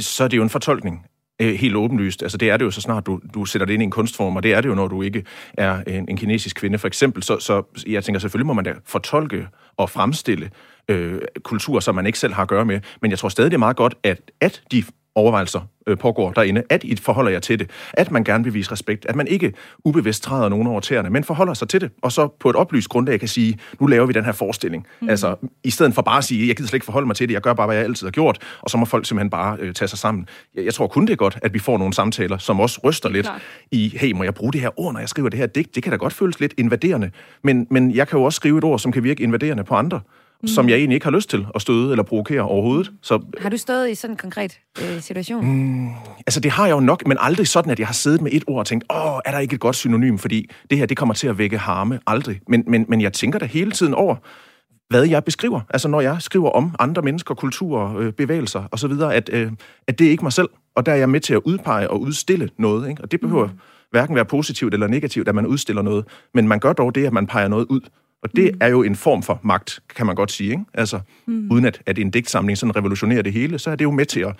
så 0.00 0.24
er 0.24 0.28
det 0.28 0.36
jo 0.36 0.42
en 0.42 0.50
fortolkning 0.50 1.06
øh, 1.40 1.54
helt 1.54 1.76
åbenlyst. 1.76 2.22
Altså 2.22 2.38
det 2.38 2.50
er 2.50 2.56
det 2.56 2.64
jo 2.64 2.70
så 2.70 2.80
snart 2.80 3.06
du, 3.06 3.20
du 3.34 3.44
sætter 3.44 3.66
det 3.66 3.74
ind 3.74 3.82
i 3.82 3.84
en 3.84 3.90
kunstform, 3.90 4.36
og 4.36 4.42
det 4.42 4.52
er 4.52 4.60
det 4.60 4.68
jo, 4.68 4.74
når 4.74 4.88
du 4.88 5.02
ikke 5.02 5.24
er 5.58 5.82
en, 5.86 6.08
en 6.08 6.16
kinesisk 6.16 6.56
kvinde 6.56 6.78
for 6.78 6.86
eksempel. 6.86 7.22
Så, 7.22 7.38
så 7.38 7.62
jeg 7.86 8.04
tænker, 8.04 8.18
selvfølgelig 8.18 8.46
må 8.46 8.52
man 8.52 8.64
da 8.64 8.74
fortolke 8.84 9.46
og 9.76 9.90
fremstille 9.90 10.50
øh, 10.88 11.20
kultur, 11.42 11.80
som 11.80 11.94
man 11.94 12.06
ikke 12.06 12.18
selv 12.18 12.32
har 12.32 12.42
at 12.42 12.48
gøre 12.48 12.64
med. 12.64 12.80
Men 13.02 13.10
jeg 13.10 13.18
tror 13.18 13.28
stadig, 13.28 13.50
det 13.50 13.56
er 13.56 13.58
meget 13.58 13.76
godt, 13.76 13.94
at, 14.02 14.30
at 14.40 14.62
de 14.72 14.84
overvejelser 15.14 15.60
øh, 15.86 15.98
pågår 15.98 16.32
derinde, 16.32 16.62
at 16.70 16.84
I 16.84 16.96
forholder 16.96 17.30
jer 17.30 17.38
til 17.38 17.58
det, 17.58 17.70
at 17.92 18.10
man 18.10 18.24
gerne 18.24 18.44
vil 18.44 18.54
vise 18.54 18.72
respekt, 18.72 19.06
at 19.08 19.16
man 19.16 19.26
ikke 19.26 19.52
ubevidst 19.84 20.22
træder 20.22 20.48
nogen 20.48 20.66
over 20.66 20.80
tæerne, 20.80 21.10
men 21.10 21.24
forholder 21.24 21.54
sig 21.54 21.68
til 21.68 21.80
det, 21.80 21.90
og 22.02 22.12
så 22.12 22.28
på 22.40 22.50
et 22.50 22.56
oplyst 22.56 22.88
grundlag 22.88 23.18
kan 23.18 23.28
sige, 23.28 23.58
nu 23.80 23.86
laver 23.86 24.06
vi 24.06 24.12
den 24.12 24.24
her 24.24 24.32
forestilling. 24.32 24.86
Mm. 25.00 25.08
Altså, 25.08 25.36
i 25.64 25.70
stedet 25.70 25.94
for 25.94 26.02
bare 26.02 26.18
at 26.18 26.24
sige, 26.24 26.48
jeg 26.48 26.56
gider 26.56 26.68
slet 26.68 26.76
ikke 26.76 26.84
forholde 26.84 27.06
mig 27.06 27.16
til 27.16 27.28
det, 27.28 27.34
jeg 27.34 27.42
gør 27.42 27.52
bare, 27.52 27.66
hvad 27.66 27.76
jeg 27.76 27.84
altid 27.84 28.06
har 28.06 28.10
gjort, 28.10 28.38
og 28.60 28.70
så 28.70 28.76
må 28.76 28.84
folk 28.84 29.06
simpelthen 29.06 29.30
bare 29.30 29.56
øh, 29.60 29.74
tage 29.74 29.88
sig 29.88 29.98
sammen. 29.98 30.26
Jeg, 30.54 30.64
jeg 30.64 30.74
tror 30.74 30.86
kun 30.86 31.06
det 31.06 31.12
er 31.12 31.16
godt, 31.16 31.38
at 31.42 31.54
vi 31.54 31.58
får 31.58 31.78
nogle 31.78 31.94
samtaler, 31.94 32.38
som 32.38 32.60
også 32.60 32.80
ryster 32.84 33.08
lidt 33.08 33.26
Klar. 33.26 33.40
i, 33.70 33.92
hey, 33.96 34.12
må 34.12 34.24
jeg 34.24 34.34
bruge 34.34 34.52
det 34.52 34.60
her 34.60 34.80
ord, 34.80 34.92
når 34.92 35.00
jeg 35.00 35.08
skriver 35.08 35.28
det 35.28 35.38
her 35.38 35.46
digt? 35.46 35.74
Det 35.74 35.82
kan 35.82 35.92
da 35.92 35.96
godt 35.96 36.12
føles 36.12 36.40
lidt 36.40 36.54
invaderende, 36.58 37.10
men, 37.42 37.66
men 37.70 37.94
jeg 37.94 38.08
kan 38.08 38.18
jo 38.18 38.24
også 38.24 38.36
skrive 38.36 38.58
et 38.58 38.64
ord, 38.64 38.78
som 38.78 38.92
kan 38.92 39.04
virke 39.04 39.22
invaderende 39.22 39.64
på 39.64 39.74
andre 39.74 40.00
mm. 40.42 40.48
som 40.48 40.68
jeg 40.68 40.76
egentlig 40.76 40.94
ikke 40.94 41.06
har 41.06 41.10
lyst 41.10 41.30
til 41.30 41.46
at 41.54 41.62
støde 41.62 41.90
eller 41.90 42.02
provokere 42.02 42.40
overhovedet. 42.40 42.92
Så, 43.02 43.22
har 43.40 43.48
du 43.48 43.56
stået 43.56 43.90
i 43.90 43.94
sådan 43.94 44.14
en 44.14 44.18
konkret 44.18 44.58
øh, 44.82 45.00
situation? 45.00 45.46
Mm, 45.46 45.88
altså 46.26 46.40
det 46.40 46.50
har 46.50 46.66
jeg 46.66 46.74
jo 46.74 46.80
nok, 46.80 47.06
men 47.06 47.16
aldrig 47.20 47.48
sådan, 47.48 47.72
at 47.72 47.78
jeg 47.78 47.86
har 47.86 47.94
siddet 47.94 48.20
med 48.20 48.32
et 48.32 48.44
ord 48.46 48.58
og 48.58 48.66
tænkt, 48.66 48.84
åh, 48.90 49.18
er 49.24 49.30
der 49.30 49.38
ikke 49.38 49.54
et 49.54 49.60
godt 49.60 49.76
synonym, 49.76 50.18
fordi 50.18 50.50
det 50.70 50.78
her, 50.78 50.86
det 50.86 50.96
kommer 50.96 51.14
til 51.14 51.28
at 51.28 51.38
vække 51.38 51.58
harme. 51.58 52.00
Aldrig. 52.06 52.40
Men, 52.48 52.64
men, 52.66 52.86
men 52.88 53.00
jeg 53.00 53.12
tænker 53.12 53.38
da 53.38 53.44
hele 53.44 53.70
tiden 53.70 53.94
over, 53.94 54.16
hvad 54.92 55.08
jeg 55.08 55.24
beskriver. 55.24 55.60
Altså 55.70 55.88
når 55.88 56.00
jeg 56.00 56.16
skriver 56.20 56.50
om 56.50 56.74
andre 56.78 57.02
mennesker, 57.02 57.34
kulturer, 57.34 57.96
øh, 57.96 58.12
bevægelser 58.12 58.62
osv., 58.72 58.92
at, 59.12 59.30
øh, 59.32 59.52
at 59.88 59.98
det 59.98 60.06
er 60.06 60.10
ikke 60.10 60.24
mig 60.24 60.32
selv. 60.32 60.48
Og 60.76 60.86
der 60.86 60.92
er 60.92 60.96
jeg 60.96 61.08
med 61.08 61.20
til 61.20 61.34
at 61.34 61.40
udpege 61.44 61.90
og 61.90 62.00
udstille 62.00 62.50
noget. 62.58 62.88
Ikke? 62.88 63.02
Og 63.02 63.12
det 63.12 63.20
behøver 63.20 63.46
mm. 63.46 63.58
hverken 63.90 64.14
være 64.14 64.24
positivt 64.24 64.74
eller 64.74 64.86
negativt, 64.86 65.28
at 65.28 65.34
man 65.34 65.46
udstiller 65.46 65.82
noget. 65.82 66.04
Men 66.34 66.48
man 66.48 66.58
gør 66.58 66.72
dog 66.72 66.94
det, 66.94 67.06
at 67.06 67.12
man 67.12 67.26
peger 67.26 67.48
noget 67.48 67.66
ud. 67.68 67.80
Og 68.22 68.36
det 68.36 68.52
mm. 68.52 68.58
er 68.60 68.68
jo 68.68 68.82
en 68.82 68.96
form 68.96 69.22
for 69.22 69.40
magt, 69.42 69.80
kan 69.96 70.06
man 70.06 70.14
godt 70.14 70.32
sige. 70.32 70.50
Ikke? 70.50 70.64
Altså, 70.74 71.00
mm. 71.26 71.50
uden 71.50 71.64
at, 71.64 71.82
at 71.86 71.98
en 71.98 72.10
digtsamling 72.10 72.58
sådan 72.58 72.76
revolutionerer 72.76 73.22
det 73.22 73.32
hele, 73.32 73.58
så 73.58 73.70
er 73.70 73.76
det 73.76 73.84
jo 73.84 73.90
med 73.90 74.06
til 74.06 74.20
at, 74.20 74.36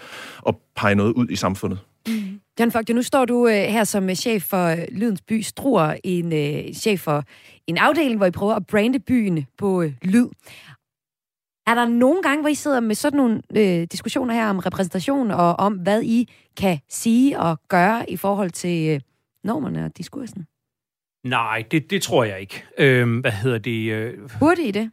at 0.49 0.55
pege 0.77 0.95
noget 0.95 1.13
ud 1.13 1.29
i 1.29 1.37
samfundet. 1.37 1.79
Mm. 2.09 2.41
Jan 2.59 2.73
Fogte, 2.73 2.93
nu 2.93 3.03
står 3.03 3.25
du 3.25 3.45
uh, 3.45 3.51
her 3.51 3.85
som 3.85 4.05
uh, 4.05 4.15
chef 4.15 4.43
for 4.43 4.73
uh, 4.73 4.79
Lydens 4.93 5.21
By 5.23 5.41
Struer, 5.41 5.97
en 6.05 6.27
uh, 6.27 6.75
chef 6.75 7.01
for 7.01 7.25
en 7.67 7.79
afdeling, 7.79 8.17
hvor 8.17 8.27
I 8.27 8.31
prøver 8.31 8.55
at 8.55 8.67
brande 8.67 8.99
byen 8.99 9.47
på 9.59 9.83
uh, 9.83 9.93
lyd. 10.03 10.27
Er 11.67 11.75
der 11.75 11.89
nogle 11.89 12.23
gange, 12.23 12.41
hvor 12.41 12.49
I 12.49 12.55
sidder 12.55 12.81
med 12.81 12.95
sådan 12.95 13.17
nogle 13.17 13.43
uh, 13.51 13.87
diskussioner 13.93 14.35
her 14.35 14.51
om 14.51 14.59
repræsentation 14.59 15.31
og 15.31 15.57
om, 15.57 15.73
hvad 15.73 16.03
I 16.03 16.29
kan 16.57 16.79
sige 16.89 17.41
og 17.41 17.61
gøre 17.69 18.11
i 18.11 18.17
forhold 18.17 18.51
til 18.51 18.95
uh, 18.95 19.01
normerne 19.45 19.85
og 19.85 19.97
diskursen? 19.97 20.47
Nej, 21.25 21.65
det, 21.71 21.91
det 21.91 22.03
tror 22.03 22.25
jeg 22.25 22.41
ikke. 22.41 22.65
Øhm, 22.79 23.19
hvad 23.19 23.33
hedder 23.33 23.59
det? 23.59 23.93
Øh... 23.93 24.19
Burde 24.39 24.63
I 24.63 24.71
det? 24.71 24.91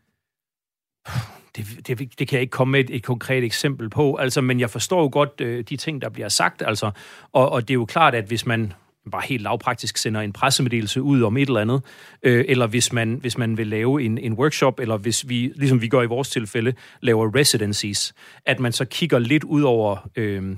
Det, 1.56 1.88
det, 1.88 2.20
det 2.20 2.28
kan 2.28 2.36
jeg 2.36 2.42
ikke 2.42 2.52
komme 2.52 2.72
med 2.72 2.80
et, 2.80 2.96
et 2.96 3.04
konkret 3.04 3.44
eksempel 3.44 3.90
på, 3.90 4.16
altså, 4.16 4.42
men 4.42 4.60
jeg 4.60 4.70
forstår 4.70 5.02
jo 5.02 5.10
godt 5.12 5.42
øh, 5.42 5.64
de 5.70 5.78
ting, 5.78 6.02
der 6.02 6.10
bliver 6.10 6.30
sagt, 6.30 6.64
altså, 6.66 6.92
og, 7.32 7.50
og 7.50 7.62
det 7.62 7.74
er 7.74 7.76
jo 7.76 7.86
klart, 7.86 8.16
at 8.16 8.26
hvis 8.26 8.46
man 8.46 8.74
bare 9.12 9.22
helt 9.26 9.42
lavpraktisk 9.42 9.98
sender 9.98 10.22
en 10.22 10.34
pressemeddelelse 10.34 11.02
ud 11.02 11.22
om 11.22 11.38
et 11.38 11.48
eller 11.48 11.62
andet, 11.62 11.82
øh, 12.24 12.46
eller 12.48 12.68
hvis 12.68 12.94
man, 12.94 13.14
hvis 13.14 13.38
man 13.38 13.58
vil 13.58 13.68
lave 13.68 14.04
en, 14.04 14.18
en 14.18 14.34
workshop, 14.34 14.80
eller 14.80 14.98
hvis 14.98 15.30
vi, 15.30 15.52
ligesom 15.56 15.82
vi 15.82 15.88
gør 15.88 16.02
i 16.02 16.06
vores 16.06 16.30
tilfælde, 16.30 16.74
laver 17.02 17.36
residencies, 17.36 18.14
at 18.46 18.60
man 18.60 18.72
så 18.72 18.86
kigger 18.86 19.20
lidt 19.20 19.44
ud 19.44 19.62
over, 19.62 20.10
øh, 20.16 20.56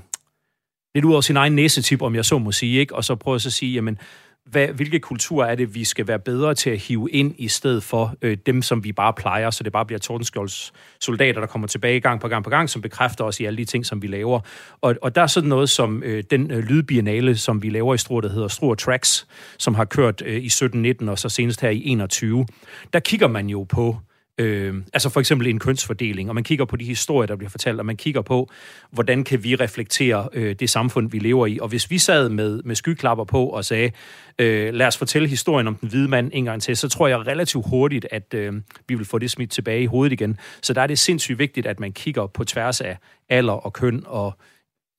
lidt 0.95 1.05
ud 1.05 1.11
over 1.11 1.21
sin 1.21 1.37
egen 1.37 1.55
næsetip, 1.55 2.01
om 2.01 2.15
jeg 2.15 2.25
så 2.25 2.37
må 2.37 2.51
sige, 2.51 2.79
ikke? 2.79 2.95
og 2.95 3.03
så 3.03 3.15
prøver 3.15 3.37
så 3.37 3.49
at 3.49 3.53
sige, 3.53 3.73
jamen, 3.73 3.97
hvad, 4.45 4.67
hvilke 4.67 4.99
kulturer 4.99 5.47
er 5.47 5.55
det, 5.55 5.75
vi 5.75 5.83
skal 5.83 6.07
være 6.07 6.19
bedre 6.19 6.53
til 6.53 6.69
at 6.69 6.77
hive 6.77 7.11
ind, 7.11 7.35
i 7.37 7.47
stedet 7.47 7.83
for 7.83 8.15
øh, 8.21 8.37
dem, 8.45 8.61
som 8.61 8.83
vi 8.83 8.91
bare 8.91 9.13
plejer, 9.13 9.49
så 9.49 9.63
det 9.63 9.71
bare 9.71 9.85
bliver 9.85 9.99
Tordenskjolds 9.99 10.73
soldater, 10.99 11.39
der 11.39 11.47
kommer 11.47 11.67
tilbage 11.67 11.99
gang 11.99 12.21
på 12.21 12.27
gang 12.27 12.43
på 12.43 12.49
gang, 12.49 12.69
som 12.69 12.81
bekræfter 12.81 13.23
os 13.23 13.39
i 13.39 13.45
alle 13.45 13.57
de 13.57 13.65
ting, 13.65 13.85
som 13.85 14.01
vi 14.01 14.07
laver. 14.07 14.39
Og, 14.81 14.95
og 15.01 15.15
der 15.15 15.21
er 15.21 15.27
sådan 15.27 15.49
noget 15.49 15.69
som 15.69 16.03
øh, 16.03 16.23
den 16.31 16.51
øh, 16.51 16.59
lydbiennale, 16.59 17.37
som 17.37 17.63
vi 17.63 17.69
laver 17.69 17.93
i 17.93 17.97
Struer, 17.97 18.21
der 18.21 18.29
hedder 18.29 18.47
Struer 18.47 18.75
Tracks, 18.75 19.27
som 19.57 19.75
har 19.75 19.85
kørt 19.85 20.21
øh, 20.25 20.37
i 20.37 20.47
17-19 20.47 21.09
og 21.09 21.19
så 21.19 21.29
senest 21.29 21.61
her 21.61 21.69
i 21.69 21.81
21. 21.85 22.45
Der 22.93 22.99
kigger 22.99 23.27
man 23.27 23.49
jo 23.49 23.63
på 23.63 23.97
Øh, 24.41 24.75
altså 24.93 25.09
for 25.09 25.19
eksempel 25.19 25.47
en 25.47 25.59
kønsfordeling, 25.59 26.29
og 26.29 26.35
man 26.35 26.43
kigger 26.43 26.65
på 26.65 26.75
de 26.75 26.85
historier, 26.85 27.27
der 27.27 27.35
bliver 27.35 27.49
fortalt, 27.49 27.79
og 27.79 27.85
man 27.85 27.97
kigger 27.97 28.21
på, 28.21 28.49
hvordan 28.91 29.23
kan 29.23 29.43
vi 29.43 29.55
reflektere 29.55 30.29
øh, 30.33 30.55
det 30.55 30.69
samfund, 30.69 31.11
vi 31.11 31.19
lever 31.19 31.47
i. 31.47 31.59
Og 31.61 31.67
hvis 31.67 31.91
vi 31.91 31.97
sad 31.97 32.29
med, 32.29 32.63
med 32.63 32.75
skyklapper 32.75 33.23
på 33.23 33.45
og 33.45 33.65
sagde, 33.65 33.91
øh, 34.39 34.73
lad 34.73 34.87
os 34.87 34.97
fortælle 34.97 35.27
historien 35.27 35.67
om 35.67 35.75
den 35.75 35.89
hvide 35.89 36.07
mand 36.07 36.31
en 36.33 36.45
gang 36.45 36.61
til, 36.61 36.77
så 36.77 36.89
tror 36.89 37.07
jeg 37.07 37.27
relativt 37.27 37.65
hurtigt, 37.69 38.07
at 38.11 38.33
øh, 38.33 38.53
vi 38.87 38.95
vil 38.95 39.05
få 39.05 39.19
det 39.19 39.31
smidt 39.31 39.51
tilbage 39.51 39.83
i 39.83 39.85
hovedet 39.85 40.13
igen. 40.13 40.37
Så 40.61 40.73
der 40.73 40.81
er 40.81 40.87
det 40.87 40.99
sindssygt 40.99 41.39
vigtigt, 41.39 41.67
at 41.67 41.79
man 41.79 41.91
kigger 41.91 42.27
på 42.27 42.43
tværs 42.43 42.81
af 42.81 42.97
alder 43.29 43.53
og 43.53 43.73
køn 43.73 44.03
og 44.05 44.33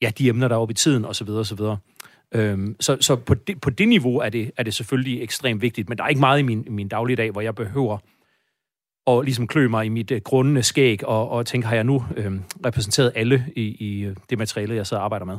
ja, 0.03 0.11
de 0.19 0.29
emner, 0.29 0.49
der 0.49 0.55
er 0.55 0.61
oppe 0.61 0.73
i 0.73 0.75
tiden 0.75 1.05
osv. 1.05 1.29
osv. 1.29 1.61
Øhm, 2.35 2.77
så 2.81 2.97
så 3.01 3.17
på, 3.17 3.35
det, 3.35 3.61
på 3.61 3.71
det 3.71 3.89
niveau 3.89 4.19
er 4.19 4.29
det, 4.29 4.51
er 4.57 4.63
det 4.63 4.75
selvfølgelig 4.75 5.23
ekstremt 5.23 5.63
vigtigt, 5.63 5.89
men 5.89 5.99
der 5.99 6.05
er 6.05 6.09
ikke 6.09 6.21
meget 6.21 6.39
i 6.39 6.43
min, 6.43 6.67
min 6.71 6.89
dagligdag, 6.89 7.31
hvor 7.31 7.41
jeg 7.41 7.55
behøver 7.55 7.99
og 9.07 9.23
ligesom 9.23 9.47
klø 9.47 9.69
mig 9.69 9.87
i 9.87 9.89
mit 9.89 10.11
øh, 10.11 10.21
grundende 10.21 10.63
skæg 10.63 11.07
og, 11.07 11.31
og 11.31 11.47
tænke, 11.47 11.67
har 11.67 11.75
jeg 11.75 11.85
nu 11.85 12.05
øh, 12.17 12.33
repræsenteret 12.67 13.13
alle 13.15 13.47
i, 13.57 13.63
i 13.63 14.05
øh, 14.05 14.17
det 14.31 14.39
materiale, 14.39 14.75
jeg 14.75 14.87
så 14.87 14.97
arbejder 14.97 15.27
med? 15.27 15.39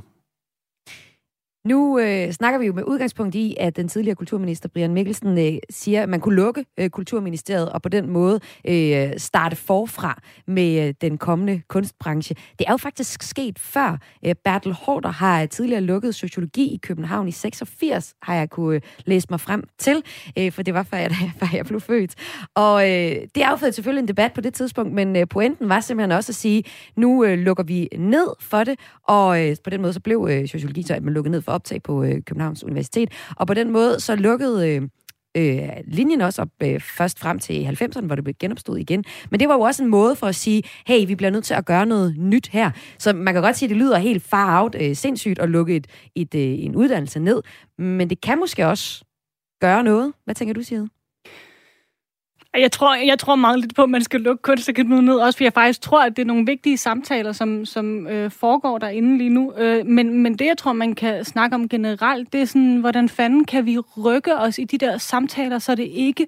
Nu 1.67 1.99
øh, 1.99 2.31
snakker 2.31 2.59
vi 2.59 2.65
jo 2.65 2.73
med 2.73 2.83
udgangspunkt 2.83 3.35
i, 3.35 3.55
at 3.59 3.75
den 3.75 3.87
tidligere 3.87 4.15
kulturminister 4.15 4.69
Brian 4.69 4.93
Mikkelsen 4.93 5.37
øh, 5.37 5.53
siger, 5.69 6.03
at 6.03 6.09
man 6.09 6.19
kunne 6.19 6.35
lukke 6.35 6.65
øh, 6.79 6.89
Kulturministeriet 6.89 7.69
og 7.69 7.81
på 7.81 7.89
den 7.89 8.09
måde 8.09 8.39
øh, 8.67 9.11
starte 9.17 9.55
forfra 9.55 10.21
med 10.47 10.87
øh, 10.87 10.93
den 11.01 11.17
kommende 11.17 11.61
kunstbranche. 11.67 12.35
Det 12.59 12.67
er 12.67 12.71
jo 12.71 12.77
faktisk 12.77 13.23
sket 13.23 13.59
før. 13.59 13.97
Øh, 14.25 14.35
Bertel 14.43 14.73
Hårder 14.73 15.09
har 15.09 15.45
tidligere 15.45 15.81
lukket 15.81 16.15
sociologi 16.15 16.73
i 16.73 16.77
København 16.77 17.27
i 17.27 17.31
86, 17.31 18.13
har 18.21 18.35
jeg 18.35 18.49
kunne 18.49 18.75
øh, 18.75 18.81
læse 19.05 19.27
mig 19.29 19.39
frem 19.39 19.63
til, 19.77 20.03
øh, 20.39 20.51
for 20.51 20.61
det 20.63 20.73
var 20.73 20.83
før 20.83 20.97
jeg, 20.97 21.11
før 21.39 21.47
jeg 21.53 21.65
blev 21.65 21.81
født. 21.81 22.15
Og 22.55 22.91
øh, 22.91 23.15
det 23.35 23.41
affødte 23.41 23.75
selvfølgelig 23.75 24.01
en 24.01 24.07
debat 24.07 24.33
på 24.33 24.41
det 24.41 24.53
tidspunkt, 24.53 24.93
men 24.93 25.15
øh, 25.15 25.27
pointen 25.27 25.69
var 25.69 25.79
simpelthen 25.79 26.11
også 26.11 26.31
at 26.31 26.35
sige, 26.35 26.63
nu 26.95 27.23
øh, 27.23 27.37
lukker 27.37 27.63
vi 27.63 27.89
ned 27.97 28.27
for 28.39 28.63
det, 28.63 28.79
og 29.07 29.49
øh, 29.49 29.55
på 29.63 29.69
den 29.69 29.81
måde 29.81 29.93
så 29.93 29.99
blev 29.99 30.27
øh, 30.31 30.47
sociologi 30.47 30.83
så 30.83 30.99
man 31.01 31.13
lukket 31.13 31.31
ned 31.31 31.41
for 31.41 31.52
optag 31.53 31.83
på 31.83 32.03
øh, 32.03 32.21
Københavns 32.21 32.63
Universitet. 32.63 33.09
Og 33.35 33.47
på 33.47 33.53
den 33.53 33.71
måde 33.71 33.99
så 33.99 34.15
lukkede 34.15 34.69
øh, 34.69 34.81
øh, 35.37 35.69
linjen 35.85 36.21
også 36.21 36.41
op 36.41 36.49
øh, 36.63 36.79
først 36.79 37.19
frem 37.19 37.39
til 37.39 37.65
90'erne, 37.81 38.05
hvor 38.05 38.15
det 38.15 38.23
blev 38.23 38.35
genopstået 38.39 38.79
igen. 38.79 39.03
Men 39.31 39.39
det 39.39 39.47
var 39.47 39.53
jo 39.53 39.61
også 39.61 39.83
en 39.83 39.89
måde 39.89 40.15
for 40.15 40.27
at 40.27 40.35
sige, 40.35 40.63
hey, 40.87 41.07
vi 41.07 41.15
bliver 41.15 41.29
nødt 41.29 41.45
til 41.45 41.53
at 41.53 41.65
gøre 41.65 41.85
noget 41.85 42.17
nyt 42.17 42.47
her. 42.47 42.71
Så 42.99 43.13
man 43.13 43.33
kan 43.33 43.43
godt 43.43 43.57
sige, 43.57 43.67
at 43.67 43.69
det 43.69 43.77
lyder 43.77 43.97
helt 43.97 44.23
far 44.23 44.61
out 44.61 44.75
øh, 44.79 44.95
sindssygt 44.95 45.39
at 45.39 45.49
lukke 45.49 45.75
et, 45.75 45.87
et, 46.15 46.35
øh, 46.35 46.41
en 46.41 46.75
uddannelse 46.75 47.19
ned, 47.19 47.41
men 47.77 48.09
det 48.09 48.21
kan 48.21 48.39
måske 48.39 48.67
også 48.67 49.05
gøre 49.61 49.83
noget. 49.83 50.13
Hvad 50.25 50.35
tænker 50.35 50.53
du, 50.53 50.61
Side? 50.63 50.89
Jeg 52.57 52.71
tror, 52.71 52.95
jeg 52.95 53.19
tror 53.19 53.35
meget 53.35 53.59
lidt 53.59 53.75
på, 53.75 53.83
at 53.83 53.89
man 53.89 54.03
skal 54.03 54.21
lukke 54.21 54.41
kunstakademiet 54.41 55.03
ned, 55.03 55.15
også 55.15 55.37
fordi 55.37 55.43
jeg 55.43 55.53
faktisk 55.53 55.81
tror, 55.81 56.01
at 56.01 56.15
det 56.15 56.21
er 56.21 56.25
nogle 56.25 56.45
vigtige 56.45 56.77
samtaler, 56.77 57.31
som, 57.31 57.65
som 57.65 58.07
øh, 58.07 58.31
foregår 58.31 58.77
derinde 58.77 59.17
lige 59.17 59.29
nu. 59.29 59.53
Øh, 59.57 59.85
men, 59.85 60.23
men 60.23 60.39
det, 60.39 60.45
jeg 60.45 60.57
tror, 60.57 60.73
man 60.73 60.95
kan 60.95 61.25
snakke 61.25 61.55
om 61.55 61.69
generelt, 61.69 62.33
det 62.33 62.41
er 62.41 62.45
sådan, 62.45 62.77
hvordan 62.77 63.09
fanden 63.09 63.45
kan 63.45 63.65
vi 63.65 63.79
rykke 63.79 64.35
os 64.35 64.59
i 64.59 64.63
de 64.63 64.77
der 64.77 64.97
samtaler, 64.97 65.59
så 65.59 65.75
det 65.75 65.83
ikke... 65.83 66.27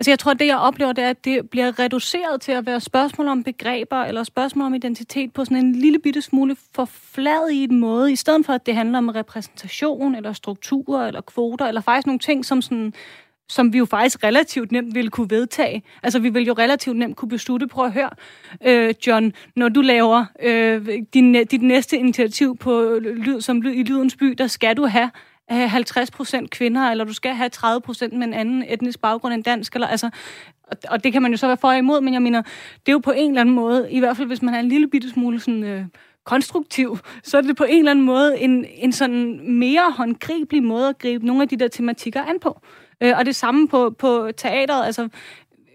Altså 0.00 0.10
jeg 0.10 0.18
tror, 0.18 0.30
at 0.30 0.38
det, 0.38 0.46
jeg 0.46 0.58
oplever, 0.58 0.92
det 0.92 1.04
er, 1.04 1.10
at 1.10 1.24
det 1.24 1.50
bliver 1.50 1.78
reduceret 1.78 2.40
til 2.40 2.52
at 2.52 2.66
være 2.66 2.80
spørgsmål 2.80 3.28
om 3.28 3.42
begreber, 3.42 3.96
eller 4.02 4.24
spørgsmål 4.24 4.66
om 4.66 4.74
identitet 4.74 5.32
på 5.32 5.44
sådan 5.44 5.56
en 5.56 5.72
lille 5.72 5.98
bitte 5.98 6.22
smule 6.22 6.56
forfladet 6.74 7.52
i 7.52 7.64
en 7.64 7.80
måde, 7.80 8.12
i 8.12 8.16
stedet 8.16 8.46
for, 8.46 8.52
at 8.52 8.66
det 8.66 8.74
handler 8.74 8.98
om 8.98 9.08
repræsentation, 9.08 10.14
eller 10.14 10.32
strukturer, 10.32 11.06
eller 11.06 11.20
kvoter, 11.20 11.66
eller 11.66 11.80
faktisk 11.80 12.06
nogle 12.06 12.18
ting, 12.18 12.44
som 12.44 12.62
sådan 12.62 12.94
som 13.48 13.72
vi 13.72 13.78
jo 13.78 13.84
faktisk 13.84 14.24
relativt 14.24 14.72
nemt 14.72 14.94
ville 14.94 15.10
kunne 15.10 15.30
vedtage. 15.30 15.82
Altså, 16.02 16.18
vi 16.18 16.28
vil 16.28 16.46
jo 16.46 16.52
relativt 16.52 16.96
nemt 16.96 17.16
kunne 17.16 17.28
beslutte, 17.28 17.66
prøv 17.66 17.84
at 17.84 17.92
høre, 17.92 18.10
øh, 18.66 18.94
John, 19.06 19.32
når 19.56 19.68
du 19.68 19.80
laver 19.80 20.24
øh, 20.42 20.88
din, 21.14 21.46
dit 21.46 21.62
næste 21.62 21.96
initiativ 21.96 22.56
på 22.56 22.82
øh, 22.82 23.02
lyd, 23.02 23.40
som 23.40 23.60
lyd, 23.60 23.72
i 23.72 23.82
Lydens 23.82 24.16
By, 24.16 24.26
der 24.38 24.46
skal 24.46 24.76
du 24.76 24.86
have 24.86 25.10
50% 25.50 26.46
kvinder, 26.46 26.90
eller 26.90 27.04
du 27.04 27.12
skal 27.12 27.34
have 27.34 27.50
30% 27.56 28.16
med 28.16 28.26
en 28.26 28.34
anden 28.34 28.64
etnisk 28.68 29.00
baggrund 29.00 29.34
end 29.34 29.44
dansk, 29.44 29.74
eller 29.74 29.86
altså, 29.86 30.10
og, 30.62 30.76
og 30.88 31.04
det 31.04 31.12
kan 31.12 31.22
man 31.22 31.30
jo 31.30 31.36
så 31.36 31.46
være 31.46 31.56
for 31.56 31.68
og 31.68 31.78
imod, 31.78 32.00
men 32.00 32.14
jeg 32.14 32.22
mener, 32.22 32.42
det 32.86 32.88
er 32.88 32.92
jo 32.92 32.98
på 32.98 33.10
en 33.10 33.30
eller 33.30 33.40
anden 33.40 33.54
måde, 33.54 33.88
i 33.90 33.98
hvert 33.98 34.16
fald 34.16 34.26
hvis 34.28 34.42
man 34.42 34.54
er 34.54 34.60
en 34.60 34.68
lille 34.68 34.88
bitte 34.88 35.10
smule 35.10 35.40
sådan, 35.40 35.64
øh, 35.64 35.84
konstruktiv, 36.24 36.98
så 37.22 37.36
er 37.36 37.42
det 37.42 37.56
på 37.56 37.64
en 37.64 37.78
eller 37.78 37.90
anden 37.90 38.04
måde 38.04 38.38
en, 38.38 38.66
en 38.74 38.92
sådan 38.92 39.40
mere 39.52 39.92
håndgribelig 39.96 40.62
måde 40.62 40.88
at 40.88 40.98
gribe 40.98 41.26
nogle 41.26 41.42
af 41.42 41.48
de 41.48 41.56
der 41.56 41.68
tematikker 41.68 42.22
an 42.22 42.40
på. 42.40 42.60
Øh, 43.00 43.12
og 43.18 43.26
det 43.26 43.36
samme 43.36 43.68
på, 43.68 43.90
på 43.90 44.30
teateret. 44.36 44.86
Altså, 44.86 45.08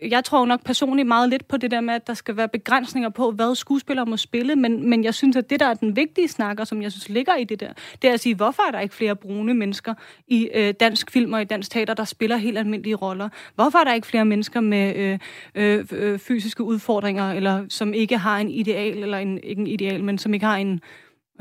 jeg 0.01 0.23
tror 0.23 0.45
nok 0.45 0.63
personligt 0.63 1.07
meget 1.07 1.29
lidt 1.29 1.47
på 1.47 1.57
det 1.57 1.71
der 1.71 1.81
med, 1.81 1.93
at 1.93 2.07
der 2.07 2.13
skal 2.13 2.37
være 2.37 2.47
begrænsninger 2.47 3.09
på, 3.09 3.31
hvad 3.31 3.55
skuespillere 3.55 4.05
må 4.05 4.17
spille, 4.17 4.55
men, 4.55 4.89
men 4.89 5.03
jeg 5.03 5.13
synes, 5.13 5.35
at 5.35 5.49
det, 5.49 5.59
der 5.59 5.65
er 5.65 5.73
den 5.73 5.95
vigtige 5.95 6.27
snakker, 6.27 6.63
som 6.63 6.81
jeg 6.81 6.91
synes 6.91 7.09
ligger 7.09 7.35
i 7.35 7.43
det 7.43 7.59
der, 7.59 7.73
det 8.01 8.09
er 8.09 8.13
at 8.13 8.19
sige, 8.19 8.35
hvorfor 8.35 8.67
er 8.67 8.71
der 8.71 8.79
ikke 8.79 8.95
flere 8.95 9.15
brune 9.15 9.53
mennesker 9.53 9.93
i 10.27 10.49
øh, 10.53 10.73
dansk 10.79 11.11
film 11.11 11.33
og 11.33 11.41
i 11.41 11.45
dansk 11.45 11.71
teater, 11.71 11.93
der 11.93 12.03
spiller 12.03 12.37
helt 12.37 12.57
almindelige 12.57 12.95
roller? 12.95 13.29
Hvorfor 13.55 13.79
er 13.79 13.83
der 13.83 13.93
ikke 13.93 14.07
flere 14.07 14.25
mennesker 14.25 14.59
med 14.59 14.95
øh, 14.95 15.19
øh, 15.55 15.85
øh 15.91 16.19
fysiske 16.19 16.63
udfordringer, 16.63 17.31
eller 17.31 17.65
som 17.69 17.93
ikke 17.93 18.17
har 18.17 18.37
en 18.37 18.49
ideal, 18.49 18.97
eller 18.97 19.17
en, 19.17 19.39
ikke 19.43 19.59
en 19.59 19.67
ideal, 19.67 20.03
men 20.03 20.17
som 20.17 20.33
ikke 20.33 20.45
har 20.45 20.57
en 20.57 20.81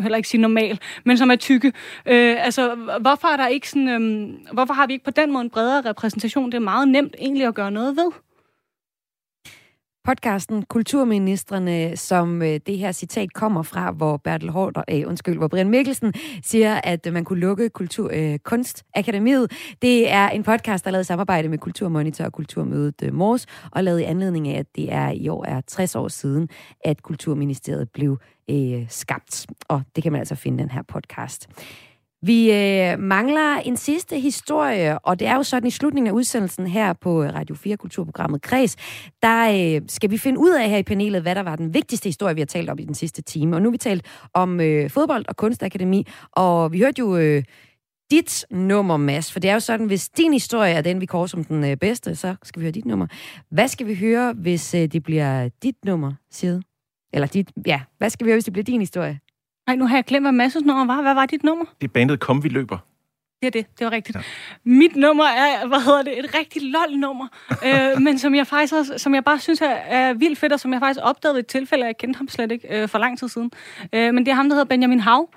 heller 0.02 0.16
ikke 0.16 0.28
sige 0.28 0.40
normal, 0.40 0.80
men 1.04 1.18
som 1.18 1.30
er 1.30 1.36
tykke. 1.36 1.72
Øh, 2.06 2.44
altså, 2.44 2.74
hvorfor 3.00 3.28
er 3.28 3.36
der 3.36 3.46
ikke 3.46 3.70
sådan, 3.70 3.88
øh, 3.88 4.30
hvorfor 4.52 4.74
har 4.74 4.86
vi 4.86 4.92
ikke 4.92 5.04
på 5.04 5.10
den 5.10 5.32
måde 5.32 5.44
en 5.44 5.50
bredere 5.50 5.90
repræsentation? 5.90 6.46
Det 6.46 6.54
er 6.54 6.60
meget 6.60 6.88
nemt 6.88 7.14
egentlig 7.18 7.46
at 7.46 7.54
gøre 7.54 7.70
noget 7.70 7.96
ved. 7.96 8.12
Podcasten 10.11 10.62
Kulturministerne, 10.62 11.96
som 11.96 12.42
øh, 12.42 12.61
det 12.66 12.79
her 12.79 12.92
citat 12.92 13.33
kommer 13.33 13.62
fra, 13.62 13.90
hvor 13.90 14.16
Bertel 14.16 14.51
Hård, 14.51 14.85
øh, 14.90 15.03
undskyld, 15.07 15.37
hvor 15.38 15.49
Brian 15.49 15.68
Mikkelsen 15.68 16.12
siger, 16.42 16.81
at 16.85 17.07
øh, 17.07 17.12
man 17.12 17.25
kunne 17.25 17.40
lukke 17.40 17.68
Kultur, 17.68 18.11
øh, 18.14 18.38
Kunstakademiet. 18.38 19.53
Det 19.83 20.11
er 20.11 20.29
en 20.29 20.42
podcast, 20.42 20.85
der 20.85 20.88
er 20.88 20.92
lavet 20.92 21.05
i 21.05 21.07
samarbejde 21.07 21.49
med 21.49 21.59
Kulturmonitor 21.59 22.25
og 22.25 22.33
Kulturmødet 22.33 22.94
øh, 23.03 23.14
Mors, 23.14 23.46
og 23.70 23.85
lavet 23.85 24.01
i 24.01 24.03
anledning 24.03 24.49
af, 24.49 24.59
at 24.59 24.66
det 24.77 24.92
er 24.92 25.11
i 25.11 25.29
år 25.29 25.44
er 25.44 25.61
60 25.61 25.96
år 25.96 26.09
siden, 26.09 26.49
at 26.85 27.03
Kulturministeriet 27.03 27.90
blev 27.90 28.18
øh, 28.51 28.87
skabt. 28.88 29.46
Og 29.68 29.83
det 29.96 30.03
kan 30.03 30.12
man 30.12 30.18
altså 30.18 30.35
finde 30.35 30.59
den 30.59 30.70
her 30.70 30.83
podcast. 30.83 31.49
Vi 32.22 32.52
øh, 32.52 32.98
mangler 32.98 33.56
en 33.56 33.76
sidste 33.76 34.20
historie, 34.20 34.98
og 34.98 35.18
det 35.18 35.28
er 35.28 35.35
jo 35.35 35.42
sådan 35.42 35.66
i 35.66 35.70
slutningen 35.70 36.09
af 36.09 36.12
udsendelsen 36.12 36.66
her 36.66 36.92
på 36.92 37.22
øh, 37.22 37.35
Radio 37.35 37.54
4 37.54 37.76
Kulturprogrammet 37.76 38.42
Kreds, 38.42 38.76
der 39.22 39.76
øh, 39.76 39.83
skal 39.88 40.11
vi 40.11 40.18
finde 40.18 40.40
ud 40.40 40.50
af 40.50 40.70
her 40.70 40.76
i 40.76 40.83
panelet, 40.83 41.22
hvad 41.22 41.35
der 41.35 41.42
var 41.42 41.56
den 41.56 41.74
vigtigste 41.74 42.09
historie, 42.09 42.35
vi 42.35 42.40
har 42.40 42.46
talt 42.46 42.70
om 42.70 42.78
i 42.78 42.85
den 42.85 42.94
sidste 42.94 43.22
time. 43.22 43.56
Og 43.56 43.62
nu 43.62 43.68
har 43.68 43.70
vi 43.70 43.78
talt 43.78 44.06
om 44.35 44.61
øh, 44.61 44.90
fodbold 44.90 45.24
og 45.28 45.37
kunstakademi, 45.37 46.06
og 46.33 46.72
vi 46.72 46.78
hørte 46.78 46.98
jo 46.98 47.16
øh, 47.16 47.42
dit 48.11 48.46
nummer, 48.50 48.96
Mads, 48.96 49.33
for 49.33 49.40
det 49.40 49.50
er 49.50 49.54
jo 49.54 49.61
sådan, 49.61 49.87
hvis 49.87 50.09
din 50.09 50.33
historie 50.33 50.72
er 50.72 50.83
den, 50.83 51.00
vi 51.00 51.06
kårer 51.06 51.26
som 51.26 51.44
den 51.44 51.64
øh, 51.64 51.76
bedste, 51.76 52.16
så 52.16 52.37
skal 52.42 52.61
vi 52.61 52.64
høre 52.64 52.72
dit 52.72 52.87
nummer. 52.87 53.06
Hvad 53.50 53.68
skal 53.68 53.87
vi 53.87 53.94
høre, 53.94 54.33
hvis 54.33 54.74
øh, 54.74 54.87
det 54.87 55.02
bliver 55.02 55.48
dit 55.62 55.85
nummer, 55.85 56.12
Sid? 56.30 56.61
Eller 57.12 57.26
dit, 57.26 57.50
ja, 57.66 57.80
hvad 57.98 58.11
skal 58.11 58.24
vi 58.24 58.28
høre, 58.30 58.37
hvis 58.37 58.44
det 58.44 58.52
bliver 58.52 58.64
din 58.64 58.80
historie? 58.80 59.20
Nej, 59.70 59.76
nu 59.76 59.87
har 59.87 59.96
jeg 59.96 60.04
glemt, 60.04 60.24
hvad 60.24 60.33
Masses 60.33 60.62
nummer 60.62 60.85
var. 60.85 61.02
Hvad 61.02 61.14
var 61.14 61.26
dit 61.26 61.44
nummer? 61.44 61.64
Det 61.80 61.87
er 61.88 61.92
bandet 61.92 62.20
Kom, 62.20 62.44
vi 62.44 62.48
løber. 62.48 62.78
Det 63.40 63.46
er 63.46 63.50
det, 63.50 63.66
det 63.78 63.85
var 63.85 63.92
rigtigt. 63.92 64.16
Ja. 64.16 64.22
Mit 64.64 64.96
nummer 64.96 65.24
er, 65.24 65.66
hvad 65.66 65.80
hedder 65.80 66.02
det, 66.02 66.18
et 66.18 66.35
rigtig 66.35 66.62
lol-nummer, 66.62 67.26
øh, 67.66 68.02
men 68.02 68.18
som 68.18 68.35
jeg 68.35 68.46
faktisk 68.46 68.74
også, 68.74 68.98
som 68.98 69.14
jeg 69.14 69.24
bare 69.24 69.38
synes 69.38 69.61
er, 69.61 69.66
er 69.66 70.12
vildt 70.12 70.38
fedt, 70.38 70.52
og 70.52 70.61
som 70.61 70.72
jeg 70.72 70.80
faktisk 70.80 71.00
opdagede 71.02 71.35
ved 71.35 71.40
et 71.40 71.46
tilfælde, 71.46 71.87
jeg 71.87 71.96
kendte 71.96 72.18
ham 72.18 72.28
slet 72.28 72.52
ikke 72.52 72.83
øh, 72.83 72.88
for 72.88 72.98
lang 72.98 73.18
tid 73.18 73.28
siden. 73.28 73.50
Øh, 73.92 74.14
men 74.14 74.26
det 74.26 74.28
er 74.28 74.35
ham, 74.35 74.48
der 74.48 74.54
hedder 74.54 74.68
Benjamin 74.68 75.00
Hav, 75.00 75.28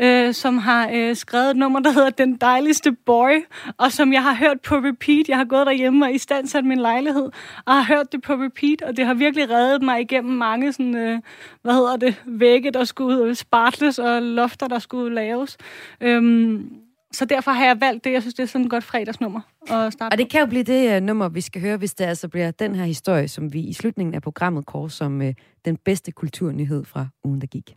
øh, 0.00 0.34
som 0.34 0.58
har 0.58 0.90
øh, 0.94 1.16
skrevet 1.16 1.50
et 1.50 1.56
nummer, 1.56 1.80
der 1.80 1.90
hedder 1.90 2.10
Den 2.10 2.36
dejligste 2.36 2.92
boy, 2.92 3.44
og 3.78 3.92
som 3.92 4.12
jeg 4.12 4.22
har 4.22 4.34
hørt 4.34 4.60
på 4.60 4.74
repeat. 4.74 5.28
Jeg 5.28 5.36
har 5.36 5.44
gået 5.44 5.66
derhjemme 5.66 6.06
og 6.06 6.12
i 6.12 6.18
stand 6.18 6.46
sat 6.46 6.64
min 6.64 6.78
lejlighed, 6.78 7.30
og 7.66 7.84
har 7.84 7.94
hørt 7.94 8.12
det 8.12 8.22
på 8.22 8.32
repeat, 8.32 8.82
og 8.82 8.96
det 8.96 9.06
har 9.06 9.14
virkelig 9.14 9.50
reddet 9.50 9.82
mig 9.82 10.00
igennem 10.00 10.36
mange 10.36 10.72
sådan, 10.72 10.96
øh, 10.96 11.20
hvad 11.62 11.74
hedder 11.74 11.96
det, 11.96 12.22
vægge, 12.26 12.70
der 12.70 12.84
skulle 12.84 13.34
spartles, 13.34 13.98
og 13.98 14.22
lofter, 14.22 14.68
der 14.68 14.78
skulle 14.78 15.14
laves. 15.14 15.56
Øhm, 16.00 16.80
så 17.12 17.24
derfor 17.24 17.50
har 17.50 17.64
jeg 17.64 17.80
valgt 17.80 18.04
det. 18.04 18.12
Jeg 18.12 18.22
synes, 18.22 18.34
det 18.34 18.42
er 18.42 18.46
sådan 18.46 18.64
et 18.64 18.70
godt 18.70 18.84
fredagsnummer 18.84 19.40
at 19.70 19.92
starte 19.92 20.12
Og 20.12 20.18
det 20.18 20.28
kan 20.28 20.40
jo 20.40 20.46
blive 20.46 20.62
det 20.62 20.96
uh, 20.96 21.02
nummer, 21.06 21.28
vi 21.28 21.40
skal 21.40 21.60
høre, 21.62 21.76
hvis 21.76 21.94
det 21.94 22.04
altså 22.04 22.28
bliver 22.28 22.50
den 22.50 22.74
her 22.74 22.84
historie, 22.84 23.28
som 23.28 23.52
vi 23.52 23.60
i 23.60 23.72
slutningen 23.72 24.14
af 24.14 24.22
programmet 24.22 24.66
kår 24.66 24.88
som 24.88 25.20
uh, 25.20 25.26
den 25.64 25.76
bedste 25.76 26.12
kulturnyhed 26.12 26.84
fra 26.84 27.06
ugen, 27.24 27.40
der 27.40 27.46
gik. 27.46 27.76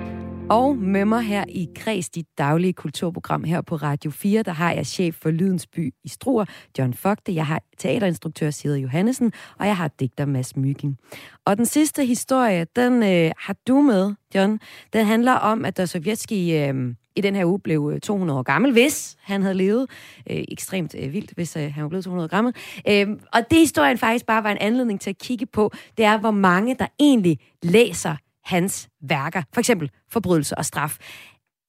Og 0.51 0.77
med 0.77 1.05
mig 1.05 1.21
her 1.21 1.45
i 1.49 1.69
Kreds, 1.75 2.09
dit 2.09 2.25
daglige 2.37 2.73
kulturprogram 2.73 3.43
her 3.43 3.61
på 3.61 3.75
Radio 3.75 4.11
4, 4.11 4.43
der 4.43 4.51
har 4.51 4.71
jeg 4.71 4.85
chef 4.85 5.15
for 5.15 5.31
Lydens 5.31 5.67
By 5.67 5.93
i 6.03 6.09
Struer, 6.09 6.45
John 6.77 6.93
Fogte. 6.93 7.35
Jeg 7.35 7.45
har 7.45 7.61
teaterinstruktør 7.77 8.49
Sida 8.49 8.75
Johannesen, 8.75 9.33
og 9.59 9.67
jeg 9.67 9.77
har 9.77 9.87
digter 9.87 10.25
Mads 10.25 10.55
Myggen. 10.55 10.97
Og 11.45 11.57
den 11.57 11.65
sidste 11.65 12.05
historie, 12.05 12.65
den 12.75 13.03
øh, 13.03 13.31
har 13.37 13.55
du 13.67 13.81
med, 13.81 14.13
John. 14.35 14.59
Den 14.93 15.05
handler 15.05 15.33
om, 15.33 15.65
at 15.65 15.77
der 15.77 15.85
sovjetski... 15.85 16.57
øh, 16.57 16.95
i 17.15 17.21
den 17.21 17.35
her 17.35 17.45
uge 17.45 17.59
blev 17.59 17.91
øh, 17.93 17.99
200 17.99 18.39
år 18.39 18.43
gammel, 18.43 18.71
hvis 18.71 19.17
han 19.21 19.41
havde 19.41 19.55
levet 19.55 19.89
øh, 20.29 20.43
ekstremt 20.47 20.95
øh, 20.99 21.13
vildt, 21.13 21.31
hvis 21.35 21.55
øh, 21.55 21.73
han 21.73 21.83
var 21.83 21.89
blevet 21.89 22.05
200 22.05 22.25
år 22.25 22.29
gammel. 22.29 22.53
Øh, 22.87 23.07
og 23.33 23.41
det 23.51 23.59
historien 23.59 23.97
faktisk 23.97 24.25
bare 24.25 24.43
var 24.43 24.51
en 24.51 24.57
anledning 24.61 25.01
til 25.01 25.09
at 25.09 25.17
kigge 25.17 25.45
på, 25.45 25.71
det 25.97 26.05
er, 26.05 26.17
hvor 26.17 26.31
mange 26.31 26.75
der 26.79 26.87
egentlig 26.99 27.39
læser 27.63 28.15
hans 28.43 28.89
værker. 29.01 29.41
For 29.53 29.59
eksempel 29.59 29.91
Forbrydelse 30.09 30.57
og 30.57 30.65
Straf. 30.65 30.97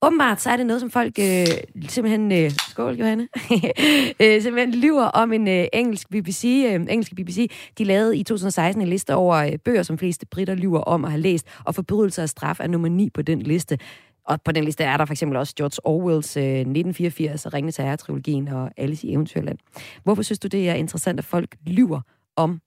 Åbenbart 0.05 0.41
så 0.41 0.51
er 0.51 0.57
det 0.57 0.67
noget, 0.67 0.81
som 0.81 0.91
folk 0.91 1.19
øh, 1.19 1.47
simpelthen... 1.89 2.33
Øh, 2.33 2.51
skål, 2.51 2.95
Johanne. 2.95 3.29
øh, 4.21 4.43
simpelthen 4.43 4.75
lyver 4.75 5.05
om 5.05 5.33
en 5.33 5.49
øh, 5.49 5.67
engelsk 5.73 6.09
BBC, 6.11 6.45
øh, 6.45 6.75
engelsk 6.75 7.15
BBC. 7.15 7.51
De 7.79 7.85
lavede 7.85 8.17
i 8.17 8.23
2016 8.23 8.83
en 8.83 8.89
liste 8.89 9.15
over 9.15 9.37
øh, 9.37 9.59
bøger, 9.65 9.83
som 9.83 9.99
fleste 9.99 10.27
britter 10.27 10.55
lyver 10.55 10.81
om 10.81 11.05
at 11.05 11.11
have 11.11 11.21
læst, 11.21 11.47
og 11.65 11.75
Forbrydelse 11.75 12.23
og 12.23 12.29
Straf 12.29 12.61
er 12.61 12.67
nummer 12.67 12.89
9 12.89 13.11
på 13.11 13.23
den 13.23 13.43
liste. 13.43 13.79
Og 14.27 14.43
på 14.43 14.53
den 14.53 14.65
liste 14.65 14.85
er 14.85 14.97
der 14.97 15.05
for 15.05 15.13
eksempel 15.13 15.37
også 15.37 15.55
George 15.57 15.79
Orwells 15.85 16.37
øh, 16.37 16.43
1984 16.43 17.47
og 17.47 17.55
Ringende 17.55 17.83
Herre-trilogien 17.83 18.49
og 18.49 18.71
Alice 18.77 19.07
i 19.07 19.13
Eventyrland. 19.13 19.59
Hvorfor 20.05 20.23
synes 20.23 20.39
du, 20.39 20.49
det 20.49 20.69
er 20.69 20.75
interessant, 20.75 21.19
at 21.19 21.25
folk 21.25 21.57
lyver 21.67 22.01
om 22.37 22.61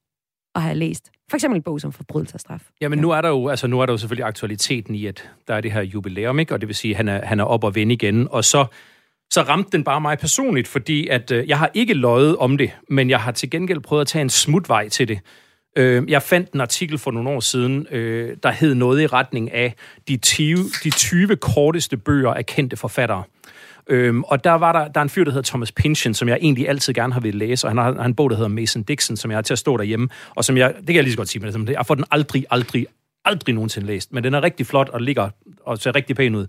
at 0.56 0.62
have 0.62 0.76
læst 0.76 1.12
for 1.30 1.38
eksempel 1.38 1.56
en 1.56 1.64
bog 1.64 1.82
som 1.82 1.92
Forbrydelse 1.92 2.36
og 2.36 2.40
Straf? 2.40 2.62
Jamen, 2.82 3.00
ja. 3.00 3.02
nu 3.02 3.12
er 3.12 3.22
der 3.22 3.30
jo, 3.30 3.48
altså, 3.48 3.68
nu 3.68 3.80
er 3.80 3.86
der 3.86 3.94
jo 3.94 3.98
selvfølgelig 3.98 4.26
aktualiteten 4.26 4.96
i, 4.96 5.06
at 5.06 5.30
der 5.48 5.54
er 5.54 5.62
det 5.62 5.72
her 5.72 5.82
jubilæum, 5.82 6.40
ikke? 6.40 6.54
og 6.54 6.62
det 6.62 6.68
vil 6.68 6.76
sige, 6.76 6.92
at 6.92 6.98
han 6.98 7.08
er, 7.08 7.26
han 7.26 7.40
er 7.40 7.44
op 7.44 7.64
og 7.64 7.76
vende 7.76 7.94
igen, 7.94 8.28
og 8.32 8.46
så 8.46 8.66
så 9.32 9.42
ramte 9.42 9.72
den 9.72 9.84
bare 9.84 10.02
mig 10.02 10.18
personligt, 10.18 10.68
fordi 10.68 11.08
at 11.08 11.32
øh, 11.32 11.50
jeg 11.50 11.60
har 11.60 11.72
ikke 11.74 11.94
løjet 11.94 12.38
om 12.38 12.58
det, 12.58 12.72
men 12.90 13.10
jeg 13.10 13.20
har 13.20 13.32
til 13.32 13.50
gengæld 13.50 13.80
prøvet 13.80 14.02
at 14.02 14.08
tage 14.08 14.22
en 14.22 14.30
smutvej 14.30 14.90
til 14.90 15.08
det. 15.08 15.20
Øh, 15.78 16.10
jeg 16.10 16.22
fandt 16.22 16.52
en 16.52 16.62
artikel 16.62 16.98
for 16.98 17.12
nogle 17.12 17.30
år 17.30 17.40
siden, 17.40 17.88
øh, 17.92 18.38
der 18.44 18.52
hed 18.52 18.76
noget 18.76 19.02
i 19.02 19.08
retning 19.08 19.54
af 19.54 19.76
de 20.08 20.18
20, 20.18 20.58
de 20.84 20.90
20 20.90 21.36
korteste 21.36 21.98
bøger 21.98 22.34
af 22.34 22.46
kendte 22.46 22.78
forfattere. 22.78 23.24
Øhm, 23.90 24.24
og 24.24 24.44
der 24.44 24.52
var 24.52 24.72
der, 24.72 24.88
der 24.88 25.00
er 25.00 25.04
en 25.04 25.10
fyr, 25.10 25.24
der 25.24 25.32
hedder 25.32 25.50
Thomas 25.50 25.72
Pynchon, 25.72 26.14
som 26.14 26.30
jeg 26.30 26.38
egentlig 26.42 26.70
altid 26.70 26.94
gerne 26.94 27.14
har 27.14 27.20
ville 27.20 27.40
læse, 27.40 27.68
og 27.68 27.72
han 27.72 27.78
har, 27.78 27.84
han 27.84 27.98
har 27.98 28.06
en 28.06 28.16
bog, 28.16 28.30
der 28.30 28.36
hedder 28.36 28.50
Mason 28.50 28.84
Dixon, 28.84 29.18
som 29.18 29.32
jeg 29.32 29.38
har 29.38 29.42
til 29.42 29.54
at 29.54 29.60
stå 29.60 29.78
derhjemme, 29.78 30.10
og 30.36 30.46
som 30.46 30.58
jeg, 30.58 30.74
det 30.78 30.86
kan 30.86 30.96
jeg 30.96 31.04
lige 31.04 31.14
så 31.14 31.18
godt 31.18 31.30
sige, 31.30 31.52
men 31.52 31.68
jeg 31.68 31.86
får 31.86 31.96
den 31.96 32.06
aldrig, 32.12 32.46
aldrig, 32.50 32.88
aldrig 33.26 33.56
nogensinde 33.56 33.88
læst, 33.88 34.14
men 34.14 34.24
den 34.24 34.34
er 34.34 34.44
rigtig 34.44 34.66
flot 34.66 34.90
og 34.90 35.02
ligger 35.02 35.30
og 35.66 35.78
ser 35.78 35.96
rigtig 35.96 36.16
pæn 36.16 36.36
ud. 36.36 36.48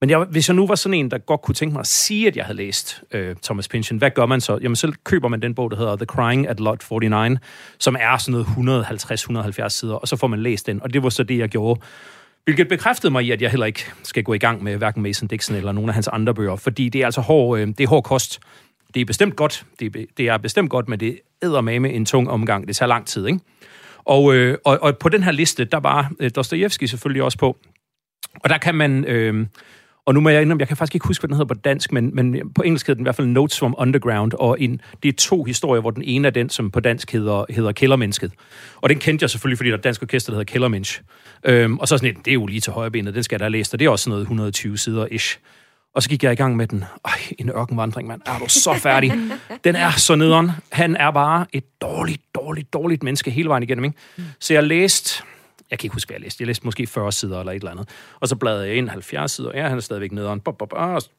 Men 0.00 0.10
jeg, 0.10 0.18
hvis 0.18 0.48
jeg 0.48 0.56
nu 0.56 0.66
var 0.66 0.74
sådan 0.74 0.94
en, 0.94 1.10
der 1.10 1.18
godt 1.18 1.42
kunne 1.42 1.54
tænke 1.54 1.72
mig 1.72 1.80
at 1.80 1.86
sige, 1.86 2.26
at 2.26 2.36
jeg 2.36 2.44
havde 2.44 2.56
læst 2.56 3.02
øh, 3.12 3.36
Thomas 3.42 3.68
Pynchon, 3.68 3.98
hvad 3.98 4.10
gør 4.10 4.26
man 4.26 4.40
så? 4.40 4.58
Jamen, 4.62 4.76
så 4.76 4.92
køber 5.04 5.28
man 5.28 5.42
den 5.42 5.54
bog, 5.54 5.70
der 5.70 5.76
hedder 5.76 5.96
The 5.96 6.06
Crying 6.06 6.48
at 6.48 6.60
Lot 6.60 6.84
49, 6.90 7.38
som 7.78 7.96
er 8.00 8.16
sådan 8.16 8.44
noget 8.56 8.90
150-170 9.64 9.68
sider, 9.68 9.94
og 9.94 10.08
så 10.08 10.16
får 10.16 10.26
man 10.26 10.42
læst 10.42 10.66
den, 10.66 10.82
og 10.82 10.94
det 10.94 11.02
var 11.02 11.08
så 11.08 11.22
det, 11.22 11.38
jeg 11.38 11.48
gjorde. 11.48 11.80
Hvilket 12.44 12.68
bekræftede 12.68 13.12
mig 13.12 13.24
i, 13.24 13.30
at 13.30 13.42
jeg 13.42 13.50
heller 13.50 13.66
ikke 13.66 13.92
skal 14.02 14.22
gå 14.22 14.34
i 14.34 14.38
gang 14.38 14.62
med 14.62 14.76
hverken 14.76 15.02
Mason 15.02 15.28
Dixon 15.28 15.56
eller 15.56 15.72
nogen 15.72 15.88
af 15.88 15.94
hans 15.94 16.08
andre 16.08 16.34
bøger, 16.34 16.56
fordi 16.56 16.88
det 16.88 17.00
er 17.00 17.04
altså 17.04 17.20
hård, 17.20 17.58
øh, 17.58 17.66
det 17.66 17.80
er 17.80 17.88
hård 17.88 18.04
kost. 18.04 18.40
Det 18.94 19.00
er 19.00 19.04
bestemt 19.04 19.36
godt, 19.36 19.66
det 19.80 19.96
er, 19.96 20.04
det 20.16 20.28
er 20.28 20.36
bestemt 20.38 20.70
godt, 20.70 20.88
men 20.88 21.00
det 21.00 21.20
æder 21.42 21.60
med 21.60 21.94
en 21.94 22.06
tung 22.06 22.30
omgang. 22.30 22.68
Det 22.68 22.76
tager 22.76 22.88
lang 22.88 23.06
tid, 23.06 23.26
ikke? 23.26 23.40
Og, 23.98 24.34
øh, 24.34 24.58
og, 24.64 24.78
og 24.82 24.98
på 24.98 25.08
den 25.08 25.22
her 25.22 25.32
liste, 25.32 25.64
der 25.64 25.80
var 25.80 26.12
øh, 26.20 26.30
Dostojevski 26.36 26.86
selvfølgelig 26.86 27.22
også 27.22 27.38
på. 27.38 27.56
Og 28.40 28.50
der 28.50 28.58
kan 28.58 28.74
man... 28.74 29.04
Øh, 29.04 29.46
og 30.06 30.14
nu 30.14 30.20
må 30.20 30.28
jeg 30.28 30.42
indrømme, 30.42 30.60
jeg 30.60 30.68
kan 30.68 30.76
faktisk 30.76 30.94
ikke 30.94 31.06
huske, 31.06 31.22
hvad 31.22 31.28
den 31.28 31.36
hedder 31.36 31.54
på 31.54 31.60
dansk, 31.60 31.92
men, 31.92 32.10
men 32.14 32.52
på 32.54 32.62
engelsk 32.62 32.86
hedder 32.86 32.96
den 32.96 33.02
i 33.02 33.06
hvert 33.06 33.16
fald 33.16 33.26
Notes 33.26 33.58
from 33.58 33.74
Underground, 33.78 34.32
og 34.38 34.60
en, 34.60 34.80
det 35.02 35.08
er 35.08 35.12
to 35.12 35.44
historier, 35.44 35.80
hvor 35.80 35.90
den 35.90 36.02
ene 36.02 36.28
er 36.28 36.32
den, 36.32 36.50
som 36.50 36.70
på 36.70 36.80
dansk 36.80 37.12
hedder, 37.12 37.44
hedder 37.50 37.72
Kældermennesket. 37.72 38.32
Og 38.76 38.88
den 38.88 38.98
kendte 38.98 39.22
jeg 39.22 39.30
selvfølgelig, 39.30 39.58
fordi 39.58 39.68
der 39.68 39.74
er 39.74 39.78
et 39.78 39.84
dansk 39.84 40.02
orkester, 40.02 40.32
der 40.32 40.36
hedder 40.36 40.52
Kældermensch. 40.52 41.02
Øhm, 41.44 41.78
og 41.78 41.88
så 41.88 41.98
sådan 41.98 42.16
et, 42.16 42.24
det 42.24 42.30
er 42.30 42.34
jo 42.34 42.46
lige 42.46 42.60
til 42.60 42.72
højrebenet, 42.72 43.14
den 43.14 43.22
skal 43.22 43.34
jeg 43.34 43.40
da 43.40 43.48
læse, 43.48 43.74
og 43.74 43.78
det 43.78 43.84
er 43.86 43.90
også 43.90 44.02
sådan 44.02 44.10
noget 44.10 44.22
120 44.22 44.78
sider 44.78 45.06
ish. 45.10 45.38
Og 45.94 46.02
så 46.02 46.08
gik 46.08 46.22
jeg 46.24 46.32
i 46.32 46.34
gang 46.34 46.56
med 46.56 46.66
den. 46.66 46.84
Ej, 47.04 47.12
en 47.38 47.50
ørkenvandring, 47.50 48.08
mand. 48.08 48.20
Er 48.26 48.38
du 48.38 48.48
så 48.48 48.74
færdig? 48.74 49.12
Den 49.64 49.76
er 49.76 49.90
så 49.90 50.14
nederen. 50.14 50.50
Han 50.72 50.96
er 50.96 51.10
bare 51.10 51.46
et 51.52 51.64
dårligt, 51.82 52.22
dårligt, 52.34 52.72
dårligt 52.72 53.02
menneske 53.02 53.30
hele 53.30 53.48
vejen 53.48 53.62
igennem. 53.62 53.84
Ikke? 53.84 53.96
Så 54.40 54.54
jeg 54.54 54.62
læste 54.62 55.22
jeg 55.74 55.78
kan 55.78 55.86
ikke 55.86 55.94
huske, 55.94 56.08
hvad 56.08 56.14
jeg 56.14 56.22
læste. 56.22 56.42
Jeg 56.42 56.46
læste 56.46 56.64
måske 56.64 56.86
40 56.86 57.12
sider 57.12 57.40
eller 57.40 57.52
et 57.52 57.56
eller 57.56 57.70
andet. 57.70 57.88
Og 58.20 58.28
så 58.28 58.36
bladrede 58.36 58.66
jeg 58.66 58.76
ind 58.76 58.88
70 58.88 59.32
sider. 59.32 59.50
Ja, 59.54 59.68
han 59.68 59.76
er 59.76 59.82
stadigvæk 59.82 60.12
nederen. 60.12 60.42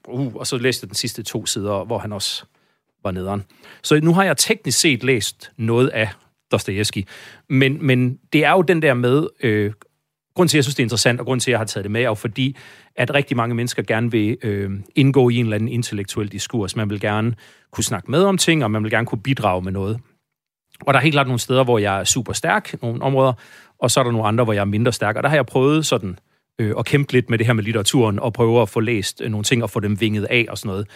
Uh, 0.08 0.36
og 0.36 0.48
så 0.48 0.58
læste 0.58 0.84
jeg 0.84 0.90
den 0.90 0.96
sidste 0.96 1.24
to 1.24 1.46
sider, 1.46 1.86
hvor 1.86 1.98
han 1.98 2.14
også 2.14 2.44
var 3.04 3.12
nederen. 3.12 3.44
Så 3.84 4.00
nu 4.00 4.14
har 4.14 4.24
jeg 4.24 4.38
teknisk 4.38 4.80
set 4.80 5.04
læst 5.04 5.52
noget 5.58 5.88
af 5.88 6.10
Dostoyevsky. 6.52 7.08
Men, 7.50 7.86
men 7.86 8.20
det 8.34 8.46
er 8.46 8.52
jo 8.52 8.62
den 8.62 8.82
der 8.82 8.94
med... 8.94 9.28
Øh, 9.44 9.74
grund 10.36 10.50
til, 10.50 10.56
at 10.56 10.60
jeg 10.60 10.64
synes, 10.64 10.76
det 10.76 10.84
er 10.84 10.86
interessant, 10.86 11.20
og 11.20 11.26
grund 11.26 11.42
til, 11.42 11.52
at 11.52 11.52
jeg 11.52 11.60
har 11.60 11.66
taget 11.66 11.84
det 11.84 11.92
med, 11.92 12.02
er 12.02 12.06
jo 12.06 12.14
fordi, 12.14 12.56
at 12.96 13.14
rigtig 13.14 13.38
mange 13.38 13.56
mennesker 13.56 13.84
gerne 13.84 14.12
vil 14.12 14.38
øh, 14.44 14.72
indgå 14.96 15.30
i 15.30 15.36
en 15.36 15.46
eller 15.46 15.56
anden 15.56 15.70
intellektuel 15.70 16.28
diskurs. 16.28 16.76
Man 16.76 16.90
vil 16.90 17.00
gerne 17.00 17.36
kunne 17.72 17.84
snakke 17.84 18.12
med 18.12 18.24
om 18.24 18.38
ting, 18.38 18.64
og 18.64 18.72
man 18.72 18.84
vil 18.84 18.92
gerne 18.92 19.08
kunne 19.08 19.22
bidrage 19.22 19.62
med 19.62 19.72
noget. 19.72 20.00
Og 20.82 20.94
der 20.94 21.00
er 21.00 21.04
helt 21.04 21.14
klart 21.14 21.28
nogle 21.28 21.40
steder, 21.40 21.64
hvor 21.64 21.80
jeg 21.80 22.00
er 22.00 22.04
super 22.04 22.34
stærk, 22.34 22.82
nogle 22.82 23.02
områder, 23.02 23.34
og 23.80 23.92
så 23.92 24.00
er 24.00 24.04
der 24.04 24.12
nogle 24.12 24.28
andre, 24.28 24.44
hvor 24.44 24.54
jeg 24.54 24.62
er 24.62 24.66
mindre 24.66 24.94
stærk. 24.94 25.16
Og 25.16 25.24
der 25.24 25.30
har 25.30 25.36
jeg 25.36 25.46
prøvet 25.46 25.86
sådan 25.86 26.20
øh, 26.60 26.74
at 26.80 26.86
kæmpe 26.86 27.14
lidt 27.14 27.30
med 27.30 27.38
det 27.38 27.46
her 27.46 27.54
med 27.54 27.64
litteraturen, 27.64 28.20
og 28.20 28.34
prøve 28.34 28.62
at 28.62 28.70
få 28.70 28.80
læst 28.80 29.22
øh, 29.22 29.32
nogle 29.32 29.44
ting 29.44 29.64
og 29.64 29.70
få 29.70 29.80
dem 29.80 30.02
vinget 30.02 30.24
af 30.24 30.46
og 30.50 30.58
sådan 30.58 30.70
noget. 30.70 30.88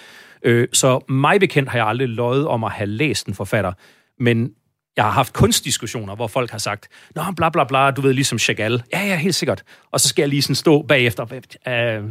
Øh, 0.43 0.67
så 0.73 0.99
mig 1.09 1.39
bekendt 1.39 1.69
har 1.69 1.77
jeg 1.77 1.87
aldrig 1.87 2.09
løjet 2.09 2.47
om 2.47 2.63
at 2.63 2.71
have 2.71 2.87
læst 2.87 3.27
en 3.27 3.33
forfatter, 3.33 3.73
men 4.19 4.51
jeg 4.95 5.05
har 5.05 5.11
haft 5.11 5.33
kunstdiskussioner, 5.33 6.15
hvor 6.15 6.27
folk 6.27 6.51
har 6.51 6.57
sagt, 6.57 6.87
Nå, 7.15 7.21
bla 7.35 7.49
bla 7.49 7.63
bla, 7.63 7.91
du 7.91 8.01
ved, 8.01 8.13
ligesom 8.13 8.39
Chagall. 8.39 8.83
Ja, 8.93 9.07
ja, 9.07 9.15
helt 9.15 9.35
sikkert. 9.35 9.63
Og 9.91 9.99
så 9.99 10.07
skal 10.07 10.21
jeg 10.21 10.29
lige 10.29 10.41
sådan 10.41 10.55
stå 10.55 10.81
bagefter. 10.81 11.25
Øh, 11.67 12.03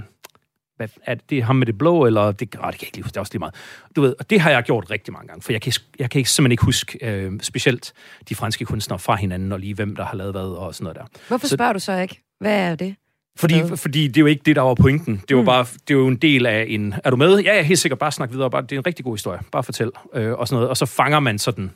hvad, 0.78 0.88
er 1.06 1.14
det 1.14 1.42
ham 1.42 1.56
med 1.56 1.66
det 1.66 1.78
blå, 1.78 2.06
eller 2.06 2.32
det, 2.32 2.32
oh, 2.32 2.42
det 2.42 2.48
kan 2.50 2.62
jeg 2.62 2.72
ikke 2.72 2.96
lige 2.96 3.02
huske, 3.02 3.12
det 3.12 3.16
er 3.16 3.20
også 3.20 3.32
lige 3.32 3.38
meget. 3.38 3.54
Du 3.96 4.00
ved, 4.00 4.14
og 4.18 4.30
det 4.30 4.40
har 4.40 4.50
jeg 4.50 4.62
gjort 4.62 4.90
rigtig 4.90 5.12
mange 5.12 5.28
gange, 5.28 5.42
for 5.42 5.52
jeg 5.52 5.62
kan, 5.62 5.72
jeg 5.98 6.10
kan 6.10 6.18
ikke, 6.18 6.30
simpelthen 6.30 6.52
ikke 6.52 6.64
huske 6.64 6.98
øh, 7.06 7.32
specielt 7.42 7.92
de 8.28 8.34
franske 8.34 8.64
kunstnere 8.64 8.98
fra 8.98 9.16
hinanden, 9.16 9.52
og 9.52 9.58
lige 9.58 9.74
hvem, 9.74 9.96
der 9.96 10.04
har 10.04 10.16
lavet 10.16 10.32
hvad, 10.32 10.42
og 10.42 10.74
sådan 10.74 10.84
noget 10.84 10.96
der. 10.96 11.04
Hvorfor 11.28 11.46
så, 11.46 11.56
spørger 11.56 11.72
du 11.72 11.78
så 11.78 11.96
ikke? 11.96 12.22
Hvad 12.40 12.70
er 12.70 12.74
det? 12.74 12.94
Fordi, 13.36 13.62
fordi 13.76 14.08
det 14.08 14.16
er 14.16 14.20
jo 14.20 14.26
ikke 14.26 14.42
det, 14.46 14.56
der 14.56 14.62
var 14.62 14.74
pointen. 14.74 15.22
Det 15.28 15.36
var 15.36 15.42
mm. 15.42 15.46
bare, 15.46 15.66
det 15.88 15.94
er 15.94 15.98
jo 15.98 16.08
en 16.08 16.16
del 16.16 16.46
af 16.46 16.66
en... 16.68 16.94
Er 17.04 17.10
du 17.10 17.16
med? 17.16 17.38
Ja, 17.38 17.50
jeg 17.50 17.58
er 17.58 17.62
helt 17.62 17.78
sikkert. 17.78 17.98
Bare 17.98 18.12
snak 18.12 18.32
videre. 18.32 18.50
Bare, 18.50 18.62
det 18.62 18.72
er 18.72 18.76
en 18.76 18.86
rigtig 18.86 19.04
god 19.04 19.14
historie. 19.14 19.40
Bare 19.52 19.62
fortæl. 19.62 19.90
Øh, 20.14 20.32
og 20.32 20.48
sådan 20.48 20.56
noget. 20.56 20.68
Og 20.68 20.76
så 20.76 20.86
fanger 20.86 21.20
man 21.20 21.38
sådan 21.38 21.70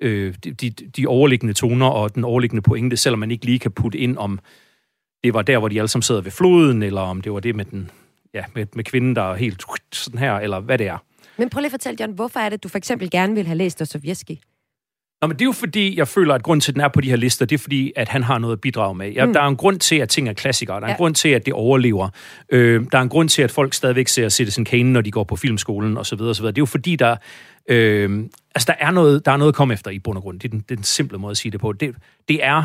øh, 0.00 0.34
de, 0.44 0.50
de, 0.50 0.70
de 0.70 1.06
overliggende 1.06 1.54
toner 1.54 1.86
og 1.86 2.14
den 2.14 2.24
overliggende 2.24 2.62
pointe, 2.62 2.96
selvom 2.96 3.18
man 3.18 3.30
ikke 3.30 3.44
lige 3.44 3.58
kan 3.58 3.70
putte 3.70 3.98
ind 3.98 4.18
om, 4.18 4.38
det 5.24 5.34
var 5.34 5.42
der, 5.42 5.58
hvor 5.58 5.68
de 5.68 5.78
alle 5.78 5.88
sammen 5.88 6.02
sidder 6.02 6.20
ved 6.20 6.30
floden, 6.30 6.82
eller 6.82 7.00
om 7.00 7.20
det 7.20 7.32
var 7.32 7.40
det 7.40 7.56
med 7.56 7.64
den 7.64 7.90
ja, 8.34 8.44
med, 8.54 8.66
med 8.74 8.84
kvinden, 8.84 9.16
der 9.16 9.32
er 9.32 9.34
helt 9.34 9.64
sådan 9.92 10.18
her, 10.18 10.34
eller 10.34 10.60
hvad 10.60 10.78
det 10.78 10.86
er. 10.86 10.98
Men 11.38 11.50
prøv 11.50 11.60
lige 11.60 11.66
at 11.66 11.70
fortælle, 11.70 11.96
John, 12.00 12.12
hvorfor 12.12 12.40
er 12.40 12.48
det, 12.48 12.62
du 12.62 12.68
for 12.68 12.78
eksempel 12.78 13.10
gerne 13.10 13.34
vil 13.34 13.46
have 13.46 13.58
læst 13.58 13.80
Dostoyevsky? 13.80 14.38
Nå, 15.22 15.28
men 15.28 15.36
det 15.36 15.40
er 15.42 15.46
jo 15.46 15.52
fordi, 15.52 15.98
jeg 15.98 16.08
føler, 16.08 16.34
at 16.34 16.42
grund 16.42 16.60
til, 16.60 16.70
at 16.70 16.74
den 16.74 16.82
er 16.82 16.88
på 16.88 17.00
de 17.00 17.10
her 17.10 17.16
lister, 17.16 17.46
det 17.46 17.54
er 17.54 17.58
fordi, 17.58 17.92
at 17.96 18.08
han 18.08 18.22
har 18.22 18.38
noget 18.38 18.52
at 18.56 18.60
bidrage 18.60 18.94
med. 18.94 19.10
Ja, 19.10 19.26
mm. 19.26 19.32
Der 19.32 19.40
er 19.40 19.48
en 19.48 19.56
grund 19.56 19.80
til, 19.80 19.96
at 19.96 20.08
ting 20.08 20.28
er 20.28 20.32
klassikere. 20.32 20.80
Der 20.80 20.86
er 20.86 20.90
en 20.90 20.96
grund 20.96 21.14
til, 21.14 21.28
at 21.28 21.46
det 21.46 21.54
overlever. 21.54 22.08
Øh, 22.48 22.84
der 22.92 22.98
er 22.98 23.02
en 23.02 23.08
grund 23.08 23.28
til, 23.28 23.42
at 23.42 23.50
folk 23.50 23.74
stadigvæk 23.74 24.08
ser 24.08 24.28
Citizen 24.28 24.64
Kane, 24.64 24.92
når 24.92 25.00
de 25.00 25.10
går 25.10 25.24
på 25.24 25.36
filmskolen 25.36 25.96
osv. 25.98 26.20
osv. 26.20 26.46
Det 26.46 26.58
er 26.58 26.62
jo 26.62 26.66
fordi, 26.66 26.96
der, 26.96 27.16
øh, 27.68 28.24
altså, 28.54 28.66
der, 28.66 28.86
er 28.86 28.90
noget, 28.90 29.26
der 29.26 29.32
er 29.32 29.36
noget 29.36 29.52
at 29.52 29.56
komme 29.56 29.74
efter 29.74 29.90
i 29.90 29.98
bund 29.98 30.16
og 30.16 30.22
grund. 30.22 30.40
Det 30.40 30.48
er 30.48 30.50
den, 30.50 30.60
det 30.60 30.70
er 30.70 30.76
den 30.76 30.84
simple 30.84 31.18
måde 31.18 31.30
at 31.30 31.36
sige 31.36 31.52
det 31.52 31.60
på. 31.60 31.72
Det, 31.72 31.94
det 32.28 32.44
er 32.44 32.64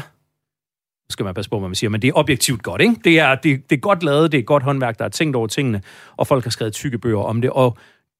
skal 1.09 1.23
man 1.23 1.33
passe 1.33 1.49
på, 1.49 1.59
hvad 1.59 1.69
man 1.69 1.75
siger, 1.75 1.89
men 1.89 2.01
det 2.01 2.07
er 2.07 2.13
objektivt 2.15 2.63
godt, 2.63 2.81
ikke? 2.81 2.95
Det 3.03 3.19
er, 3.19 3.35
det, 3.35 3.69
det 3.69 3.75
er 3.75 3.79
godt 3.79 4.03
lavet, 4.03 4.31
det 4.31 4.37
er 4.37 4.41
godt 4.41 4.63
håndværk, 4.63 4.99
der 4.99 5.05
er 5.05 5.09
tænkt 5.09 5.35
over 5.35 5.47
tingene, 5.47 5.81
og 6.17 6.27
folk 6.27 6.43
har 6.43 6.51
skrevet 6.51 6.73
tykke 6.73 6.97
bøger 6.97 7.23
om 7.23 7.41
det, 7.41 7.49
og 7.49 7.77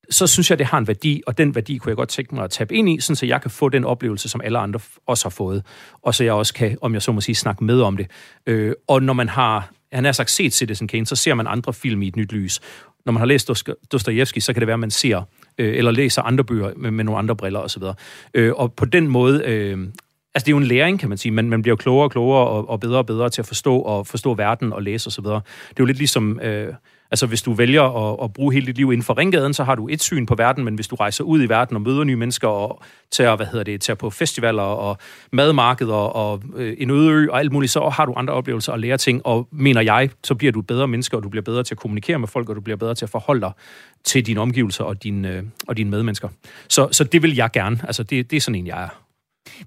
så 0.10 0.28
synes 0.28 0.50
jeg, 0.50 0.60
det 0.60 0.66
har 0.66 0.78
en 0.78 0.88
værdi, 0.88 1.22
og 1.28 1.38
den 1.38 1.56
værdi 1.56 1.78
kunne 1.78 1.90
jeg 1.90 1.98
godt 1.98 2.10
tænke 2.10 2.36
mig 2.36 2.44
at 2.44 2.50
tabe 2.50 2.76
ind 2.76 2.90
i, 2.90 3.00
sådan 3.00 3.16
så 3.16 3.26
jeg 3.26 3.42
kan 3.42 3.52
få 3.52 3.70
den 3.70 3.86
oplevelse, 3.86 4.30
som 4.30 4.42
alle 4.44 4.60
andre 4.60 4.80
også 5.08 5.26
har 5.26 5.30
fået, 5.30 5.66
og 6.02 6.16
så 6.16 6.24
jeg 6.24 6.34
også 6.34 6.54
kan, 6.54 6.78
om 6.82 6.94
jeg 6.94 7.02
så 7.02 7.12
må 7.12 7.22
sige, 7.22 7.36
snakke 7.36 7.64
med 7.64 7.82
om 7.82 7.98
det. 7.98 8.08
Øh, 8.46 8.74
og 8.88 9.04
når 9.04 9.14
man 9.14 9.30
har, 9.30 9.72
han 9.92 10.06
har 10.06 10.12
sagt 10.12 10.32
set 10.32 10.54
Citizen 10.54 10.88
Kane, 10.88 11.06
så 11.06 11.16
ser 11.16 11.34
man 11.34 11.48
andre 11.48 11.74
film 11.74 12.02
i 12.02 12.08
et 12.08 12.16
nyt 12.16 12.32
lys. 12.32 12.60
Når 13.06 13.14
man 13.14 13.22
har 13.22 13.26
læst 13.26 13.52
Dostojevski, 13.92 14.40
så 14.40 14.54
kan 14.54 14.60
det 14.60 14.68
være, 14.68 14.74
at 14.74 14.80
man 14.80 14.92
ser 14.92 15.22
øh, 15.58 15.78
eller 15.78 15.92
læser 15.92 16.22
andre 16.22 16.44
bøger 16.44 16.72
med, 16.78 16.92
med 16.92 17.04
nogle 17.04 17.20
andre 17.20 17.36
briller 17.36 17.60
osv. 17.60 17.84
Øh, 18.34 18.54
og 18.56 18.74
på 18.74 18.86
den 18.86 19.08
måde 19.08 19.44
øh, 19.46 19.88
Altså, 20.38 20.46
det 20.46 20.52
er 20.52 20.54
jo 20.54 20.58
en 20.58 20.68
læring, 20.68 21.00
kan 21.00 21.10
man 21.10 21.18
sige, 21.18 21.32
men 21.32 21.50
man 21.50 21.62
bliver 21.62 21.72
jo 21.72 21.76
klogere 21.76 22.06
og 22.06 22.12
klogere 22.12 22.48
og, 22.48 22.70
og 22.70 22.80
bedre 22.80 22.98
og 22.98 23.06
bedre 23.06 23.30
til 23.30 23.42
at 23.42 23.46
forstå 23.46 23.80
og 23.80 24.08
forstå 24.08 24.34
verden 24.34 24.74
og 24.74 24.84
læse 24.84 25.08
osv. 25.08 25.24
Det 25.24 25.32
er 25.32 25.42
jo 25.80 25.86
lidt 25.86 25.98
ligesom... 25.98 26.40
Øh, 26.40 26.74
Altså, 27.12 27.28
hvis 27.28 27.42
du 27.42 27.54
vælger 27.54 27.84
at, 27.84 28.24
at 28.24 28.34
bruge 28.34 28.54
hele 28.54 28.66
dit 28.66 28.78
liv 28.78 28.92
inden 28.92 29.04
for 29.04 29.18
ringgaden, 29.18 29.54
så 29.54 29.64
har 29.64 29.76
du 29.76 29.88
et 29.88 30.02
syn 30.02 30.26
på 30.26 30.36
verden, 30.36 30.64
men 30.64 30.76
hvis 30.76 30.88
du 30.88 30.96
rejser 30.96 31.24
ud 31.24 31.44
i 31.44 31.50
verden 31.50 31.76
og 31.76 31.82
møder 31.82 32.04
nye 32.04 32.16
mennesker 32.16 32.48
og 32.48 32.82
tager, 33.12 33.36
hvad 33.36 33.46
hedder 33.46 33.64
det, 33.64 33.82
tager 33.82 33.96
på 33.96 34.10
festivaler 34.10 34.64
og 34.64 34.98
madmarkeder 35.32 35.94
og 35.94 36.42
øh, 36.56 36.76
en 36.78 36.90
øde 36.90 37.12
ø 37.12 37.28
og 37.32 37.40
alt 37.40 37.52
muligt, 37.52 37.72
så 37.72 37.90
har 37.90 38.06
du 38.06 38.14
andre 38.18 38.34
oplevelser 38.34 38.72
og 38.72 38.80
lærer 38.80 38.98
ting, 38.98 39.26
og 39.26 39.48
mener 39.52 39.82
jeg, 39.82 40.10
så 40.24 40.36
bliver 40.36 40.52
du 40.52 40.62
bedre 40.62 40.88
menneske, 40.88 41.18
og 41.18 41.24
du 41.24 41.30
bliver 41.30 41.44
bedre 41.44 41.64
til 41.64 41.74
at 41.74 41.80
kommunikere 41.80 42.20
med 42.20 42.28
folk, 42.28 42.50
og 42.50 42.56
du 42.56 42.62
bliver 42.62 42.78
bedre 42.78 42.96
til 42.96 43.06
at 43.06 43.10
forholde 43.10 43.42
dig 43.42 43.52
til 44.04 44.26
dine 44.26 44.40
omgivelser 44.40 44.84
og 44.84 45.04
dine, 45.04 45.30
øh, 45.30 45.44
og 45.68 45.78
dine 45.78 45.90
medmennesker. 45.90 46.30
Så, 46.68 46.88
så 46.92 47.04
det 47.04 47.24
vil 47.24 47.36
jeg 47.36 47.52
gerne. 47.52 47.80
Altså, 47.84 48.04
det, 48.04 48.32
det 48.32 48.38
er 48.38 48.42
sådan 48.42 48.56
en, 48.56 48.68
jeg 48.68 48.84
er. 48.84 49.07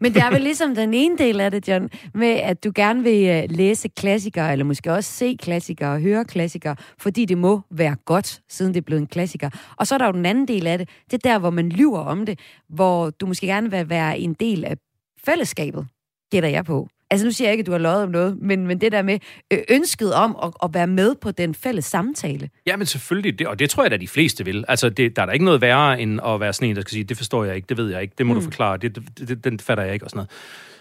Men 0.00 0.14
det 0.14 0.22
er 0.22 0.30
vel 0.30 0.40
ligesom 0.40 0.74
den 0.74 0.94
ene 0.94 1.18
del 1.18 1.40
af 1.40 1.50
det, 1.50 1.68
John, 1.68 1.90
med 2.14 2.28
at 2.28 2.64
du 2.64 2.72
gerne 2.74 3.02
vil 3.02 3.28
øh, 3.28 3.56
læse 3.56 3.88
klassikere, 3.88 4.52
eller 4.52 4.64
måske 4.64 4.92
også 4.92 5.12
se 5.12 5.36
klassikere 5.42 5.92
og 5.92 6.00
høre 6.00 6.24
klassikere, 6.24 6.76
fordi 6.98 7.24
det 7.24 7.38
må 7.38 7.60
være 7.70 7.96
godt, 8.04 8.40
siden 8.48 8.74
det 8.74 8.80
er 8.80 8.84
blevet 8.84 9.00
en 9.00 9.06
klassiker. 9.06 9.50
Og 9.76 9.86
så 9.86 9.94
er 9.94 9.98
der 9.98 10.06
jo 10.06 10.12
den 10.12 10.26
anden 10.26 10.48
del 10.48 10.66
af 10.66 10.78
det, 10.78 10.88
det 11.10 11.12
er 11.12 11.30
der, 11.30 11.38
hvor 11.38 11.50
man 11.50 11.68
lyver 11.68 11.98
om 11.98 12.26
det, 12.26 12.38
hvor 12.68 13.10
du 13.10 13.26
måske 13.26 13.46
gerne 13.46 13.70
vil 13.70 13.88
være 13.88 14.18
en 14.18 14.34
del 14.34 14.64
af 14.64 14.76
fællesskabet, 15.24 15.86
gætter 16.30 16.48
jeg 16.48 16.64
på. 16.64 16.88
Altså 17.10 17.26
nu 17.26 17.32
siger 17.32 17.48
jeg 17.48 17.52
ikke, 17.52 17.62
at 17.62 17.66
du 17.66 17.72
har 17.72 17.78
løjet 17.78 18.02
om 18.02 18.10
noget, 18.10 18.38
men, 18.40 18.66
men 18.66 18.80
det 18.80 18.92
der 18.92 19.02
med 19.02 19.18
øh, 19.52 19.58
ønsket 19.68 20.14
om 20.14 20.36
at, 20.42 20.50
at 20.62 20.70
være 20.74 20.86
med 20.86 21.14
på 21.14 21.30
den 21.30 21.54
fælles 21.54 21.84
samtale. 21.84 22.50
Ja, 22.66 22.76
men 22.76 22.86
selvfølgelig, 22.86 23.38
det, 23.38 23.46
og 23.46 23.58
det 23.58 23.70
tror 23.70 23.82
jeg, 23.84 23.92
at 23.92 24.00
de 24.00 24.08
fleste 24.08 24.44
vil. 24.44 24.64
Altså, 24.68 24.88
det, 24.88 25.16
der 25.16 25.22
er 25.22 25.26
der 25.26 25.32
ikke 25.32 25.44
noget 25.44 25.60
værre, 25.60 26.00
end 26.00 26.20
at 26.26 26.40
være 26.40 26.52
sådan 26.52 26.68
en, 26.68 26.76
der 26.76 26.82
skal 26.82 26.90
sige, 26.90 27.04
det 27.04 27.16
forstår 27.16 27.44
jeg 27.44 27.56
ikke, 27.56 27.66
det 27.68 27.76
ved 27.76 27.90
jeg 27.90 28.02
ikke, 28.02 28.14
det 28.18 28.26
må 28.26 28.34
mm. 28.34 28.40
du 28.40 28.44
forklare, 28.44 28.76
det, 28.76 28.96
det, 28.96 29.28
det, 29.28 29.44
den 29.44 29.60
fatter 29.60 29.84
jeg 29.84 29.94
ikke, 29.94 30.06
og 30.06 30.10
sådan 30.10 30.18
noget. 30.18 30.30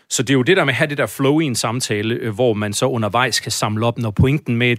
Så 0.09 0.23
det 0.23 0.29
er 0.29 0.33
jo 0.33 0.41
det 0.41 0.57
der 0.57 0.65
med 0.65 0.73
at 0.73 0.77
have 0.77 0.87
det 0.87 0.97
der 0.97 1.05
flow 1.05 1.39
i 1.39 1.45
en 1.45 1.55
samtale, 1.55 2.31
hvor 2.31 2.53
man 2.53 2.73
så 2.73 2.85
undervejs 2.85 3.39
kan 3.39 3.51
samle 3.51 3.85
op, 3.85 3.97
når 3.97 4.11
pointen 4.11 4.55
med 4.55 4.77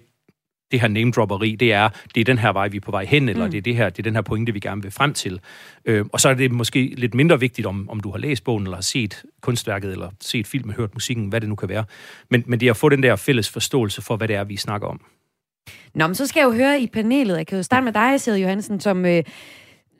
det 0.72 0.80
her 0.80 0.88
name-dropperi, 0.88 1.56
det 1.56 1.72
er, 1.72 1.88
det 2.14 2.20
er 2.20 2.24
den 2.24 2.38
her 2.38 2.52
vej, 2.52 2.68
vi 2.68 2.76
er 2.76 2.80
på 2.80 2.90
vej 2.90 3.04
hen, 3.04 3.28
eller 3.28 3.44
mm. 3.44 3.50
det, 3.50 3.58
er 3.58 3.62
det, 3.62 3.76
her, 3.76 3.90
det 3.90 3.98
er 3.98 4.02
den 4.02 4.14
her 4.14 4.22
pointe, 4.22 4.52
vi 4.52 4.60
gerne 4.60 4.82
vil 4.82 4.90
frem 4.90 5.14
til. 5.14 5.40
Øh, 5.84 6.04
og 6.12 6.20
så 6.20 6.28
er 6.28 6.34
det 6.34 6.52
måske 6.52 6.94
lidt 6.96 7.14
mindre 7.14 7.40
vigtigt, 7.40 7.66
om, 7.66 7.90
om 7.90 8.00
du 8.00 8.10
har 8.10 8.18
læst 8.18 8.44
bogen, 8.44 8.62
eller 8.62 8.76
har 8.76 8.82
set 8.82 9.22
kunstværket, 9.40 9.92
eller 9.92 10.10
set 10.20 10.46
filmen, 10.46 10.74
hørt 10.74 10.94
musikken, 10.94 11.28
hvad 11.28 11.40
det 11.40 11.48
nu 11.48 11.54
kan 11.54 11.68
være. 11.68 11.84
Men, 12.30 12.44
men 12.46 12.60
det 12.60 12.66
er 12.66 12.70
at 12.70 12.76
få 12.76 12.88
den 12.88 13.02
der 13.02 13.16
fælles 13.16 13.50
forståelse 13.50 14.02
for, 14.02 14.16
hvad 14.16 14.28
det 14.28 14.36
er, 14.36 14.44
vi 14.44 14.56
snakker 14.56 14.88
om. 14.88 15.00
Nå, 15.94 16.06
men 16.06 16.14
så 16.14 16.26
skal 16.26 16.40
jeg 16.40 16.46
jo 16.46 16.52
høre 16.52 16.80
i 16.80 16.86
panelet. 16.86 17.36
Jeg 17.36 17.46
kan 17.46 17.56
jo 17.56 17.62
starte 17.62 17.84
med 17.84 17.92
dig, 17.92 18.20
Sid 18.20 18.36
Johansen, 18.36 18.80
som... 18.80 19.06
Øh, 19.06 19.22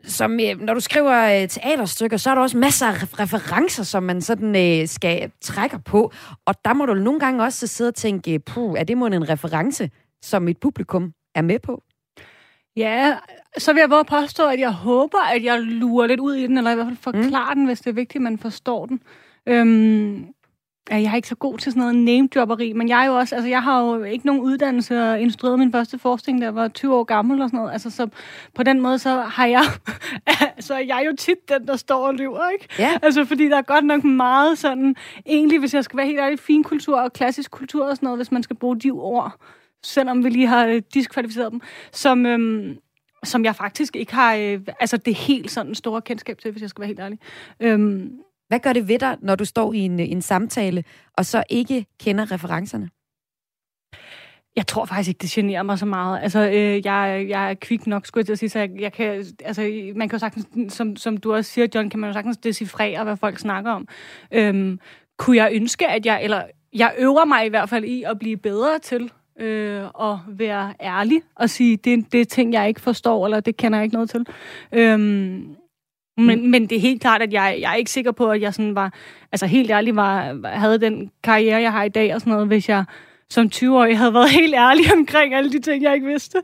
som 0.04 0.40
øh, 0.40 0.60
når 0.60 0.74
du 0.74 0.80
skriver 0.80 1.42
øh, 1.42 1.48
teaterstykker, 1.48 2.16
så 2.16 2.30
er 2.30 2.34
der 2.34 2.42
også 2.42 2.58
masser 2.58 2.86
af 2.86 3.20
referencer, 3.20 3.82
som 3.82 4.02
man 4.02 4.20
sådan 4.20 4.56
øh, 4.56 4.88
skal 4.88 5.30
trække 5.40 5.78
på. 5.78 6.12
Og 6.46 6.54
der 6.64 6.74
må 6.74 6.86
du 6.86 6.94
nogle 6.94 7.20
gange 7.20 7.44
også 7.44 7.66
sidde 7.66 7.88
og 7.88 7.94
tænke, 7.94 8.38
puh, 8.38 8.78
er 8.78 8.84
det 8.84 8.98
måske 8.98 9.16
en 9.16 9.28
reference 9.28 9.90
som 10.22 10.42
mit 10.42 10.58
publikum 10.58 11.12
er 11.34 11.42
med 11.42 11.58
på? 11.58 11.82
Ja, 12.76 13.16
så 13.58 13.72
vil 13.72 13.80
jeg 13.80 13.88
bare 13.88 14.04
påstå, 14.04 14.46
at 14.48 14.60
jeg 14.60 14.72
håber, 14.72 15.18
at 15.18 15.44
jeg 15.44 15.60
lurer 15.60 16.06
lidt 16.06 16.20
ud 16.20 16.34
i 16.34 16.46
den, 16.46 16.58
eller 16.58 16.70
i 16.70 16.74
hvert 16.74 16.86
fald 16.86 16.96
forklarer 16.96 17.54
mm. 17.54 17.60
den, 17.60 17.66
hvis 17.66 17.80
det 17.80 17.90
er 17.90 17.94
vigtigt, 17.94 18.16
at 18.16 18.22
man 18.22 18.38
forstår 18.38 18.86
den. 18.86 19.02
Øhm, 19.46 20.26
jeg 20.90 21.04
er 21.04 21.14
ikke 21.14 21.28
så 21.28 21.34
god 21.34 21.58
til 21.58 21.72
sådan 21.72 21.80
noget 21.80 21.94
name-jobberi, 21.94 22.72
men 22.72 22.88
jeg 22.88 23.02
er 23.02 23.06
jo 23.06 23.18
også, 23.18 23.34
altså 23.34 23.48
jeg 23.48 23.62
har 23.62 23.80
jo 23.80 24.02
ikke 24.02 24.26
nogen 24.26 24.42
uddannelse 24.42 25.02
og 25.02 25.20
instrueret 25.20 25.58
min 25.58 25.72
første 25.72 25.98
forskning, 25.98 26.40
da 26.40 26.44
jeg 26.44 26.54
var 26.54 26.68
20 26.68 26.96
år 26.96 27.04
gammel 27.04 27.42
og 27.42 27.48
sådan 27.48 27.58
noget. 27.58 27.72
Altså 27.72 27.90
så 27.90 28.08
på 28.54 28.62
den 28.62 28.80
måde, 28.80 28.98
så 28.98 29.20
har 29.20 29.46
jeg, 29.46 29.62
så 30.58 30.74
er 30.74 30.78
jeg 30.78 31.02
jo 31.06 31.16
tit 31.16 31.48
den, 31.48 31.66
der 31.66 31.76
står 31.76 32.06
og 32.06 32.14
lyver, 32.14 32.48
ikke? 32.48 32.68
Ja. 32.78 32.98
Altså 33.02 33.24
fordi 33.24 33.48
der 33.48 33.56
er 33.56 33.62
godt 33.62 33.84
nok 33.84 34.04
meget 34.04 34.58
sådan, 34.58 34.96
egentlig 35.26 35.58
hvis 35.58 35.74
jeg 35.74 35.84
skal 35.84 35.96
være 35.96 36.06
helt 36.06 36.20
ærlig, 36.20 36.38
fin 36.38 36.64
kultur 36.64 37.00
og 37.00 37.12
klassisk 37.12 37.50
kultur 37.50 37.86
og 37.86 37.96
sådan 37.96 38.06
noget, 38.06 38.18
hvis 38.18 38.32
man 38.32 38.42
skal 38.42 38.56
bruge 38.56 38.78
de 38.78 38.90
ord, 38.90 39.40
selvom 39.84 40.24
vi 40.24 40.28
lige 40.28 40.46
har 40.46 40.66
øh, 40.66 40.82
diskvalificeret 40.94 41.52
dem, 41.52 41.60
som, 41.92 42.26
øhm, 42.26 42.78
som 43.24 43.44
jeg 43.44 43.56
faktisk 43.56 43.96
ikke 43.96 44.14
har, 44.14 44.34
øh, 44.34 44.60
altså 44.80 44.96
det 44.96 45.14
helt 45.14 45.50
sådan 45.50 45.74
store 45.74 46.02
kendskab 46.02 46.38
til, 46.38 46.50
hvis 46.50 46.62
jeg 46.62 46.70
skal 46.70 46.80
være 46.80 46.86
helt 46.86 47.00
ærlig. 47.00 47.18
Øhm, 47.60 48.20
Hvad 48.48 48.60
gør 48.60 48.72
det 48.72 48.88
ved 48.88 48.98
dig, 48.98 49.16
når 49.20 49.34
du 49.36 49.44
står 49.44 49.72
i 49.72 49.78
en, 49.78 50.00
en 50.00 50.22
samtale, 50.22 50.84
og 51.16 51.26
så 51.26 51.44
ikke 51.50 51.86
kender 52.00 52.32
referencerne? 52.32 52.90
Jeg 54.56 54.66
tror 54.66 54.84
faktisk 54.84 55.08
ikke, 55.08 55.18
det 55.18 55.30
generer 55.30 55.62
mig 55.62 55.78
så 55.78 55.86
meget. 55.86 56.22
Altså, 56.22 56.40
øh, 56.48 56.86
jeg, 56.86 57.26
jeg 57.28 57.50
er 57.50 57.54
kvik 57.54 57.86
nok, 57.86 58.06
skulle 58.06 58.20
jeg 58.20 58.26
til 58.26 58.32
at 58.32 58.38
sige, 58.38 58.48
så 58.48 58.58
jeg, 58.58 58.70
jeg 58.80 58.92
kan, 58.92 59.24
altså, 59.44 59.62
man 59.96 60.08
kan 60.08 60.16
jo 60.16 60.18
sagtens, 60.18 60.72
som, 60.72 60.96
som 60.96 61.16
du 61.16 61.34
også 61.34 61.50
siger, 61.50 61.66
John, 61.74 61.90
kan 61.90 62.00
man 62.00 62.08
jo 62.08 62.14
sagtens 62.14 62.36
decifrere, 62.36 63.04
hvad 63.04 63.16
folk 63.16 63.38
snakker 63.38 63.70
om. 63.72 63.88
Øhm, 64.32 64.80
kunne 65.18 65.36
jeg 65.36 65.50
ønske, 65.52 65.88
at 65.88 66.06
jeg, 66.06 66.24
eller 66.24 66.42
jeg 66.72 66.94
øver 66.98 67.24
mig 67.24 67.46
i 67.46 67.48
hvert 67.48 67.68
fald 67.68 67.84
i 67.84 68.02
at 68.02 68.18
blive 68.18 68.36
bedre 68.36 68.78
til 68.78 69.12
øh, 69.40 69.84
at 69.84 70.18
være 70.28 70.74
ærlig 70.80 71.22
og 71.34 71.50
sige, 71.50 71.76
det, 71.76 72.12
det 72.12 72.20
er 72.20 72.24
ting, 72.24 72.52
jeg 72.52 72.68
ikke 72.68 72.80
forstår, 72.80 73.24
eller 73.24 73.40
det 73.40 73.56
kender 73.56 73.78
jeg 73.78 73.84
ikke 73.84 73.94
noget 73.94 74.10
til. 74.10 74.26
Øhm, 74.72 75.56
men, 76.16 76.50
men 76.50 76.66
det 76.66 76.76
er 76.76 76.80
helt 76.80 77.00
klart, 77.00 77.22
at 77.22 77.32
jeg, 77.32 77.58
jeg 77.60 77.72
er 77.72 77.76
ikke 77.76 77.90
sikker 77.90 78.12
på, 78.12 78.30
at 78.30 78.40
jeg 78.40 78.54
sådan 78.54 78.74
var, 78.74 78.92
altså 79.32 79.46
helt 79.46 79.70
ærlig 79.70 79.96
var, 79.96 80.48
havde 80.48 80.80
den 80.80 81.10
karriere, 81.22 81.60
jeg 81.60 81.72
har 81.72 81.84
i 81.84 81.88
dag 81.88 82.14
og 82.14 82.20
sådan 82.20 82.32
noget, 82.32 82.46
hvis 82.46 82.68
jeg 82.68 82.84
som 83.30 83.50
20-årig 83.54 83.98
havde 83.98 84.14
været 84.14 84.30
helt 84.40 84.54
ærlig 84.54 84.92
omkring 84.92 85.34
alle 85.34 85.52
de 85.52 85.60
ting, 85.60 85.82
jeg 85.82 85.94
ikke 85.94 86.06
vidste. 86.06 86.38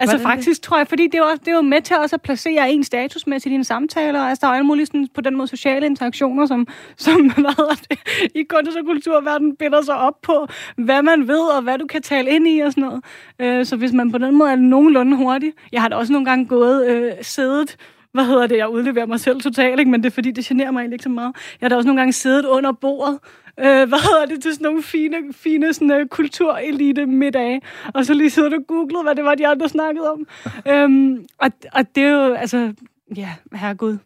Altså 0.00 0.16
Hvordan 0.16 0.36
det? 0.36 0.44
faktisk 0.44 0.62
tror 0.62 0.76
jeg, 0.76 0.88
fordi 0.88 1.02
det 1.06 1.14
er, 1.14 1.18
jo, 1.18 1.24
også, 1.24 1.40
det 1.44 1.48
er 1.48 1.56
jo 1.56 1.62
med 1.62 1.82
til 1.82 1.96
også 1.96 2.16
at 2.16 2.22
placere 2.22 2.72
en 2.72 2.84
statusmæssigt 2.84 3.50
i 3.50 3.52
dine 3.52 3.64
samtaler. 3.64 4.20
Altså 4.20 4.40
der 4.40 4.46
er 4.46 4.52
jo 4.52 4.54
alle 4.54 4.66
mulige 4.66 4.86
sådan, 4.86 5.08
på 5.14 5.20
den 5.20 5.36
måde 5.36 5.48
sociale 5.48 5.86
interaktioner, 5.86 6.46
som, 6.46 6.66
som 6.96 7.30
hvad 7.30 7.56
hedder 7.56 7.74
det, 7.90 7.98
i 8.34 8.42
kunst- 8.42 8.76
og 8.76 8.84
kulturverdenen 8.86 9.56
binder 9.56 9.82
sig 9.82 9.96
op 9.96 10.22
på, 10.22 10.46
hvad 10.76 11.02
man 11.02 11.28
ved, 11.28 11.56
og 11.56 11.62
hvad 11.62 11.78
du 11.78 11.86
kan 11.86 12.02
tale 12.02 12.30
ind 12.30 12.48
i 12.48 12.60
og 12.60 12.72
sådan 12.72 12.84
noget. 12.84 13.04
Øh, 13.38 13.66
så 13.66 13.76
hvis 13.76 13.92
man 13.92 14.12
på 14.12 14.18
den 14.18 14.34
måde 14.38 14.50
er 14.50 14.56
nogenlunde 14.56 15.16
hurtig. 15.16 15.52
Jeg 15.72 15.82
har 15.82 15.88
da 15.88 15.96
også 15.96 16.12
nogle 16.12 16.24
gange 16.26 16.46
gået, 16.46 16.86
øh, 16.86 17.12
siddet 17.22 17.76
hvad 18.14 18.24
hedder 18.24 18.46
det, 18.46 18.56
jeg 18.56 18.68
udleverer 18.68 19.06
mig 19.06 19.20
selv 19.20 19.40
totalt, 19.40 19.78
ikke? 19.78 19.90
men 19.90 20.02
det 20.02 20.10
er 20.10 20.14
fordi, 20.14 20.30
det 20.30 20.44
generer 20.44 20.70
mig 20.70 20.80
egentlig 20.80 20.94
ikke 20.94 21.02
så 21.02 21.08
meget. 21.08 21.36
Jeg 21.60 21.66
har 21.66 21.68
da 21.68 21.76
også 21.76 21.86
nogle 21.86 22.00
gange 22.00 22.12
siddet 22.12 22.44
under 22.44 22.72
bordet, 22.72 23.18
øh, 23.60 23.64
hvad 23.90 24.02
hedder 24.02 24.26
det, 24.26 24.42
til 24.42 24.52
sådan 24.52 24.64
nogle 24.64 24.82
fine, 24.82 25.16
fine 25.32 25.72
sådan, 25.74 26.00
uh, 26.00 26.08
kulturelite 26.08 27.06
middage, 27.06 27.60
og 27.94 28.06
så 28.06 28.14
lige 28.14 28.30
siddet 28.30 28.52
og 28.52 28.66
googlet, 28.66 29.02
hvad 29.04 29.14
det 29.14 29.24
var, 29.24 29.34
de 29.34 29.46
andre 29.46 29.68
snakkede 29.68 30.10
om. 30.10 30.26
øhm, 30.72 31.26
og, 31.38 31.50
og 31.72 31.94
det 31.94 32.02
er 32.02 32.10
jo, 32.10 32.34
altså, 32.34 32.72
ja, 33.16 33.34
herregud. 33.54 33.98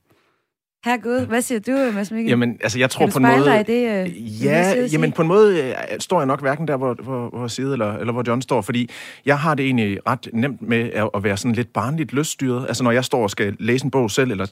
Herregud, 0.84 1.26
hvad 1.26 1.42
siger 1.42 1.58
du, 1.58 1.92
Mads 1.94 2.10
Mikkel? 2.10 2.30
Jamen, 2.30 2.58
altså, 2.62 2.78
jeg 2.78 2.90
tror 2.90 3.06
på 3.06 3.18
en 3.18 3.22
måde... 3.22 3.64
det, 3.66 4.06
øh, 4.06 4.44
ja, 4.44 4.82
og 4.82 4.88
jamen 4.88 5.12
på 5.12 5.22
en 5.22 5.28
måde 5.28 5.64
øh, 5.64 5.74
står 5.98 6.20
jeg 6.20 6.26
nok 6.26 6.40
hverken 6.40 6.68
der, 6.68 6.76
hvor, 6.76 6.94
hvor, 6.94 7.28
hvor 7.28 7.48
Side 7.48 7.72
eller, 7.72 7.92
eller 7.96 8.12
hvor 8.12 8.24
John 8.26 8.42
står, 8.42 8.60
fordi 8.60 8.90
jeg 9.26 9.38
har 9.38 9.54
det 9.54 9.66
egentlig 9.66 9.98
ret 10.08 10.28
nemt 10.32 10.62
med 10.62 10.90
at, 10.92 11.10
at 11.14 11.24
være 11.24 11.36
sådan 11.36 11.52
lidt 11.52 11.72
barnligt 11.72 12.12
løsstyret. 12.12 12.66
Altså, 12.68 12.84
når 12.84 12.90
jeg 12.90 13.04
står 13.04 13.22
og 13.22 13.30
skal 13.30 13.56
læse 13.58 13.84
en 13.84 13.90
bog 13.90 14.10
selv, 14.10 14.30
eller 14.30 14.46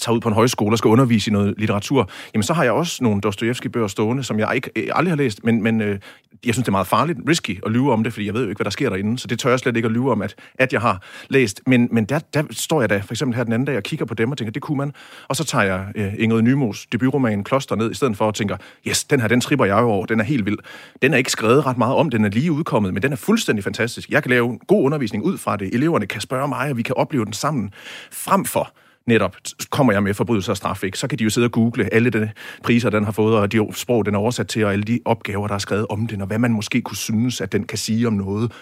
tager 0.00 0.14
ud 0.16 0.20
på 0.20 0.28
en 0.28 0.34
højskole 0.34 0.74
og 0.74 0.78
skal 0.78 0.88
undervise 0.88 1.30
i 1.30 1.32
noget 1.32 1.54
litteratur, 1.58 2.10
jamen 2.34 2.42
så 2.42 2.52
har 2.52 2.64
jeg 2.64 2.72
også 2.72 3.04
nogle 3.04 3.20
Dostojevski-bøger 3.20 3.88
stående, 3.88 4.24
som 4.24 4.38
jeg 4.38 4.54
ikke, 4.54 4.70
øh, 4.76 4.88
aldrig 4.94 5.10
har 5.10 5.16
læst, 5.16 5.44
men, 5.44 5.62
men 5.62 5.80
øh, 5.80 5.98
jeg 6.46 6.54
synes, 6.54 6.64
det 6.64 6.68
er 6.68 6.72
meget 6.72 6.86
farligt, 6.86 7.18
risky 7.28 7.64
at 7.66 7.72
lyve 7.72 7.92
om 7.92 8.04
det, 8.04 8.12
fordi 8.12 8.26
jeg 8.26 8.34
ved 8.34 8.42
jo 8.42 8.48
ikke, 8.48 8.58
hvad 8.58 8.64
der 8.64 8.70
sker 8.70 8.88
derinde, 8.90 9.18
så 9.18 9.26
det 9.26 9.38
tør 9.38 9.50
jeg 9.50 9.58
slet 9.58 9.76
ikke 9.76 9.86
at 9.86 9.92
lyve 9.92 10.12
om, 10.12 10.22
at, 10.22 10.34
at 10.58 10.72
jeg 10.72 10.80
har 10.80 11.02
læst. 11.28 11.60
Men, 11.66 11.88
men 11.92 12.04
der, 12.04 12.18
der 12.18 12.42
står 12.50 12.80
jeg 12.80 12.90
da 12.90 12.98
for 12.98 13.12
eksempel 13.12 13.36
her 13.36 13.44
den 13.44 13.52
anden 13.52 13.66
dag 13.66 13.76
og 13.76 13.82
kigger 13.82 14.06
på 14.06 14.14
dem 14.14 14.30
og 14.30 14.38
tænker, 14.38 14.52
det 14.52 14.62
kunne 14.62 14.78
man. 14.78 14.92
Og 15.28 15.36
så 15.36 15.44
tager 15.44 15.64
jeg 15.64 15.86
øh, 15.94 16.14
Ingrid 16.18 16.42
Nymos 16.42 16.86
debutroman 16.86 17.44
Kloster 17.44 17.76
ned, 17.76 17.90
i 17.90 17.94
stedet 17.94 18.16
for 18.16 18.28
at 18.28 18.34
tænke, 18.34 18.56
yes, 18.86 19.04
den 19.04 19.20
her, 19.20 19.28
den 19.28 19.40
tripper 19.40 19.64
jeg 19.64 19.76
over, 19.76 20.06
den 20.06 20.20
er 20.20 20.24
helt 20.24 20.46
vild. 20.46 20.58
Den 21.02 21.12
er 21.12 21.18
ikke 21.18 21.30
skrevet 21.30 21.66
ret 21.66 21.78
meget 21.78 21.94
om, 21.96 22.10
den 22.10 22.24
er 22.24 22.28
lige 22.28 22.52
udkommet, 22.52 22.94
men 22.94 23.02
den 23.02 23.12
er 23.12 23.16
fuldstændig 23.16 23.64
fantastisk. 23.64 24.10
Jeg 24.10 24.22
kan 24.22 24.30
lave 24.30 24.50
en 24.50 24.58
god 24.66 24.84
undervisning 24.84 25.24
ud 25.24 25.38
fra 25.38 25.56
det. 25.56 25.74
Eleverne 25.74 26.06
kan 26.06 26.20
spørge 26.20 26.48
mig, 26.48 26.70
og 26.70 26.76
vi 26.76 26.82
kan 26.82 26.96
opleve 26.96 27.24
den 27.24 27.32
sammen. 27.32 27.70
Frem 28.10 28.44
for 28.44 28.72
netop 29.08 29.36
kommer 29.70 29.92
jeg 29.92 30.02
med 30.02 30.14
forbrydelser 30.14 30.52
og 30.52 30.56
straf, 30.56 30.84
ikke? 30.84 30.98
så 30.98 31.08
kan 31.08 31.18
de 31.18 31.24
jo 31.24 31.30
sidde 31.30 31.44
og 31.44 31.52
google 31.52 31.94
alle 31.94 32.10
de 32.10 32.30
priser, 32.62 32.90
den 32.90 33.04
har 33.04 33.12
fået, 33.12 33.36
og 33.36 33.52
de 33.52 33.66
sprog, 33.72 34.06
den 34.06 34.14
er 34.14 34.18
oversat 34.18 34.48
til, 34.48 34.64
og 34.64 34.72
alle 34.72 34.84
de 34.84 35.00
opgaver, 35.04 35.46
der 35.46 35.54
er 35.54 35.58
skrevet 35.58 35.86
om 35.90 36.06
den, 36.06 36.20
og 36.20 36.26
hvad 36.26 36.38
man 36.38 36.52
måske 36.52 36.80
kunne 36.80 36.96
synes, 36.96 37.40
at 37.40 37.52
den 37.52 37.64
kan 37.64 37.78
sige 37.78 38.06
om 38.06 38.12
noget. 38.12 38.52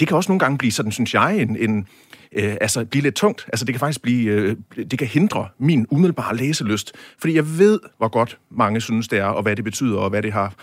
Det 0.00 0.08
kan 0.08 0.16
også 0.16 0.30
nogle 0.30 0.40
gange 0.40 0.58
blive 0.58 0.72
sådan, 0.72 0.92
synes 0.92 1.14
jeg, 1.14 1.38
en, 1.38 1.56
en 1.56 1.86
øh, 2.32 2.56
altså 2.60 2.84
blive 2.84 3.02
lidt 3.02 3.14
tungt. 3.14 3.46
Altså 3.46 3.64
det 3.64 3.74
kan 3.74 3.80
faktisk 3.80 4.02
blive, 4.02 4.32
øh, 4.32 4.56
det 4.76 4.98
kan 4.98 5.08
hindre 5.08 5.48
min 5.58 5.86
umiddelbare 5.90 6.36
læselyst, 6.36 6.92
fordi 7.18 7.34
jeg 7.34 7.58
ved, 7.58 7.80
hvor 7.98 8.08
godt 8.08 8.38
mange 8.50 8.80
synes 8.80 9.08
det 9.08 9.18
er, 9.18 9.24
og 9.24 9.42
hvad 9.42 9.56
det 9.56 9.64
betyder, 9.64 9.98
og 9.98 10.10
hvad 10.10 10.22
det 10.22 10.32
har 10.32 10.54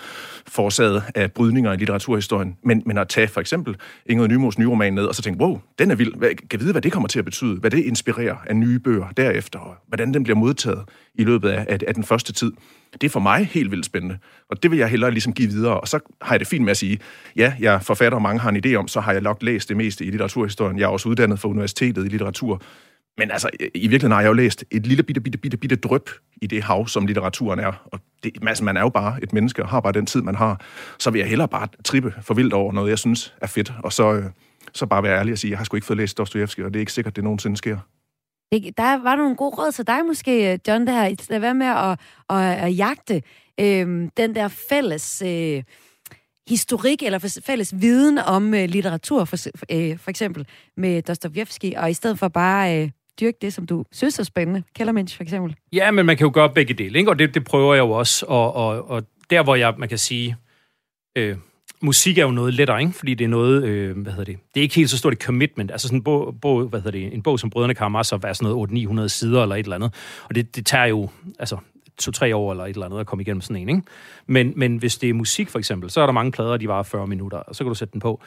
forårsaget 0.50 1.04
af 1.16 1.32
brydninger 1.32 1.74
i 1.74 1.78
litteraturhistorien. 1.78 2.58
Men, 2.64 2.84
men 2.86 2.98
at 2.98 3.08
tage 3.08 3.28
for 3.28 3.42
eksempel 3.42 3.76
Ingrid 4.06 4.28
Nymos 4.28 4.60
nye 4.60 4.68
roman 4.68 4.94
ned, 4.94 5.06
og 5.06 5.16
så 5.16 5.22
tænke, 5.22 5.44
wow, 5.44 5.60
den 5.80 5.92
er 5.92 5.96
vild. 5.96 6.16
Hvad, 6.16 6.30
kan 6.30 6.48
jeg 6.52 6.60
vide, 6.60 6.72
hvad 6.72 6.82
det 6.82 6.92
kommer 6.92 7.08
til 7.08 7.20
at 7.20 7.26
betyde? 7.26 7.56
Hvad 7.60 7.72
det 7.72 7.80
inspirerer 7.80 8.36
af 8.48 8.56
nye 8.56 8.80
bøger 8.80 9.08
derefter, 9.18 9.60
og 9.60 9.76
hvordan 9.88 10.14
den 10.14 10.24
bliver 10.24 10.38
modtaget 10.38 10.80
i 11.16 11.24
løbet 11.24 11.50
af, 11.50 11.66
af, 11.70 11.78
af 11.88 11.94
den 11.94 12.04
første 12.04 12.34
tid. 12.34 12.52
Det 12.94 13.04
er 13.04 13.10
for 13.10 13.20
mig 13.20 13.46
helt 13.46 13.72
vildt 13.72 13.86
spændende, 13.86 14.18
og 14.50 14.64
det 14.64 14.72
vil 14.72 14.80
jeg 14.80 14.88
hellere 14.88 15.12
ligesom 15.12 15.34
give 15.34 15.50
videre. 15.50 15.80
Og 15.80 15.88
så 15.88 16.00
har 16.22 16.34
jeg 16.34 16.40
det 16.40 16.48
fint 16.48 16.64
med 16.64 16.72
at 16.72 16.78
sige, 16.78 17.00
ja, 17.36 17.54
jeg 17.60 17.82
forfatter, 17.82 18.16
og 18.16 18.22
mange 18.22 18.40
har 18.40 18.50
en 18.50 18.66
idé 18.66 18.74
om, 18.74 18.88
så 18.88 19.00
har 19.00 19.12
jeg 19.12 19.22
nok 19.22 19.44
læst 19.44 19.70
det 19.70 19.78
meste 19.78 20.06
i 20.06 20.10
litteraturhistorien. 20.10 20.80
Jeg 20.80 20.86
er 20.86 20.90
også 20.90 21.10
uddannet 21.10 21.40
fra 21.40 21.50
universitetet 21.50 22.06
i 22.06 22.10
litteratur. 22.10 22.62
Men 23.20 23.32
altså, 23.32 23.50
i 23.60 23.88
virkeligheden 23.88 24.12
har 24.12 24.22
jeg 24.22 24.28
jo 24.28 24.34
læst 24.34 24.66
et 24.72 24.88
lille 24.88 25.04
bitte, 25.04 25.22
bitte, 25.22 25.38
bitte, 25.38 25.58
bitte 25.58 25.76
drøb 25.76 26.10
i 26.42 26.48
det 26.48 26.64
hav, 26.64 26.88
som 26.88 27.06
litteraturen 27.06 27.60
er. 27.60 27.84
Og 27.86 28.00
det, 28.24 28.32
altså, 28.48 28.64
man 28.64 28.78
er 28.78 28.82
jo 28.82 28.90
bare 28.90 29.24
et 29.24 29.34
menneske, 29.34 29.64
og 29.64 29.70
har 29.70 29.80
bare 29.80 29.94
den 29.94 30.06
tid, 30.06 30.22
man 30.22 30.36
har. 30.36 30.62
Så 31.00 31.12
vil 31.12 31.20
jeg 31.20 31.30
hellere 31.30 31.48
bare 31.48 31.68
trippe 31.86 32.14
for 32.22 32.34
vildt 32.34 32.54
over 32.54 32.74
noget, 32.74 32.90
jeg 32.90 33.00
synes 33.00 33.34
er 33.42 33.48
fedt. 33.48 33.74
Og 33.84 33.94
så, 33.94 34.14
øh, 34.14 34.24
så 34.74 34.86
bare 34.86 35.04
være 35.04 35.20
ærlig 35.20 35.32
og 35.32 35.38
sige, 35.38 35.52
jeg 35.52 35.58
har 35.58 35.66
sgu 35.66 35.78
ikke 35.78 35.88
fået 35.88 35.98
læst 35.98 36.18
Dostoyevsky, 36.18 36.60
og 36.60 36.74
det 36.74 36.80
er 36.80 36.80
ikke 36.80 36.94
sikkert, 36.94 37.16
det 37.16 37.24
nogensinde 37.24 37.58
sker. 37.58 37.78
Det, 38.52 38.78
der 38.78 39.04
var 39.04 39.16
nogle 39.16 39.36
gode 39.36 39.56
råd 39.56 39.72
til 39.72 39.88
dig 39.88 40.06
måske, 40.06 40.60
John, 40.68 40.88
det 40.88 40.94
her. 40.96 41.16
Lad 41.30 41.40
være 41.40 41.54
med 41.54 41.68
at, 41.68 42.00
at, 42.30 42.68
at 42.68 42.78
jagte 42.78 43.22
øh, 43.60 44.10
den 44.18 44.36
der 44.36 44.48
fælles 44.70 45.24
øh, 45.26 45.64
historik 46.50 47.04
eller 47.04 47.40
fælles 47.46 47.82
viden 47.82 48.18
om 48.18 48.54
øh, 48.54 48.70
litteratur, 48.70 49.26
for, 49.26 49.38
øh, 49.72 49.98
for 50.00 50.10
eksempel 50.10 50.48
med 50.78 51.02
Dostojevski, 51.02 51.74
og 51.78 51.90
i 51.90 51.94
stedet 51.94 52.20
for 52.20 52.28
bare 52.28 52.84
øh, 52.84 52.90
dyrke 53.20 53.38
det, 53.42 53.54
som 53.54 53.66
du 53.66 53.86
synes 53.92 54.20
er 54.20 54.24
spændende. 54.24 54.64
Kellermensch 54.76 55.16
for 55.16 55.24
eksempel. 55.24 55.56
Ja, 55.74 55.92
men 55.92 56.06
man 56.06 56.18
kan 56.18 56.26
jo 56.26 56.32
gøre 56.34 56.50
begge 56.50 56.74
dele, 56.74 57.00
ikke? 57.00 57.12
og 57.12 57.20
det, 57.20 57.34
det 57.34 57.44
prøver 57.44 57.74
jeg 57.74 57.82
jo 57.82 57.92
også. 57.92 58.26
Og, 58.26 58.56
og, 58.56 58.90
og 58.90 59.04
der, 59.30 59.44
hvor 59.44 59.56
jeg, 59.56 59.74
man 59.78 59.90
kan 59.90 59.98
sige, 59.98 60.36
øh, 61.16 61.38
musik 61.82 62.18
er 62.18 62.24
jo 62.24 62.32
noget 62.32 62.54
lettere, 62.54 62.82
ikke? 62.82 62.94
fordi 62.94 63.14
det 63.14 63.26
er 63.26 63.30
noget, 63.30 63.64
øh, 63.64 63.98
hvad 63.98 64.12
hedder 64.12 64.26
det, 64.26 64.38
det 64.54 64.60
er 64.60 64.64
ikke 64.64 64.76
helt 64.76 64.90
så 64.90 64.98
stort 64.98 65.14
et 65.14 65.22
commitment. 65.24 65.72
Altså 65.72 65.88
sådan 65.88 66.00
en 66.00 66.04
bog, 66.04 66.36
bog 66.42 66.64
hvad 66.64 66.80
hedder 66.80 67.00
det, 67.00 67.14
en 67.14 67.22
bog 67.22 67.40
som 67.40 67.50
Brødrene 67.50 67.76
Karamazov 67.76 68.20
er 68.24 68.34
sådan 68.34 68.52
noget 68.52 69.04
800-900 69.06 69.08
sider 69.08 69.44
eller 69.44 69.56
et 69.56 69.64
eller 69.64 69.76
andet. 69.76 69.94
Og 70.24 70.36
det, 70.36 70.56
det 70.56 70.66
tager 70.66 70.86
jo, 70.86 71.10
altså 71.40 71.58
to-tre 72.00 72.36
år 72.36 72.52
eller 72.52 72.66
et 72.66 72.70
eller 72.70 72.86
andet 72.86 73.00
at 73.00 73.08
komme 73.08 73.22
igennem 73.22 73.42
sådan 73.42 73.62
en, 73.62 73.70
ikke? 73.70 73.82
Men, 74.28 74.54
men 74.56 74.78
hvis 74.78 74.98
det 74.98 75.10
er 75.10 75.14
musik 75.14 75.50
for 75.50 75.60
eksempel, 75.60 75.90
så 75.90 76.02
er 76.02 76.06
der 76.06 76.14
mange 76.14 76.32
plader, 76.32 76.58
de 76.58 76.68
varer 76.68 76.84
40 76.84 77.08
minutter, 77.08 77.38
og 77.38 77.56
så 77.56 77.64
kan 77.64 77.70
du 77.70 77.76
sætte 77.76 77.92
den 77.92 78.00
på. 78.00 78.22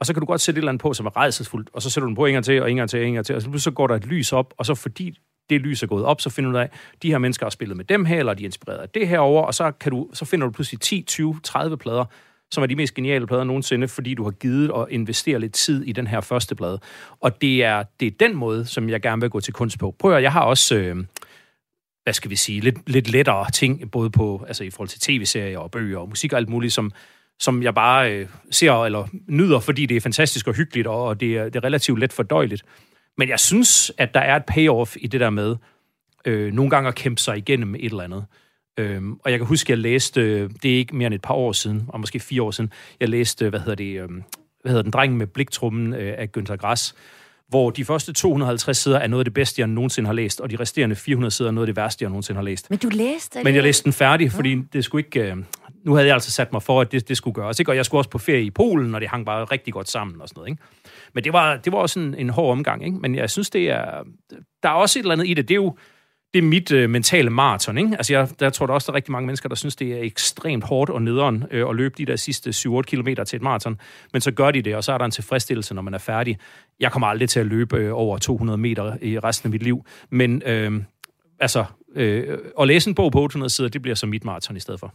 Og 0.00 0.06
så 0.06 0.12
kan 0.12 0.20
du 0.20 0.26
godt 0.26 0.40
sætte 0.40 0.58
et 0.58 0.62
eller 0.62 0.68
andet 0.68 0.82
på, 0.82 0.94
som 0.94 1.06
er 1.06 1.16
redselsfuldt, 1.16 1.70
og 1.72 1.82
så 1.82 1.90
sætter 1.90 2.04
du 2.04 2.08
den 2.08 2.16
på 2.16 2.26
en 2.26 2.32
gang 2.32 2.44
til, 2.44 2.62
og 2.62 2.70
en 2.70 2.76
gang 2.76 2.90
til, 2.90 3.00
og 3.00 3.06
en 3.06 3.14
gang 3.14 3.26
til, 3.26 3.34
og 3.34 3.42
så 3.42 3.58
så 3.58 3.70
går 3.70 3.86
der 3.86 3.94
et 3.94 4.06
lys 4.06 4.32
op, 4.32 4.54
og 4.56 4.66
så 4.66 4.74
fordi 4.74 5.18
det 5.50 5.60
lys 5.60 5.82
er 5.82 5.86
gået 5.86 6.04
op, 6.04 6.20
så 6.20 6.30
finder 6.30 6.50
du 6.50 6.56
ud 6.56 6.62
af, 6.62 6.70
de 7.02 7.10
her 7.10 7.18
mennesker 7.18 7.46
har 7.46 7.50
spillet 7.50 7.76
med 7.76 7.84
dem 7.84 8.04
her, 8.04 8.18
eller 8.18 8.34
de 8.34 8.42
er 8.42 8.48
inspireret 8.48 8.78
af 8.78 8.88
det 8.88 9.08
her 9.08 9.18
over, 9.18 9.42
og 9.42 9.54
så, 9.54 9.70
kan 9.70 9.92
du, 9.92 10.08
så 10.12 10.24
finder 10.24 10.46
du 10.46 10.52
pludselig 10.52 10.80
10, 10.80 11.02
20, 11.02 11.40
30 11.42 11.76
plader, 11.76 12.04
som 12.50 12.62
er 12.62 12.66
de 12.66 12.76
mest 12.76 12.94
geniale 12.94 13.26
plader 13.26 13.44
nogensinde, 13.44 13.88
fordi 13.88 14.14
du 14.14 14.24
har 14.24 14.30
givet 14.30 14.70
og 14.70 14.90
investere 14.90 15.38
lidt 15.38 15.52
tid 15.52 15.82
i 15.82 15.92
den 15.92 16.06
her 16.06 16.20
første 16.20 16.54
plade. 16.54 16.80
Og 17.20 17.40
det 17.40 17.64
er, 17.64 17.84
det 18.00 18.06
er 18.06 18.10
den 18.20 18.36
måde, 18.36 18.66
som 18.66 18.88
jeg 18.88 19.02
gerne 19.02 19.20
vil 19.20 19.30
gå 19.30 19.40
til 19.40 19.52
kunst 19.54 19.78
på. 19.78 19.94
Prøv 19.98 20.16
at, 20.16 20.22
jeg 20.22 20.32
har 20.32 20.40
også, 20.40 20.76
øh, 20.76 20.96
hvad 22.02 22.12
skal 22.12 22.30
vi 22.30 22.36
sige, 22.36 22.60
lidt, 22.60 22.90
lidt 22.90 23.10
lettere 23.10 23.50
ting, 23.50 23.90
både 23.90 24.10
på, 24.10 24.44
altså 24.48 24.64
i 24.64 24.70
forhold 24.70 24.88
til 24.88 25.00
tv-serier 25.00 25.58
og 25.58 25.70
bøger 25.70 25.98
og 25.98 26.08
musik 26.08 26.32
og 26.32 26.38
alt 26.38 26.48
muligt, 26.48 26.72
som, 26.72 26.92
som 27.40 27.62
jeg 27.62 27.74
bare 27.74 28.12
øh, 28.12 28.28
ser 28.50 28.84
eller 28.84 29.08
nyder, 29.28 29.60
fordi 29.60 29.86
det 29.86 29.96
er 29.96 30.00
fantastisk 30.00 30.48
og 30.48 30.54
hyggeligt, 30.54 30.86
og, 30.86 31.04
og 31.04 31.20
det, 31.20 31.36
er, 31.36 31.44
det 31.44 31.56
er 31.56 31.64
relativt 31.64 31.98
let 31.98 32.12
fordøjeligt. 32.12 32.64
Men 33.18 33.28
jeg 33.28 33.40
synes, 33.40 33.92
at 33.98 34.14
der 34.14 34.20
er 34.20 34.36
et 34.36 34.44
payoff 34.44 34.96
i 35.00 35.06
det 35.06 35.20
der 35.20 35.30
med 35.30 35.56
øh, 36.24 36.52
nogle 36.52 36.70
gange 36.70 36.88
at 36.88 36.94
kæmpe 36.94 37.20
sig 37.20 37.38
igennem 37.38 37.74
et 37.74 37.84
eller 37.84 38.04
andet. 38.04 38.24
Øhm, 38.78 39.12
og 39.24 39.30
jeg 39.30 39.38
kan 39.38 39.46
huske, 39.46 39.66
at 39.66 39.70
jeg 39.70 39.78
læste, 39.78 40.20
øh, 40.20 40.50
det 40.62 40.74
er 40.74 40.78
ikke 40.78 40.96
mere 40.96 41.06
end 41.06 41.14
et 41.14 41.22
par 41.22 41.34
år 41.34 41.52
siden, 41.52 41.84
og 41.88 42.00
måske 42.00 42.20
fire 42.20 42.42
år 42.42 42.50
siden, 42.50 42.72
jeg 43.00 43.08
læste, 43.08 43.44
øh, 43.44 43.50
hvad 43.50 43.60
hedder 43.60 43.74
det, 43.74 44.00
øh, 44.00 44.08
hvad 44.62 44.70
hedder 44.70 44.82
den, 44.82 44.90
Drengen 44.90 45.18
med 45.18 45.26
bliktrummen 45.26 45.94
øh, 45.94 46.14
af 46.18 46.28
Günther 46.38 46.56
Grass, 46.56 46.94
hvor 47.48 47.70
de 47.70 47.84
første 47.84 48.12
250 48.12 48.78
sider 48.78 48.98
er 48.98 49.06
noget 49.06 49.20
af 49.20 49.24
det 49.24 49.34
bedste, 49.34 49.60
jeg 49.60 49.68
nogensinde 49.68 50.06
har 50.06 50.14
læst, 50.14 50.40
og 50.40 50.50
de 50.50 50.56
resterende 50.56 50.96
400 50.96 51.30
sider 51.30 51.50
er 51.50 51.52
noget 51.52 51.66
af 51.68 51.74
det 51.74 51.76
værste, 51.76 52.02
jeg 52.02 52.10
nogensinde 52.10 52.38
har 52.38 52.44
læst. 52.44 52.70
Men 52.70 52.78
du 52.78 52.88
læste 52.88 53.40
Men 53.44 53.54
jeg 53.54 53.62
læste 53.62 53.84
den 53.84 53.92
færdig, 53.92 54.32
fordi 54.32 54.54
det 54.72 54.84
skulle 54.84 55.04
ikke... 55.06 55.30
Øh, 55.30 55.36
nu 55.86 55.94
havde 55.94 56.06
jeg 56.06 56.14
altså 56.14 56.30
sat 56.30 56.52
mig 56.52 56.62
for, 56.62 56.80
at 56.80 56.92
det, 56.92 57.08
det 57.08 57.16
skulle 57.16 57.34
gøres. 57.34 57.58
Ikke? 57.58 57.70
Og 57.70 57.76
jeg 57.76 57.84
skulle 57.84 58.00
også 58.00 58.10
på 58.10 58.18
ferie 58.18 58.42
i 58.42 58.50
Polen, 58.50 58.94
og 58.94 59.00
det 59.00 59.08
hang 59.08 59.26
bare 59.26 59.44
rigtig 59.44 59.72
godt 59.72 59.88
sammen 59.88 60.20
og 60.20 60.28
sådan 60.28 60.38
noget. 60.38 60.50
Ikke? 60.50 60.62
Men 61.14 61.24
det 61.24 61.32
var, 61.32 61.56
det 61.56 61.72
var 61.72 61.78
også 61.78 62.00
en, 62.00 62.14
en 62.14 62.30
hård 62.30 62.52
omgang. 62.52 62.84
Ikke? 62.84 62.98
Men 62.98 63.14
jeg 63.14 63.30
synes, 63.30 63.50
det 63.50 63.70
er... 63.70 64.02
Der 64.62 64.68
er 64.68 64.72
også 64.72 64.98
et 64.98 65.02
eller 65.02 65.12
andet 65.12 65.28
i 65.28 65.34
det. 65.34 65.48
Det 65.48 65.54
er 65.54 65.56
jo 65.56 65.76
det 66.34 66.42
er 66.42 66.46
mit 66.46 66.72
øh, 66.72 66.90
mentale 66.90 67.30
maraton. 67.30 67.78
Ikke? 67.78 67.96
Altså 67.96 68.12
jeg, 68.12 68.28
der 68.40 68.50
tror 68.50 68.66
der 68.66 68.74
også, 68.74 68.86
der 68.86 68.92
er 68.92 68.96
rigtig 68.96 69.12
mange 69.12 69.26
mennesker, 69.26 69.48
der 69.48 69.56
synes, 69.56 69.76
det 69.76 69.92
er 69.92 70.02
ekstremt 70.02 70.64
hårdt 70.64 70.90
og 70.90 71.02
nederen 71.02 71.44
øh, 71.50 71.68
at 71.68 71.76
løbe 71.76 71.94
de 71.98 72.06
der 72.06 72.16
sidste 72.16 72.50
7-8 72.50 72.80
km 72.82 73.08
til 73.26 73.36
et 73.36 73.42
maraton. 73.42 73.80
Men 74.12 74.20
så 74.20 74.30
gør 74.30 74.50
de 74.50 74.62
det, 74.62 74.76
og 74.76 74.84
så 74.84 74.92
er 74.92 74.98
der 74.98 75.04
en 75.04 75.10
tilfredsstillelse, 75.10 75.74
når 75.74 75.82
man 75.82 75.94
er 75.94 75.98
færdig. 75.98 76.38
Jeg 76.80 76.92
kommer 76.92 77.06
aldrig 77.06 77.28
til 77.28 77.40
at 77.40 77.46
løbe 77.46 77.76
øh, 77.76 77.90
over 77.94 78.18
200 78.18 78.58
meter 78.58 78.96
i 79.02 79.18
resten 79.18 79.46
af 79.46 79.50
mit 79.50 79.62
liv. 79.62 79.84
Men 80.10 80.42
øh, 80.46 80.82
altså, 81.40 81.64
øh, 81.94 82.38
at 82.60 82.66
læse 82.66 82.88
en 82.90 82.94
bog 82.94 83.12
på 83.12 83.20
800 83.20 83.50
sider, 83.50 83.68
det 83.68 83.82
bliver 83.82 83.94
så 83.94 84.06
mit 84.06 84.24
maraton 84.24 84.56
i 84.56 84.60
stedet 84.60 84.80
for. 84.80 84.94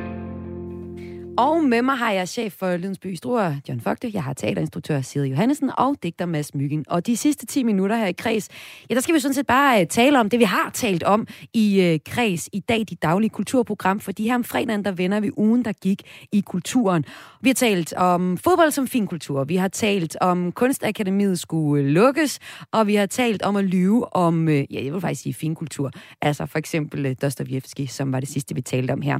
Og 1.37 1.63
med 1.63 1.81
mig 1.81 1.97
har 1.97 2.11
jeg 2.11 2.29
chef 2.29 2.53
for 2.53 2.77
Lydensby 2.77 3.13
Struer, 3.15 3.55
John 3.69 3.81
Fogte. 3.81 4.11
Jeg 4.13 4.23
har 4.23 4.33
teaterinstruktør 4.33 5.01
Siri 5.01 5.29
Johannesen 5.29 5.71
og 5.77 5.95
digter 6.03 6.25
Mads 6.25 6.55
Myggen. 6.55 6.85
Og 6.87 7.07
de 7.07 7.17
sidste 7.17 7.45
10 7.45 7.63
minutter 7.63 7.95
her 7.95 8.07
i 8.07 8.11
Kreds, 8.11 8.49
ja, 8.89 8.95
der 8.95 9.01
skal 9.01 9.15
vi 9.15 9.19
sådan 9.19 9.33
set 9.33 9.47
bare 9.47 9.81
øh, 9.81 9.87
tale 9.87 10.19
om 10.19 10.29
det, 10.29 10.39
vi 10.39 10.43
har 10.43 10.71
talt 10.73 11.03
om 11.03 11.27
i 11.53 11.91
uh, 11.93 12.13
Kreds 12.13 12.49
i 12.53 12.59
dag, 12.59 12.85
de 12.89 12.95
daglige 12.95 13.29
kulturprogram. 13.29 13.99
Fordi 13.99 14.27
her 14.27 14.35
om 14.35 14.43
fredagen, 14.43 14.85
der 14.85 14.91
vender 14.91 15.19
vi 15.19 15.31
ugen, 15.37 15.65
der 15.65 15.71
gik 15.71 16.01
i 16.31 16.41
kulturen. 16.41 17.05
Vi 17.41 17.49
har 17.49 17.53
talt 17.53 17.93
om 17.93 18.37
fodbold 18.37 18.71
som 18.71 18.87
fin 18.87 19.07
kultur. 19.07 19.43
Vi 19.43 19.55
har 19.55 19.67
talt 19.67 20.17
om 20.21 20.51
kunstakademiet 20.51 21.39
skulle 21.39 21.83
øh, 21.83 21.89
lukkes. 21.89 22.39
Og 22.71 22.87
vi 22.87 22.95
har 22.95 23.05
talt 23.05 23.41
om 23.41 23.55
at 23.55 23.63
lyve 23.63 24.15
om, 24.15 24.47
uh, 24.47 24.73
ja, 24.73 24.83
jeg 24.83 24.93
vil 24.93 25.01
faktisk 25.01 25.21
sige 25.21 25.33
fin 25.33 25.55
kultur. 25.55 25.91
Altså 26.21 26.45
for 26.45 26.59
eksempel 26.59 27.05
uh, 27.05 27.11
Dostoyevsky, 27.21 27.85
som 27.85 28.11
var 28.11 28.19
det 28.19 28.29
sidste, 28.29 28.55
vi 28.55 28.61
talte 28.61 28.91
om 28.91 29.01
her. 29.01 29.19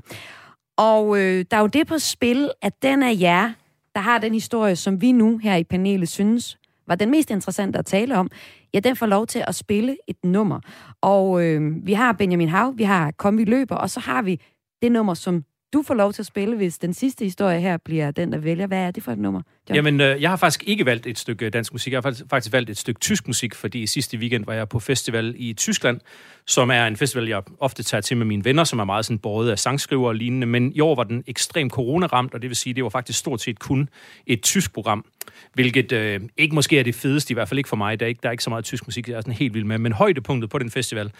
Og 0.81 1.19
øh, 1.19 1.45
der 1.51 1.57
er 1.57 1.61
jo 1.61 1.67
det 1.67 1.87
på 1.87 1.99
spil, 1.99 2.51
at 2.61 2.73
den 2.81 3.03
af 3.03 3.17
jer, 3.19 3.51
der 3.95 4.01
har 4.01 4.17
den 4.17 4.33
historie, 4.33 4.75
som 4.75 5.01
vi 5.01 5.11
nu 5.11 5.37
her 5.37 5.55
i 5.55 5.63
panelet 5.63 6.09
synes 6.09 6.57
var 6.87 6.95
den 6.95 7.11
mest 7.11 7.29
interessante 7.31 7.79
at 7.79 7.85
tale 7.85 8.17
om, 8.17 8.29
ja, 8.73 8.79
den 8.79 8.95
får 8.95 9.05
lov 9.05 9.27
til 9.27 9.43
at 9.47 9.55
spille 9.55 9.97
et 10.07 10.15
nummer. 10.23 10.59
Og 11.01 11.43
øh, 11.43 11.85
vi 11.85 11.93
har 11.93 12.13
Benjamin 12.13 12.49
Hav, 12.49 12.73
vi 12.77 12.83
har 12.83 13.11
Kombi 13.11 13.43
Løber, 13.43 13.75
og 13.75 13.89
så 13.89 13.99
har 13.99 14.21
vi 14.21 14.41
det 14.81 14.91
nummer, 14.91 15.13
som 15.13 15.43
du 15.73 15.81
får 15.81 15.93
lov 15.93 16.13
til 16.13 16.21
at 16.21 16.25
spille, 16.25 16.55
hvis 16.55 16.77
den 16.77 16.93
sidste 16.93 17.25
historie 17.25 17.59
her 17.59 17.77
bliver 17.77 18.11
den, 18.11 18.31
der 18.31 18.37
vælger. 18.37 18.67
Hvad 18.67 18.77
er 18.77 18.91
det 18.91 19.03
for 19.03 19.11
et 19.11 19.17
nummer, 19.17 19.41
John? 19.69 19.75
Jamen, 19.75 20.01
øh, 20.01 20.21
jeg 20.21 20.29
har 20.29 20.37
faktisk 20.37 20.63
ikke 20.67 20.85
valgt 20.85 21.07
et 21.07 21.19
stykke 21.19 21.49
dansk 21.49 21.73
musik. 21.73 21.93
Jeg 21.93 21.97
har 21.97 22.01
faktisk, 22.01 22.25
faktisk 22.29 22.53
valgt 22.53 22.69
et 22.69 22.77
stykke 22.77 22.99
tysk 22.99 23.27
musik, 23.27 23.55
fordi 23.55 23.87
sidste 23.87 24.17
weekend 24.17 24.45
var 24.45 24.53
jeg 24.53 24.69
på 24.69 24.79
festival 24.79 25.35
i 25.37 25.53
Tyskland, 25.53 25.99
som 26.47 26.71
er 26.71 26.87
en 26.87 26.97
festival, 26.97 27.27
jeg 27.27 27.41
ofte 27.59 27.83
tager 27.83 28.01
til 28.01 28.17
med 28.17 28.25
mine 28.25 28.45
venner, 28.45 28.63
som 28.63 28.79
er 28.79 28.83
meget 28.83 29.05
sådan 29.05 29.19
båret 29.19 29.51
af 29.51 29.59
sangskriver 29.59 30.07
og 30.07 30.15
lignende. 30.15 30.47
Men 30.47 30.73
i 30.75 30.79
år 30.79 30.95
var 30.95 31.03
den 31.03 31.23
ekstremt 31.27 31.71
coronaramt, 31.71 32.33
og 32.33 32.41
det 32.41 32.49
vil 32.49 32.57
sige, 32.57 32.73
det 32.73 32.83
var 32.83 32.89
faktisk 32.89 33.19
stort 33.19 33.41
set 33.41 33.59
kun 33.59 33.89
et 34.27 34.41
tysk 34.41 34.73
program, 34.73 35.05
hvilket 35.53 35.91
øh, 35.91 36.19
ikke 36.37 36.55
måske 36.55 36.79
er 36.79 36.83
det 36.83 36.95
fedeste, 36.95 37.31
i 37.31 37.33
hvert 37.33 37.47
fald 37.49 37.57
ikke 37.57 37.69
for 37.69 37.75
mig. 37.75 37.99
Der 37.99 38.05
er 38.05 38.07
ikke, 38.07 38.19
der 38.23 38.29
er 38.29 38.31
ikke 38.31 38.43
så 38.43 38.49
meget 38.49 38.65
tysk 38.65 38.87
musik, 38.87 39.07
jeg 39.09 39.15
er 39.15 39.21
sådan 39.21 39.33
helt 39.33 39.53
vild 39.53 39.65
med. 39.65 39.77
Men 39.77 39.91
højdepunktet 39.91 40.49
på 40.49 40.57
den 40.57 40.71
festival 40.71 41.11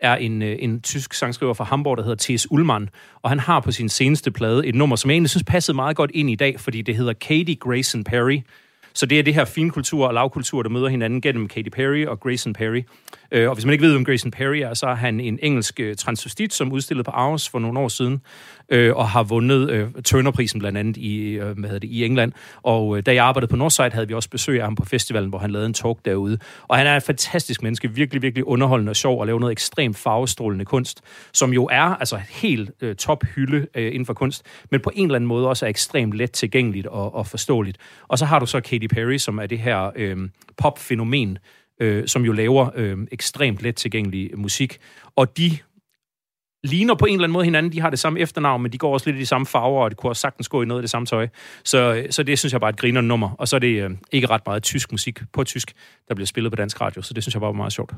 er 0.00 0.16
en, 0.16 0.42
øh, 0.42 0.56
en 0.58 0.80
tysk 0.80 1.14
sangskriver 1.14 1.54
fra 1.54 1.64
Hamburg, 1.64 1.96
der 1.96 2.02
hedder 2.02 2.36
T.S. 2.36 2.50
Ullmann, 2.50 2.88
og 3.22 3.30
han 3.30 3.40
har 3.40 3.60
på 3.60 3.72
sin 3.72 3.88
seneste 3.88 4.30
plade 4.30 4.66
et 4.66 4.74
nummer, 4.74 4.96
som 4.96 5.10
jeg 5.10 5.14
egentlig 5.14 5.30
synes 5.30 5.44
passede 5.44 5.74
meget 5.76 5.96
godt 5.96 6.10
ind 6.14 6.30
i 6.30 6.34
dag, 6.34 6.60
fordi 6.60 6.82
det 6.82 6.96
hedder 6.96 7.12
Katie 7.12 7.56
Grayson 7.56 8.04
Perry. 8.04 8.40
Så 8.92 9.06
det 9.06 9.18
er 9.18 9.22
det 9.22 9.34
her 9.34 9.44
finkultur 9.44 10.06
og 10.06 10.14
lavkultur, 10.14 10.62
der 10.62 10.70
møder 10.70 10.88
hinanden 10.88 11.20
gennem 11.20 11.48
Katy 11.48 11.68
Perry 11.68 12.06
og 12.06 12.20
Grayson 12.20 12.52
Perry. 12.52 12.82
Øh, 13.32 13.48
og 13.48 13.54
hvis 13.54 13.64
man 13.64 13.72
ikke 13.72 13.84
ved, 13.84 13.92
hvem 13.92 14.04
Grayson 14.04 14.30
Perry 14.30 14.56
er, 14.56 14.74
så 14.74 14.86
er 14.86 14.94
han 14.94 15.20
en 15.20 15.38
engelsk 15.42 15.80
øh, 15.80 15.96
transvestit, 15.96 16.54
som 16.54 16.72
udstillede 16.72 17.04
på 17.04 17.10
Aarhus 17.10 17.48
for 17.48 17.58
nogle 17.58 17.78
år 17.78 17.88
siden, 17.88 18.20
øh, 18.68 18.96
og 18.96 19.08
har 19.08 19.22
vundet 19.22 19.92
Turnerprisen 20.04 20.60
blandt 20.60 20.78
andet 20.78 20.96
i, 20.96 21.34
hvad 21.34 21.54
hedder 21.56 21.78
det, 21.78 21.88
i 21.90 22.04
England. 22.04 22.32
Og 22.62 23.06
da 23.06 23.14
jeg 23.14 23.24
arbejdede 23.24 23.50
på 23.50 23.56
Northside, 23.56 23.90
havde 23.90 24.08
vi 24.08 24.14
også 24.14 24.30
besøg 24.30 24.58
af 24.58 24.64
ham 24.64 24.74
på 24.74 24.84
festivalen, 24.84 25.28
hvor 25.28 25.38
han 25.38 25.50
lavede 25.50 25.66
en 25.66 25.74
talk 25.74 25.98
derude. 26.04 26.38
Og 26.68 26.76
han 26.76 26.86
er 26.86 26.96
et 26.96 27.02
fantastisk 27.02 27.62
menneske, 27.62 27.90
virkelig, 27.94 28.22
virkelig 28.22 28.46
underholdende 28.46 28.90
og 28.90 28.96
sjov, 28.96 29.20
og 29.20 29.26
laver 29.26 29.40
noget 29.40 29.52
ekstremt 29.52 29.96
farvestrålende 29.96 30.64
kunst, 30.64 31.02
som 31.32 31.52
jo 31.52 31.64
er 31.64 31.82
altså 31.82 32.20
helt 32.30 32.70
øh, 32.80 32.96
tophylde 32.96 33.66
øh, 33.74 33.86
inden 33.86 34.06
for 34.06 34.14
kunst, 34.14 34.42
men 34.70 34.80
på 34.80 34.90
en 34.94 35.04
eller 35.04 35.16
anden 35.16 35.28
måde 35.28 35.48
også 35.48 35.66
er 35.66 35.70
ekstremt 35.70 36.14
let 36.14 36.32
tilgængeligt 36.32 36.86
og, 36.86 37.14
og 37.14 37.26
forståeligt. 37.26 37.78
Og 38.08 38.18
så 38.18 38.24
har 38.24 38.38
du 38.38 38.46
så 38.46 38.60
Katy 38.60 38.77
Perry, 38.86 39.16
som 39.16 39.38
er 39.38 39.46
det 39.46 39.58
her 39.58 39.90
øh, 39.96 40.28
pop-fænomen, 40.56 41.38
øh, 41.80 42.06
som 42.06 42.24
jo 42.24 42.32
laver 42.32 42.70
øh, 42.74 42.98
ekstremt 43.12 43.62
let 43.62 43.76
tilgængelig 43.76 44.38
musik. 44.38 44.78
Og 45.16 45.36
de 45.36 45.58
ligner 46.64 46.94
på 46.94 47.06
en 47.06 47.12
eller 47.12 47.24
anden 47.24 47.32
måde 47.32 47.44
hinanden. 47.44 47.72
De 47.72 47.80
har 47.80 47.90
det 47.90 47.98
samme 47.98 48.20
efternavn, 48.20 48.62
men 48.62 48.72
de 48.72 48.78
går 48.78 48.92
også 48.92 49.10
lidt 49.10 49.16
i 49.16 49.20
de 49.20 49.26
samme 49.26 49.46
farver, 49.46 49.84
og 49.84 49.90
det 49.90 49.98
kunne 49.98 50.10
også 50.10 50.20
sagtens 50.20 50.48
gå 50.48 50.62
i 50.62 50.66
noget 50.66 50.80
af 50.80 50.82
det 50.82 50.90
samme 50.90 51.06
tøj. 51.06 51.28
Så, 51.64 51.94
øh, 51.94 52.06
så 52.10 52.22
det 52.22 52.38
synes 52.38 52.52
jeg 52.52 52.60
bare 52.60 52.68
er 52.68 52.72
et 52.72 52.80
griner 52.80 53.00
nummer. 53.00 53.30
Og 53.38 53.48
så 53.48 53.56
er 53.56 53.60
det 53.60 53.82
øh, 53.84 53.90
ikke 54.12 54.26
ret 54.26 54.42
meget 54.46 54.62
tysk 54.62 54.92
musik 54.92 55.20
på 55.32 55.44
tysk, 55.44 55.72
der 56.08 56.14
bliver 56.14 56.26
spillet 56.26 56.52
på 56.52 56.56
dansk 56.56 56.80
radio. 56.80 57.02
Så 57.02 57.14
det 57.14 57.22
synes 57.22 57.34
jeg 57.34 57.40
bare 57.40 57.48
var 57.48 57.56
meget 57.56 57.72
sjovt. 57.72 57.92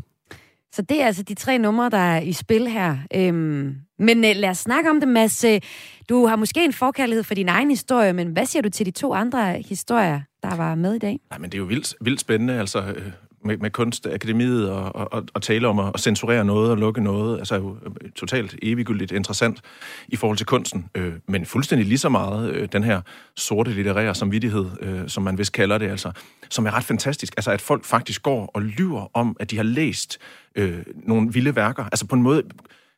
Så 0.73 0.83
det 0.83 1.03
er 1.03 1.07
altså 1.07 1.23
de 1.23 1.35
tre 1.35 1.59
numre, 1.59 1.91
der 1.91 1.99
er 1.99 2.21
i 2.21 2.33
spil 2.33 2.69
her. 2.69 2.97
Øhm, 3.15 3.75
men 3.99 4.25
øh, 4.25 4.37
lad 4.37 4.51
os 4.51 4.59
snakke 4.59 4.91
om 4.91 5.01
det, 5.01 5.09
Mads. 5.09 5.45
Øh, 5.45 5.61
du 6.09 6.27
har 6.27 6.37
måske 6.37 6.65
en 6.65 6.73
forkærlighed 6.73 7.23
for 7.23 7.35
din 7.35 7.49
egen 7.49 7.71
historie, 7.71 8.13
men 8.13 8.29
hvad 8.29 8.47
siger 8.47 8.63
du 8.63 8.69
til 8.69 8.87
de 8.87 8.91
to 8.91 9.15
andre 9.15 9.53
historier, 9.69 10.21
der 10.43 10.57
var 10.57 10.75
med 10.75 10.95
i 10.95 10.99
dag? 10.99 11.19
Nej, 11.31 11.39
men 11.39 11.51
det 11.51 11.55
er 11.55 11.59
jo 11.59 11.65
vildt, 11.65 11.95
vildt 12.01 12.21
spændende. 12.21 12.59
Altså, 12.59 12.79
øh, 12.81 13.13
med, 13.45 13.57
med 13.57 13.71
kunstakademiet 13.71 14.71
og, 14.71 15.13
og, 15.13 15.25
og 15.35 15.43
tale 15.43 15.69
om 15.69 15.79
at, 15.79 15.91
at 15.95 16.01
censurere 16.01 16.45
noget 16.45 16.71
og 16.71 16.77
lukke 16.77 17.01
noget, 17.01 17.39
altså 17.39 17.55
jo 17.55 17.77
øh, 17.87 18.11
totalt 18.11 18.57
eviggyldigt 18.63 19.13
interessant 19.13 19.61
i 20.09 20.17
forhold 20.17 20.37
til 20.37 20.47
kunsten, 20.47 20.87
øh, 20.95 21.13
men 21.29 21.47
fuldstændig 21.47 21.89
lige 21.89 21.99
så 21.99 22.09
meget 22.09 22.51
øh, 22.51 22.69
den 22.73 22.85
her 22.85 23.01
sorte 23.37 23.71
litterære 23.71 24.15
samvittighed, 24.15 24.67
øh, 24.81 25.09
som 25.09 25.23
man 25.23 25.39
vist 25.39 25.53
kalder 25.53 25.79
det, 25.79 25.91
altså, 25.91 26.13
som 26.51 26.67
er 26.67 26.71
ret 26.71 26.85
fantastisk. 26.85 27.35
Altså 27.37 27.51
at 27.51 27.61
folk 27.61 27.85
faktisk 27.85 28.23
går 28.23 28.51
og 28.55 28.63
lyver 28.63 29.11
om, 29.15 29.37
at 29.41 29.51
de 29.51 29.57
har 29.57 29.63
læst 29.65 30.19
øh, 30.55 30.79
nogle 30.95 31.33
vilde 31.33 31.57
værker. 31.57 31.85
Altså 31.85 32.07
på 32.07 32.17
en 32.17 32.23
måde 32.23 32.43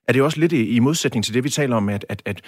er 0.09 0.13
det 0.13 0.23
også 0.23 0.41
lidt 0.41 0.53
i, 0.53 0.69
i 0.69 0.79
modsætning 0.79 1.25
til 1.25 1.35
det, 1.35 1.45
vi 1.45 1.51
taler 1.51 1.77
om, 1.77 1.89
at, 1.89 2.07
at, 2.09 2.23
at 2.25 2.41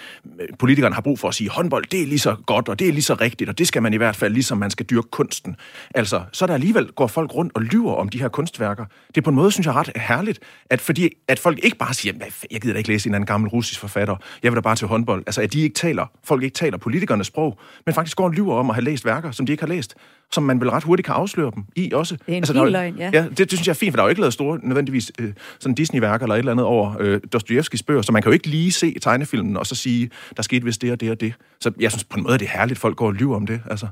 politikerne 0.59 0.95
har 0.95 1.01
brug 1.01 1.19
for 1.19 1.27
at 1.27 1.35
sige, 1.35 1.49
håndbold, 1.49 1.85
det 1.91 2.01
er 2.01 2.05
lige 2.07 2.19
så 2.19 2.35
godt, 2.45 2.69
og 2.69 2.79
det 2.79 2.87
er 2.87 2.91
lige 2.91 3.01
så 3.01 3.13
rigtigt, 3.13 3.49
og 3.49 3.57
det 3.57 3.67
skal 3.67 3.81
man 3.81 3.93
i 3.93 3.97
hvert 3.97 4.15
fald, 4.15 4.33
ligesom 4.33 4.57
man 4.57 4.71
skal 4.71 4.85
dyrke 4.85 5.07
kunsten. 5.11 5.55
Altså, 5.95 6.21
så 6.31 6.47
der 6.47 6.53
alligevel 6.53 6.91
går 6.91 7.07
folk 7.07 7.35
rundt 7.35 7.55
og 7.55 7.61
lyver 7.61 7.93
om 7.93 8.09
de 8.09 8.19
her 8.19 8.27
kunstværker. 8.27 8.85
Det 9.07 9.17
er 9.17 9.21
på 9.21 9.29
en 9.29 9.35
måde, 9.35 9.51
synes 9.51 9.65
jeg, 9.67 9.75
ret 9.75 9.91
herligt, 9.95 10.39
at 10.69 10.81
fordi 10.81 11.09
at 11.27 11.39
folk 11.39 11.59
ikke 11.63 11.77
bare 11.77 11.93
siger, 11.93 12.13
jeg 12.51 12.61
gider 12.61 12.73
da 12.73 12.77
ikke 12.77 12.89
læse 12.89 13.09
en 13.09 13.15
anden 13.15 13.27
gammel 13.27 13.49
russisk 13.49 13.79
forfatter, 13.79 14.15
jeg 14.43 14.51
vil 14.51 14.55
da 14.55 14.61
bare 14.61 14.75
til 14.75 14.87
håndbold. 14.87 15.23
Altså, 15.27 15.41
at 15.41 15.53
de 15.53 15.61
ikke 15.61 15.75
taler, 15.75 16.05
folk 16.23 16.43
ikke 16.43 16.53
taler 16.53 16.77
politikernes 16.77 17.27
sprog, 17.27 17.59
men 17.85 17.95
faktisk 17.95 18.17
går 18.17 18.23
og 18.23 18.31
lyver 18.31 18.55
om 18.55 18.69
at 18.69 18.75
have 18.75 18.83
læst 18.83 19.05
værker, 19.05 19.31
som 19.31 19.45
de 19.45 19.51
ikke 19.51 19.61
har 19.61 19.67
læst 19.67 19.95
som 20.31 20.43
man 20.43 20.61
vel 20.61 20.69
ret 20.69 20.83
hurtigt 20.83 21.05
kan 21.05 21.15
afsløre 21.15 21.51
dem 21.55 21.63
i 21.75 21.91
også. 21.93 22.15
Det 22.15 22.21
er 22.27 22.31
en 22.31 22.35
altså, 22.35 22.53
fin 22.53 22.71
løgn, 22.71 22.97
ja. 22.97 23.09
ja 23.13 23.23
det, 23.23 23.37
det 23.37 23.51
synes 23.51 23.67
jeg 23.67 23.73
er 23.73 23.75
fint, 23.75 23.91
for 23.91 23.95
der 23.95 24.03
er 24.03 24.07
jo 24.07 24.09
ikke 24.09 24.21
lavet 24.21 24.33
store, 24.33 24.59
nødvendigvis, 24.63 25.11
øh, 25.19 25.33
sådan 25.59 25.75
Disney-værker 25.75 26.25
eller 26.25 26.35
et 26.35 26.39
eller 26.39 26.51
andet 26.51 26.65
over 26.65 26.95
øh, 26.99 27.21
Dostojevskis 27.33 27.83
bøger, 27.83 28.01
så 28.01 28.11
man 28.11 28.21
kan 28.21 28.29
jo 28.29 28.33
ikke 28.33 28.47
lige 28.47 28.71
se 28.71 28.95
tegnefilmen 29.01 29.57
og 29.57 29.65
så 29.65 29.75
sige, 29.75 30.09
der 30.37 30.43
skete 30.43 30.65
vist 30.65 30.81
det 30.81 30.91
og 30.91 30.99
det 30.99 31.11
og 31.11 31.21
det. 31.21 31.33
Så 31.59 31.71
jeg 31.79 31.91
synes 31.91 32.03
på 32.03 32.17
en 32.17 32.23
måde, 32.23 32.37
det 32.37 32.45
er 32.45 32.57
herligt, 32.57 32.77
at 32.77 32.81
folk 32.81 32.97
går 32.97 33.07
og 33.07 33.13
lyver 33.13 33.35
om 33.35 33.47
det. 33.47 33.61
Altså. 33.69 33.87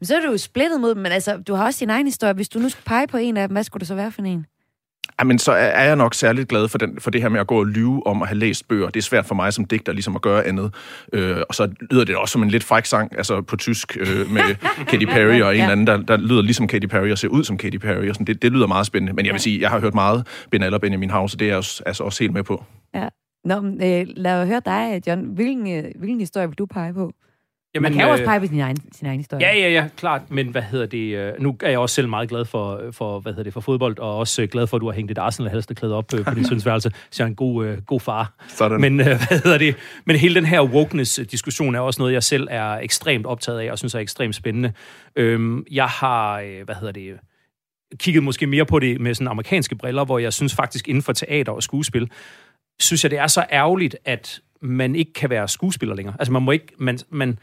Men 0.00 0.06
så 0.06 0.16
er 0.16 0.20
du 0.20 0.30
jo 0.30 0.38
splittet 0.38 0.80
mod 0.80 0.94
dem, 0.94 1.02
men 1.02 1.12
altså, 1.12 1.36
du 1.36 1.54
har 1.54 1.64
også 1.64 1.80
din 1.80 1.90
egen 1.90 2.06
historie. 2.06 2.34
Hvis 2.34 2.48
du 2.48 2.58
nu 2.58 2.68
skulle 2.68 2.84
pege 2.84 3.06
på 3.06 3.16
en 3.16 3.36
af 3.36 3.48
dem, 3.48 3.54
hvad 3.54 3.64
skulle 3.64 3.80
det 3.80 3.88
så 3.88 3.94
være 3.94 4.12
for 4.12 4.22
en? 4.22 4.46
Jamen, 5.20 5.38
så 5.38 5.52
er 5.52 5.84
jeg 5.84 5.96
nok 5.96 6.14
særligt 6.14 6.48
glad 6.48 6.68
for, 6.68 6.78
den, 6.78 7.00
for 7.00 7.10
det 7.10 7.22
her 7.22 7.28
med 7.28 7.40
at 7.40 7.46
gå 7.46 7.58
og 7.58 7.66
lyve 7.66 8.06
om 8.06 8.22
at 8.22 8.28
have 8.28 8.38
læst 8.38 8.68
bøger. 8.68 8.88
Det 8.88 8.96
er 8.96 9.02
svært 9.02 9.26
for 9.26 9.34
mig 9.34 9.52
som 9.52 9.64
digter 9.64 9.92
ligesom 9.92 10.16
at 10.16 10.22
gøre 10.22 10.44
andet. 10.44 10.74
Øh, 11.12 11.36
og 11.48 11.54
så 11.54 11.70
lyder 11.90 12.04
det 12.04 12.16
også 12.16 12.32
som 12.32 12.42
en 12.42 12.48
lidt 12.48 12.64
fræk 12.64 12.86
sang, 12.86 13.16
altså 13.16 13.42
på 13.42 13.56
tysk, 13.56 13.96
øh, 14.00 14.30
med 14.30 14.42
Katy 14.88 15.04
Perry 15.04 15.40
og 15.40 15.56
en 15.56 15.60
ja. 15.60 15.70
anden, 15.70 15.86
der, 15.86 15.96
der 15.96 16.16
lyder 16.16 16.42
ligesom 16.42 16.66
Katy 16.66 16.86
Perry 16.86 17.10
og 17.10 17.18
ser 17.18 17.28
ud 17.28 17.44
som 17.44 17.58
Katy 17.58 17.76
Perry. 17.76 18.08
Og 18.08 18.14
sådan. 18.14 18.26
Det, 18.26 18.42
det 18.42 18.52
lyder 18.52 18.66
meget 18.66 18.86
spændende. 18.86 19.12
Men 19.12 19.26
jeg 19.26 19.32
vil 19.32 19.40
sige, 19.40 19.60
jeg 19.60 19.70
har 19.70 19.80
hørt 19.80 19.94
meget 19.94 20.26
Ben 20.50 20.62
Aller 20.62 20.78
Benjamin 20.78 21.10
House, 21.10 21.36
og 21.36 21.40
det 21.40 21.44
er 21.44 21.50
jeg 21.50 21.56
også, 21.56 21.82
altså 21.86 22.04
også 22.04 22.24
helt 22.24 22.32
med 22.32 22.42
på. 22.42 22.64
Ja. 22.94 23.08
Nå, 23.44 23.54
øh, 23.56 24.06
lad 24.16 24.38
mig 24.38 24.46
høre 24.46 24.62
dig, 24.64 25.02
John. 25.06 25.24
Hvilken, 25.24 25.76
øh, 25.76 25.84
hvilken 25.98 26.20
historie 26.20 26.48
vil 26.48 26.58
du 26.58 26.66
pege 26.66 26.94
på? 26.94 27.12
Jamen, 27.74 27.82
Man 27.82 27.92
kan 27.92 28.06
jo 28.06 28.10
også 28.10 28.22
øh, 28.22 28.28
pege 28.28 28.40
på 28.40 28.46
sin 28.46 28.60
egen, 28.60 28.76
sin 28.92 29.06
egen 29.06 29.18
historie. 29.18 29.46
Ja, 29.46 29.58
ja, 29.58 29.68
ja, 29.70 29.88
klart. 29.96 30.22
Men 30.30 30.48
hvad 30.48 30.62
hedder 30.62 30.86
det? 30.86 31.16
Øh, 31.16 31.32
nu 31.38 31.56
er 31.62 31.70
jeg 31.70 31.78
også 31.78 31.94
selv 31.94 32.08
meget 32.08 32.28
glad 32.28 32.44
for, 32.44 32.82
for, 32.90 33.20
hvad 33.20 33.32
hedder 33.32 33.42
det, 33.42 33.52
for 33.52 33.60
fodbold, 33.60 33.98
og 33.98 34.18
også 34.18 34.46
glad 34.46 34.66
for, 34.66 34.76
at 34.76 34.80
du 34.80 34.86
har 34.86 34.92
hængt 34.92 35.10
et 35.10 35.18
arsenal 35.18 35.50
halsterklæde 35.50 35.94
op 35.94 36.14
øh, 36.14 36.24
på 36.24 36.34
din 36.34 36.44
sønsværelse. 36.50 36.90
Så 37.10 37.22
jeg 37.22 37.24
er 37.24 37.28
en 37.28 37.34
god, 37.34 37.84
god 37.86 38.00
far. 38.00 38.32
Sådan. 38.48 38.80
Men, 38.80 38.96
hvad 39.04 39.40
hedder 39.44 39.58
det? 39.58 39.76
Men 40.04 40.16
hele 40.16 40.34
den 40.34 40.44
her 40.44 40.62
wokeness-diskussion 40.62 41.74
er 41.74 41.80
også 41.80 42.00
noget, 42.00 42.12
jeg 42.12 42.22
selv 42.22 42.48
er 42.50 42.74
ekstremt 42.74 43.26
optaget 43.26 43.60
af, 43.60 43.70
og 43.70 43.78
synes 43.78 43.94
er 43.94 43.98
ekstremt 43.98 44.34
spændende. 44.34 44.72
Øhm, 45.16 45.64
jeg 45.70 45.86
har, 45.86 46.42
hvad 46.64 46.74
hedder 46.74 46.92
det, 46.92 47.14
kigget 47.98 48.22
måske 48.22 48.46
mere 48.46 48.66
på 48.66 48.78
det 48.78 49.00
med 49.00 49.14
sådan 49.14 49.28
amerikanske 49.28 49.74
briller, 49.74 50.04
hvor 50.04 50.18
jeg 50.18 50.32
synes 50.32 50.54
faktisk 50.54 50.88
inden 50.88 51.02
for 51.02 51.12
teater 51.12 51.52
og 51.52 51.62
skuespil, 51.62 52.10
synes 52.80 53.04
jeg, 53.04 53.10
det 53.10 53.18
er 53.18 53.26
så 53.26 53.44
ærgerligt, 53.52 53.96
at 54.04 54.40
man 54.60 54.96
ikke 54.96 55.12
kan 55.12 55.30
være 55.30 55.48
skuespiller 55.48 55.94
længere. 55.94 56.16
Altså 56.18 56.32
man 56.32 56.42
må 56.42 56.50
ikke, 56.50 56.66
man, 56.78 56.98
man, 57.10 57.38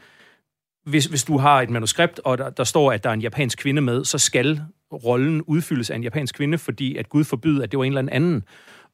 hvis, 0.84 1.04
hvis 1.04 1.24
du 1.24 1.38
har 1.38 1.60
et 1.62 1.70
manuskript, 1.70 2.20
og 2.24 2.38
der, 2.38 2.50
der 2.50 2.64
står, 2.64 2.92
at 2.92 3.04
der 3.04 3.10
er 3.10 3.14
en 3.14 3.20
japansk 3.20 3.58
kvinde 3.58 3.82
med, 3.82 4.04
så 4.04 4.18
skal 4.18 4.60
rollen 4.92 5.42
udfyldes 5.42 5.90
af 5.90 5.96
en 5.96 6.02
japansk 6.02 6.34
kvinde, 6.34 6.58
fordi 6.58 6.96
at 6.96 7.08
Gud 7.08 7.24
forbyder, 7.24 7.62
at 7.62 7.70
det 7.70 7.78
var 7.78 7.84
en 7.84 7.98
eller 7.98 8.12
anden. 8.12 8.44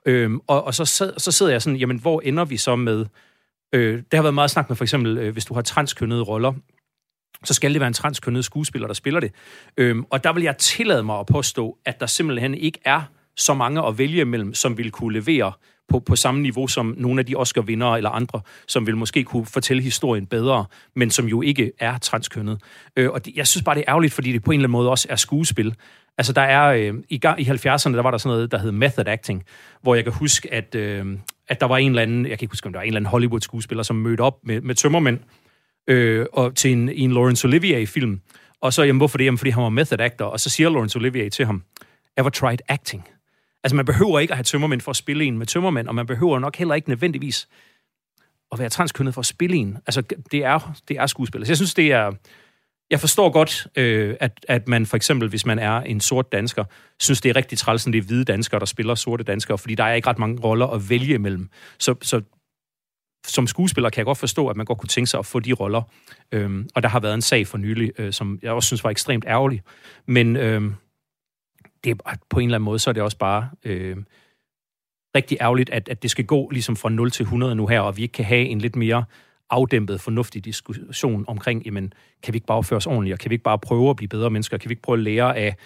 Øhm, 0.07 0.41
og, 0.47 0.65
og 0.65 0.75
så, 0.75 0.85
så 1.17 1.33
sidder 1.33 1.53
jeg 1.53 1.63
sådan, 1.63 1.77
jamen, 1.77 1.99
hvor 2.01 2.21
ender 2.21 2.45
vi 2.45 2.57
så 2.57 2.77
med... 2.77 3.07
Øh, 3.73 3.97
det 3.97 4.15
har 4.15 4.23
været 4.23 4.35
meget 4.35 4.51
snak 4.51 4.69
med, 4.69 4.77
for 4.77 4.85
eksempel, 4.85 5.19
øh, 5.19 5.33
hvis 5.33 5.45
du 5.45 5.55
har 5.55 5.63
transkønnede 5.63 6.23
roller, 6.23 6.53
så 7.45 7.55
skal 7.55 7.73
det 7.73 7.81
være 7.81 7.89
en 7.89 7.95
transkønnet 7.95 8.45
skuespiller, 8.45 8.87
der 8.87 8.95
spiller 8.95 9.21
det. 9.21 9.33
Øhm, 9.77 10.05
og 10.11 10.25
der 10.25 10.33
vil 10.33 10.43
jeg 10.43 10.59
tillade 10.59 11.03
mig 11.03 11.19
at 11.19 11.27
påstå, 11.27 11.79
at 11.85 12.01
der 12.01 12.07
simpelthen 12.07 12.55
ikke 12.55 12.79
er 12.85 13.03
så 13.39 13.55
mange 13.55 13.87
at 13.87 13.99
vælge 13.99 14.21
imellem, 14.21 14.55
som 14.55 14.79
vil 14.79 14.91
kunne 14.91 15.13
levere 15.13 15.53
på, 15.89 16.01
på 16.01 16.17
samme 16.17 16.43
niveau 16.43 16.67
som 16.67 16.95
nogle 16.97 17.21
af 17.21 17.27
de 17.27 17.35
Oscar-vindere 17.35 17.97
eller 17.97 18.11
andre, 18.11 18.41
som 18.67 18.87
vil 18.87 18.97
måske 18.97 19.25
kunne 19.25 19.47
fortælle 19.47 19.83
historien 19.83 20.27
bedre, 20.27 20.65
men 20.97 21.11
som 21.11 21.27
jo 21.27 21.43
ikke 21.43 21.73
er 21.79 21.99
transkønnet. 21.99 22.61
Øh, 22.97 23.11
og 23.11 23.25
det, 23.25 23.37
jeg 23.37 23.47
synes 23.47 23.65
bare, 23.65 23.75
det 23.75 23.85
er 23.87 23.91
ærgerligt, 23.91 24.13
fordi 24.13 24.33
det 24.33 24.43
på 24.43 24.51
en 24.51 24.55
eller 24.55 24.65
anden 24.65 24.73
måde 24.73 24.91
også 24.91 25.07
er 25.11 25.17
skuespil. 25.17 25.75
Altså, 26.19 26.33
der 26.33 26.43
er 26.43 26.67
øh, 26.73 26.95
i, 27.09 27.19
gang, 27.19 27.41
i 27.41 27.45
70'erne, 27.45 27.93
der 27.93 28.03
var 28.03 28.11
der 28.11 28.19
sådan 28.19 28.37
noget, 28.37 28.53
der 28.53 28.59
hed 28.59 28.73
method 28.73 29.07
acting, 29.07 29.45
hvor 29.83 29.95
jeg 29.95 30.05
kan 30.05 30.13
huske, 30.13 30.55
at, 30.55 30.75
øh, 30.75 31.07
at 31.49 31.61
der 31.61 31.67
var 31.67 31.77
en 31.77 31.91
eller 31.91 32.03
anden, 32.03 32.27
jeg 32.27 32.39
kan 32.39 32.45
ikke 32.45 32.53
huske, 32.53 32.67
om 32.67 32.73
der 32.73 32.79
var 32.79 32.85
en 32.85 32.87
eller 32.87 32.99
anden 32.99 33.11
Hollywood-skuespiller, 33.11 33.83
som 33.83 33.97
mødte 33.97 34.21
op 34.21 34.39
med, 34.43 34.61
med 34.61 34.75
tømmermænd 34.75 35.19
øh, 35.89 36.27
og 36.33 36.55
til 36.55 36.73
en, 36.73 36.89
en 36.89 37.13
Laurence 37.13 37.47
Olivier-film. 37.47 38.21
Og 38.61 38.73
så, 38.73 38.83
jamen, 38.83 38.99
hvorfor 38.99 39.19
det? 39.19 39.25
Jamen, 39.25 39.39
fordi 39.39 39.51
han 39.51 39.63
var 39.63 39.69
method 39.69 40.01
actor. 40.01 40.25
Og 40.25 40.41
så 40.41 40.51
siger 40.51 40.71
Laurence 40.71 40.99
Olivier 40.99 41.31
til 41.31 41.47
ham, 41.47 41.63
ever 42.17 42.31
tried 42.31 42.59
acting? 42.69 43.09
Altså, 43.65 43.77
man 43.77 43.85
behøver 43.85 44.19
ikke 44.19 44.33
at 44.33 44.37
have 44.37 44.45
tømmermænd 44.45 44.81
for 44.81 44.91
at 44.91 44.97
spille 44.97 45.25
en 45.25 45.39
med 45.39 45.47
tømmermænd, 45.47 45.89
og 45.89 45.95
man 45.95 46.07
behøver 46.07 46.39
nok 46.39 46.57
heller 46.57 46.75
ikke 46.75 46.89
nødvendigvis 46.89 47.49
at 48.53 48.59
være 48.59 48.69
transkønnet 48.69 49.15
for 49.15 49.21
at 49.21 49.27
spille 49.27 49.57
en. 49.57 49.79
Altså, 49.87 50.03
det 50.33 50.45
er, 50.45 50.75
det 50.89 50.99
er 50.99 51.07
skuespil. 51.07 51.47
Så 51.47 51.51
jeg 51.51 51.57
synes, 51.57 51.75
det 51.75 51.93
er... 51.93 52.13
Jeg 52.91 53.01
forstår 53.01 53.31
godt, 53.31 53.67
øh, 53.77 54.17
at, 54.21 54.47
at 54.49 54.69
man 54.69 54.87
for 54.87 54.97
eksempel, 54.97 55.29
hvis 55.29 55.47
man 55.47 55.59
er 55.59 55.81
en 55.81 56.01
sort 56.01 56.33
dansker, 56.33 56.65
synes, 57.01 57.21
det 57.21 57.31
er 57.31 57.37
rigtig 57.37 57.59
træls, 57.59 57.87
når 57.87 57.91
det 57.91 57.99
er 57.99 58.03
hvide 58.03 58.25
danskere, 58.25 58.61
der 58.61 58.67
spiller 58.67 58.95
sorte 58.95 59.25
danskere, 59.25 59.59
fordi 59.59 59.75
der 59.75 59.85
er 59.85 59.95
ikke 59.95 60.09
ret 60.09 60.19
mange 60.19 60.41
roller 60.41 60.67
at 60.67 60.91
vælge 60.91 61.15
imellem. 61.15 61.49
Så, 61.79 61.95
så 62.03 62.23
som 63.27 63.47
skuespiller 63.47 63.91
kan 63.91 63.99
jeg 63.99 64.05
godt 64.05 64.19
forstå, 64.19 64.49
at 64.49 64.57
man 64.57 64.67
godt 64.67 64.79
kunne 64.79 64.89
tænke 64.89 65.11
sig 65.11 65.19
at 65.19 65.27
få 65.27 65.41
de 65.41 65.53
roller. 65.53 65.83
Øhm, 66.33 66.69
og 66.75 66.83
der 66.83 66.89
har 66.89 67.01
været 67.01 67.15
en 67.15 67.23
sag 67.23 67.47
for 67.47 67.59
nylig, 67.59 67.93
øh, 67.99 68.13
som 68.13 68.39
jeg 68.43 68.53
også 68.53 68.67
synes 68.67 68.85
var 68.85 68.91
ekstremt 68.91 69.25
ærgerlig. 69.29 69.63
Men 70.07 70.37
øh, 70.37 70.63
det 71.85 71.91
er, 71.91 72.15
på 72.31 72.41
en 72.41 72.49
eller 72.49 72.57
anden 72.57 72.65
måde, 72.65 72.79
så 72.79 72.91
er 72.91 72.95
det 72.95 73.03
også 73.03 73.19
bare 73.19 73.51
øh, 73.65 73.97
rigtig 75.17 75.39
ærgerligt, 75.41 75.71
at, 75.71 75.89
at 75.89 76.03
det 76.03 76.11
skal 76.11 76.25
gå 76.25 76.51
ligesom 76.51 76.77
fra 76.77 76.89
0 76.89 77.11
til 77.11 77.23
100 77.23 77.55
nu 77.55 77.67
her, 77.67 77.81
og 77.81 77.97
vi 77.97 78.03
ikke 78.03 78.13
kan 78.13 78.25
have 78.25 78.47
en 78.47 78.59
lidt 78.59 78.77
mere 78.77 79.05
afdæmpet, 79.51 80.01
fornuftig 80.01 80.45
diskussion 80.45 81.25
omkring, 81.29 81.63
jamen, 81.65 81.93
kan 82.23 82.35
vi 82.35 82.37
ikke 82.37 82.47
bare 82.47 82.59
opføre 82.59 82.77
os 82.77 82.87
ordentligt, 82.87 83.13
og 83.13 83.19
kan 83.19 83.31
vi 83.31 83.35
ikke 83.35 83.43
bare 83.43 83.59
prøve 83.59 83.91
at 83.91 83.97
blive 83.97 84.09
bedre 84.09 84.31
mennesker, 84.31 84.59
kan 84.59 84.69
vi 84.69 84.73
ikke 84.73 84.83
prøve 84.83 84.99
at 84.99 85.05
lære 85.05 85.37
af 85.37 85.57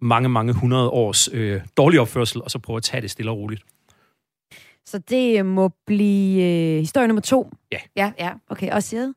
mange, 0.00 0.28
mange 0.28 0.52
hundrede 0.52 0.90
års 0.90 1.28
øh, 1.32 1.60
dårlig 1.76 2.00
opførsel, 2.00 2.42
og 2.42 2.50
så 2.50 2.58
prøve 2.58 2.76
at 2.76 2.82
tage 2.82 3.00
det 3.00 3.10
stille 3.10 3.30
og 3.30 3.38
roligt. 3.38 3.62
Så 4.86 4.98
det 4.98 5.46
må 5.46 5.68
blive 5.86 6.42
øh, 6.42 6.78
historie 6.78 7.08
nummer 7.08 7.20
to? 7.20 7.50
Ja. 7.72 7.78
Ja, 7.96 8.12
ja. 8.18 8.32
Okay, 8.48 8.70
og 8.70 8.82
siger 8.82 9.12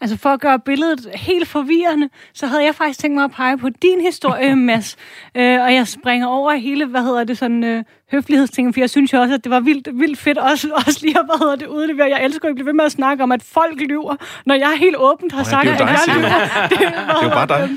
Altså 0.00 0.16
for 0.16 0.28
at 0.30 0.40
gøre 0.40 0.58
billedet 0.58 1.06
helt 1.14 1.48
forvirrende, 1.48 2.08
så 2.34 2.46
havde 2.46 2.64
jeg 2.64 2.74
faktisk 2.74 3.00
tænkt 3.00 3.14
mig 3.14 3.24
at 3.24 3.30
pege 3.30 3.58
på 3.58 3.68
din 3.68 4.00
historie, 4.00 4.56
Mads. 4.68 4.96
øh, 5.34 5.60
og 5.62 5.74
jeg 5.74 5.88
springer 5.88 6.26
over 6.26 6.52
hele, 6.52 6.86
hvad 6.86 7.02
hedder 7.02 7.24
det, 7.24 7.38
sådan 7.38 7.64
øh, 7.64 7.84
høflighedsting, 8.12 8.74
for 8.74 8.80
jeg 8.80 8.90
synes 8.90 9.12
jo 9.12 9.20
også, 9.20 9.34
at 9.34 9.44
det 9.44 9.50
var 9.50 9.60
vildt, 9.60 9.88
vildt 9.92 10.18
fedt 10.18 10.38
også, 10.38 10.68
også 10.86 10.98
lige 11.02 11.18
at, 11.18 11.24
hvad 11.26 11.38
hedder 11.38 11.56
det, 11.56 11.66
udlevere. 11.66 12.08
Jeg 12.08 12.24
elsker 12.24 12.48
at 12.48 12.54
blive 12.54 12.66
ved 12.66 12.72
med 12.72 12.84
at 12.84 12.92
snakke 12.92 13.22
om, 13.22 13.32
at 13.32 13.42
folk 13.42 13.80
lyver, 13.80 14.16
når 14.46 14.54
jeg 14.54 14.76
helt 14.78 14.96
åbent 14.96 15.32
har 15.32 15.40
oh, 15.40 15.46
sagt, 15.46 15.68
at 15.68 15.80
jeg 15.80 15.88
lyver. 16.08 16.28
det, 16.68 16.78
det 16.78 16.86
er 16.86 17.24
jo 17.24 17.28
bare 17.40 17.46
dig. 17.46 17.70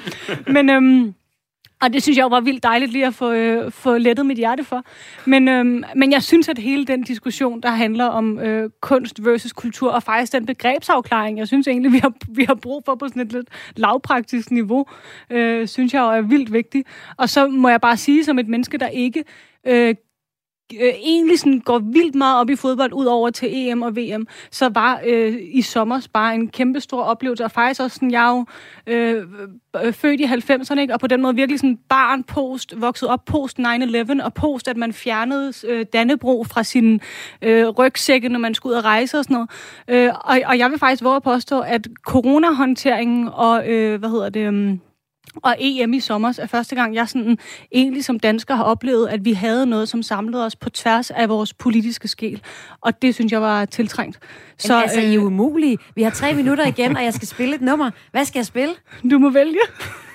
Men 0.47 0.69
øhm, 0.69 1.13
og 1.81 1.93
det 1.93 2.03
synes 2.03 2.17
jeg 2.17 2.23
jo 2.23 2.27
var 2.27 2.39
vildt 2.39 2.63
dejligt 2.63 2.91
lige 2.91 3.07
at 3.07 3.13
få, 3.13 3.31
øh, 3.31 3.71
få 3.71 3.97
lettet 3.97 4.25
mit 4.25 4.37
hjerte 4.37 4.63
for. 4.63 4.83
Men, 5.25 5.47
øhm, 5.47 5.83
men 5.95 6.11
jeg 6.11 6.23
synes, 6.23 6.49
at 6.49 6.57
hele 6.57 6.85
den 6.85 7.03
diskussion, 7.03 7.61
der 7.61 7.69
handler 7.69 8.05
om 8.05 8.39
øh, 8.39 8.69
kunst 8.81 9.25
versus 9.25 9.53
kultur, 9.53 9.91
og 9.91 10.03
faktisk 10.03 10.33
den 10.33 10.45
begrebsafklaring, 10.45 11.37
jeg 11.37 11.47
synes 11.47 11.67
egentlig, 11.67 11.91
vi 11.91 11.97
har, 11.97 12.13
vi 12.27 12.43
har 12.43 12.55
brug 12.55 12.81
for 12.85 12.95
på 12.95 13.07
sådan 13.07 13.21
et 13.21 13.33
lidt 13.33 13.47
lavpraktisk 13.75 14.51
niveau, 14.51 14.85
øh, 15.29 15.67
synes 15.67 15.93
jeg 15.93 15.99
jo 15.99 16.07
er 16.07 16.21
vildt 16.21 16.53
vigtigt. 16.53 16.87
Og 17.17 17.29
så 17.29 17.47
må 17.47 17.69
jeg 17.69 17.81
bare 17.81 17.97
sige, 17.97 18.23
som 18.23 18.39
et 18.39 18.47
menneske, 18.47 18.77
der 18.77 18.87
ikke 18.87 19.23
øh, 19.67 19.95
øh, 20.81 20.87
egentlig 20.87 21.39
sådan 21.39 21.59
går 21.59 21.79
vildt 21.79 22.15
meget 22.15 22.39
op 22.39 22.49
i 22.49 22.55
fodbold, 22.55 22.93
ud 22.93 23.05
over 23.05 23.29
til 23.29 23.49
EM 23.51 23.81
og 23.81 23.95
VM, 23.95 24.27
så 24.51 24.69
var 24.69 25.01
øh, 25.05 25.37
i 25.41 25.61
sommer 25.61 26.07
bare 26.13 26.35
en 26.35 26.47
kæmpe 26.47 26.79
stor 26.79 27.01
oplevelse, 27.01 27.43
og 27.43 27.51
faktisk 27.51 27.81
også 27.81 27.95
sådan, 27.95 28.11
jeg 28.11 28.27
er 28.27 28.35
jo 28.37 28.45
øh, 28.87 29.23
øh, 29.83 29.93
født 29.93 30.19
i 30.19 30.23
90'erne, 30.23 30.79
ikke? 30.79 30.93
og 30.93 30.99
på 30.99 31.07
den 31.07 31.21
måde 31.21 31.35
virkelig 31.35 31.59
sådan 31.59 31.79
barn 31.89 32.23
post, 32.23 32.81
vokset 32.81 33.09
op 33.09 33.25
post 33.25 33.59
9-11, 33.59 34.23
og 34.23 34.33
post, 34.33 34.67
at 34.67 34.77
man 34.77 34.93
fjernede 34.93 35.53
øh, 35.67 35.85
Dannebro 35.93 36.43
fra 36.43 36.63
sin 36.63 37.01
øh, 37.41 37.67
rygsække, 37.67 38.29
når 38.29 38.39
man 38.39 38.53
skulle 38.53 38.73
ud 38.73 38.77
og 38.77 38.83
rejse 38.83 39.17
og 39.17 39.23
sådan 39.23 39.33
noget. 39.33 39.49
Øh, 39.87 40.13
og, 40.15 40.39
og 40.45 40.57
jeg 40.57 40.71
vil 40.71 40.79
faktisk 40.79 41.03
våge 41.03 41.15
at 41.15 41.23
påstå, 41.23 41.59
at 41.59 41.87
coronahåndteringen 42.05 43.29
og, 43.33 43.69
øh, 43.69 43.99
hvad 43.99 44.09
hedder 44.09 44.29
det... 44.29 44.53
Øh, 44.53 44.77
og 45.35 45.55
EM 45.59 45.93
i 45.93 45.99
sommer 45.99 46.39
er 46.41 46.47
første 46.47 46.75
gang, 46.75 46.95
jeg 46.95 47.09
sådan, 47.09 47.37
egentlig 47.71 48.05
som 48.05 48.19
dansker 48.19 48.55
har 48.55 48.63
oplevet, 48.63 49.07
at 49.07 49.25
vi 49.25 49.33
havde 49.33 49.65
noget, 49.65 49.89
som 49.89 50.03
samlede 50.03 50.45
os 50.45 50.55
på 50.55 50.69
tværs 50.69 51.11
af 51.11 51.29
vores 51.29 51.53
politiske 51.53 52.07
skæl. 52.07 52.41
Og 52.81 53.01
det 53.01 53.15
synes 53.15 53.31
jeg 53.31 53.41
var 53.41 53.65
tiltrængt. 53.65 54.19
Så, 54.57 54.73
Men 54.73 54.81
altså, 54.83 54.99
øh, 54.99 55.05
I 55.05 55.15
er 55.15 55.19
umulige. 55.19 55.77
Vi 55.95 56.03
har 56.03 56.09
tre 56.09 56.33
minutter 56.33 56.67
igen, 56.67 56.97
og 56.97 57.03
jeg 57.03 57.13
skal 57.13 57.27
spille 57.27 57.55
et 57.55 57.61
nummer. 57.61 57.91
Hvad 58.11 58.25
skal 58.25 58.39
jeg 58.39 58.45
spille? 58.45 58.73
Du 59.11 59.19
må 59.19 59.29
vælge. 59.29 59.59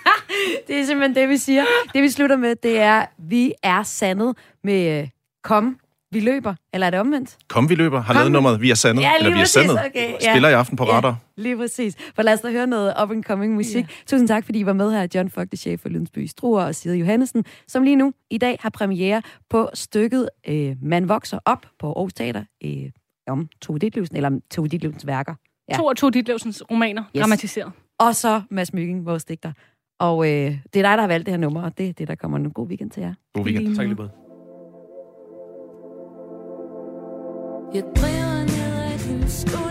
det 0.69 0.81
er 0.81 0.85
simpelthen 0.85 1.15
det, 1.15 1.29
vi 1.29 1.37
siger. 1.37 1.65
Det, 1.95 2.03
vi 2.03 2.09
slutter 2.09 2.37
med, 2.37 2.57
det 2.57 2.79
er, 2.79 3.07
vi 3.19 3.53
er 3.63 3.83
sandet 3.83 4.37
med 4.65 5.01
øh, 5.01 5.09
Kom 5.45 5.79
vi 6.13 6.21
løber, 6.21 6.55
eller 6.73 6.87
er 6.87 6.91
det 6.91 7.01
omvendt? 7.01 7.37
Kom, 7.49 7.69
vi 7.69 7.75
løber. 7.75 8.01
Har 8.01 8.15
lavet 8.15 8.33
nummeret 8.33 8.61
Vi 8.61 8.71
er 8.71 8.75
sandet, 8.75 9.03
ja, 9.03 9.13
eller 9.19 9.35
Vi 9.35 9.41
er 9.41 9.45
sandet. 9.45 9.79
Okay, 9.87 10.13
ja. 10.23 10.33
Spiller 10.33 10.49
i 10.49 10.53
aften 10.53 10.77
på 10.77 10.85
ja, 10.85 10.97
radar. 10.97 11.17
Lige 11.37 11.57
præcis. 11.57 11.97
For 12.15 12.23
lad 12.23 12.33
os 12.33 12.41
da 12.41 12.51
høre 12.51 12.67
noget 12.67 12.95
up-and-coming 13.03 13.55
musik. 13.55 13.85
Ja. 13.85 13.89
Tusind 14.07 14.29
tak, 14.29 14.45
fordi 14.45 14.59
I 14.59 14.67
var 14.67 14.73
med 14.73 14.93
her. 14.93 15.07
John 15.15 15.31
Fogte, 15.31 15.57
chef 15.57 15.81
for 15.81 15.89
Lydensby 15.89 16.27
Struer 16.27 16.65
og 16.65 16.75
Side 16.75 16.97
Johannesen, 16.97 17.45
som 17.69 17.83
lige 17.83 17.97
nu 17.97 18.13
i 18.31 18.39
dag 18.39 18.59
har 18.61 18.71
premiere 18.71 19.23
på 19.51 19.71
stykket 19.75 20.29
øh, 20.49 20.77
Man 20.83 21.09
vokser 21.09 21.39
op 21.45 21.67
på 21.79 21.87
Aarhus 21.87 22.15
Teater 22.15 22.45
øh, 22.65 22.91
om 23.29 23.49
Tove 23.63 23.79
Ditlevsen, 23.79 24.17
eller 24.17 24.31
Tove 24.51 24.69
Ditlevsens 24.69 25.07
værker. 25.07 25.35
Ja. 25.71 25.77
To 25.77 25.89
af 25.89 25.97
Tove 25.97 26.11
Ditlevsens 26.11 26.63
romaner, 26.71 27.03
yes. 27.17 27.21
dramatiseret. 27.21 27.73
Og 27.99 28.17
så 28.17 28.43
Mads 28.51 28.73
Myggen, 28.73 29.07
vores 29.07 29.25
digter. 29.25 29.53
Og 30.01 30.27
øh, 30.27 30.33
det 30.33 30.51
er 30.51 30.59
dig, 30.73 30.83
der 30.83 31.01
har 31.01 31.07
valgt 31.07 31.27
det 31.27 31.33
her 31.33 31.39
nummer, 31.39 31.63
og 31.63 31.79
det 31.79 31.89
er 31.89 31.93
det, 31.93 32.09
der 32.09 32.15
kommer 32.15 32.39
en 32.39 32.51
god 32.51 32.69
weekend 32.69 32.91
til 32.91 33.01
jer. 33.01 33.15
God 33.35 33.45
weekend. 33.45 33.77
Tak 33.77 33.87
lige 33.87 33.97
både. 33.97 34.26
Jeg 37.75 37.85
driver 37.97 38.45
ned 38.45 38.93
ad 38.93 38.99
din 38.99 39.31
sko. 39.31 39.66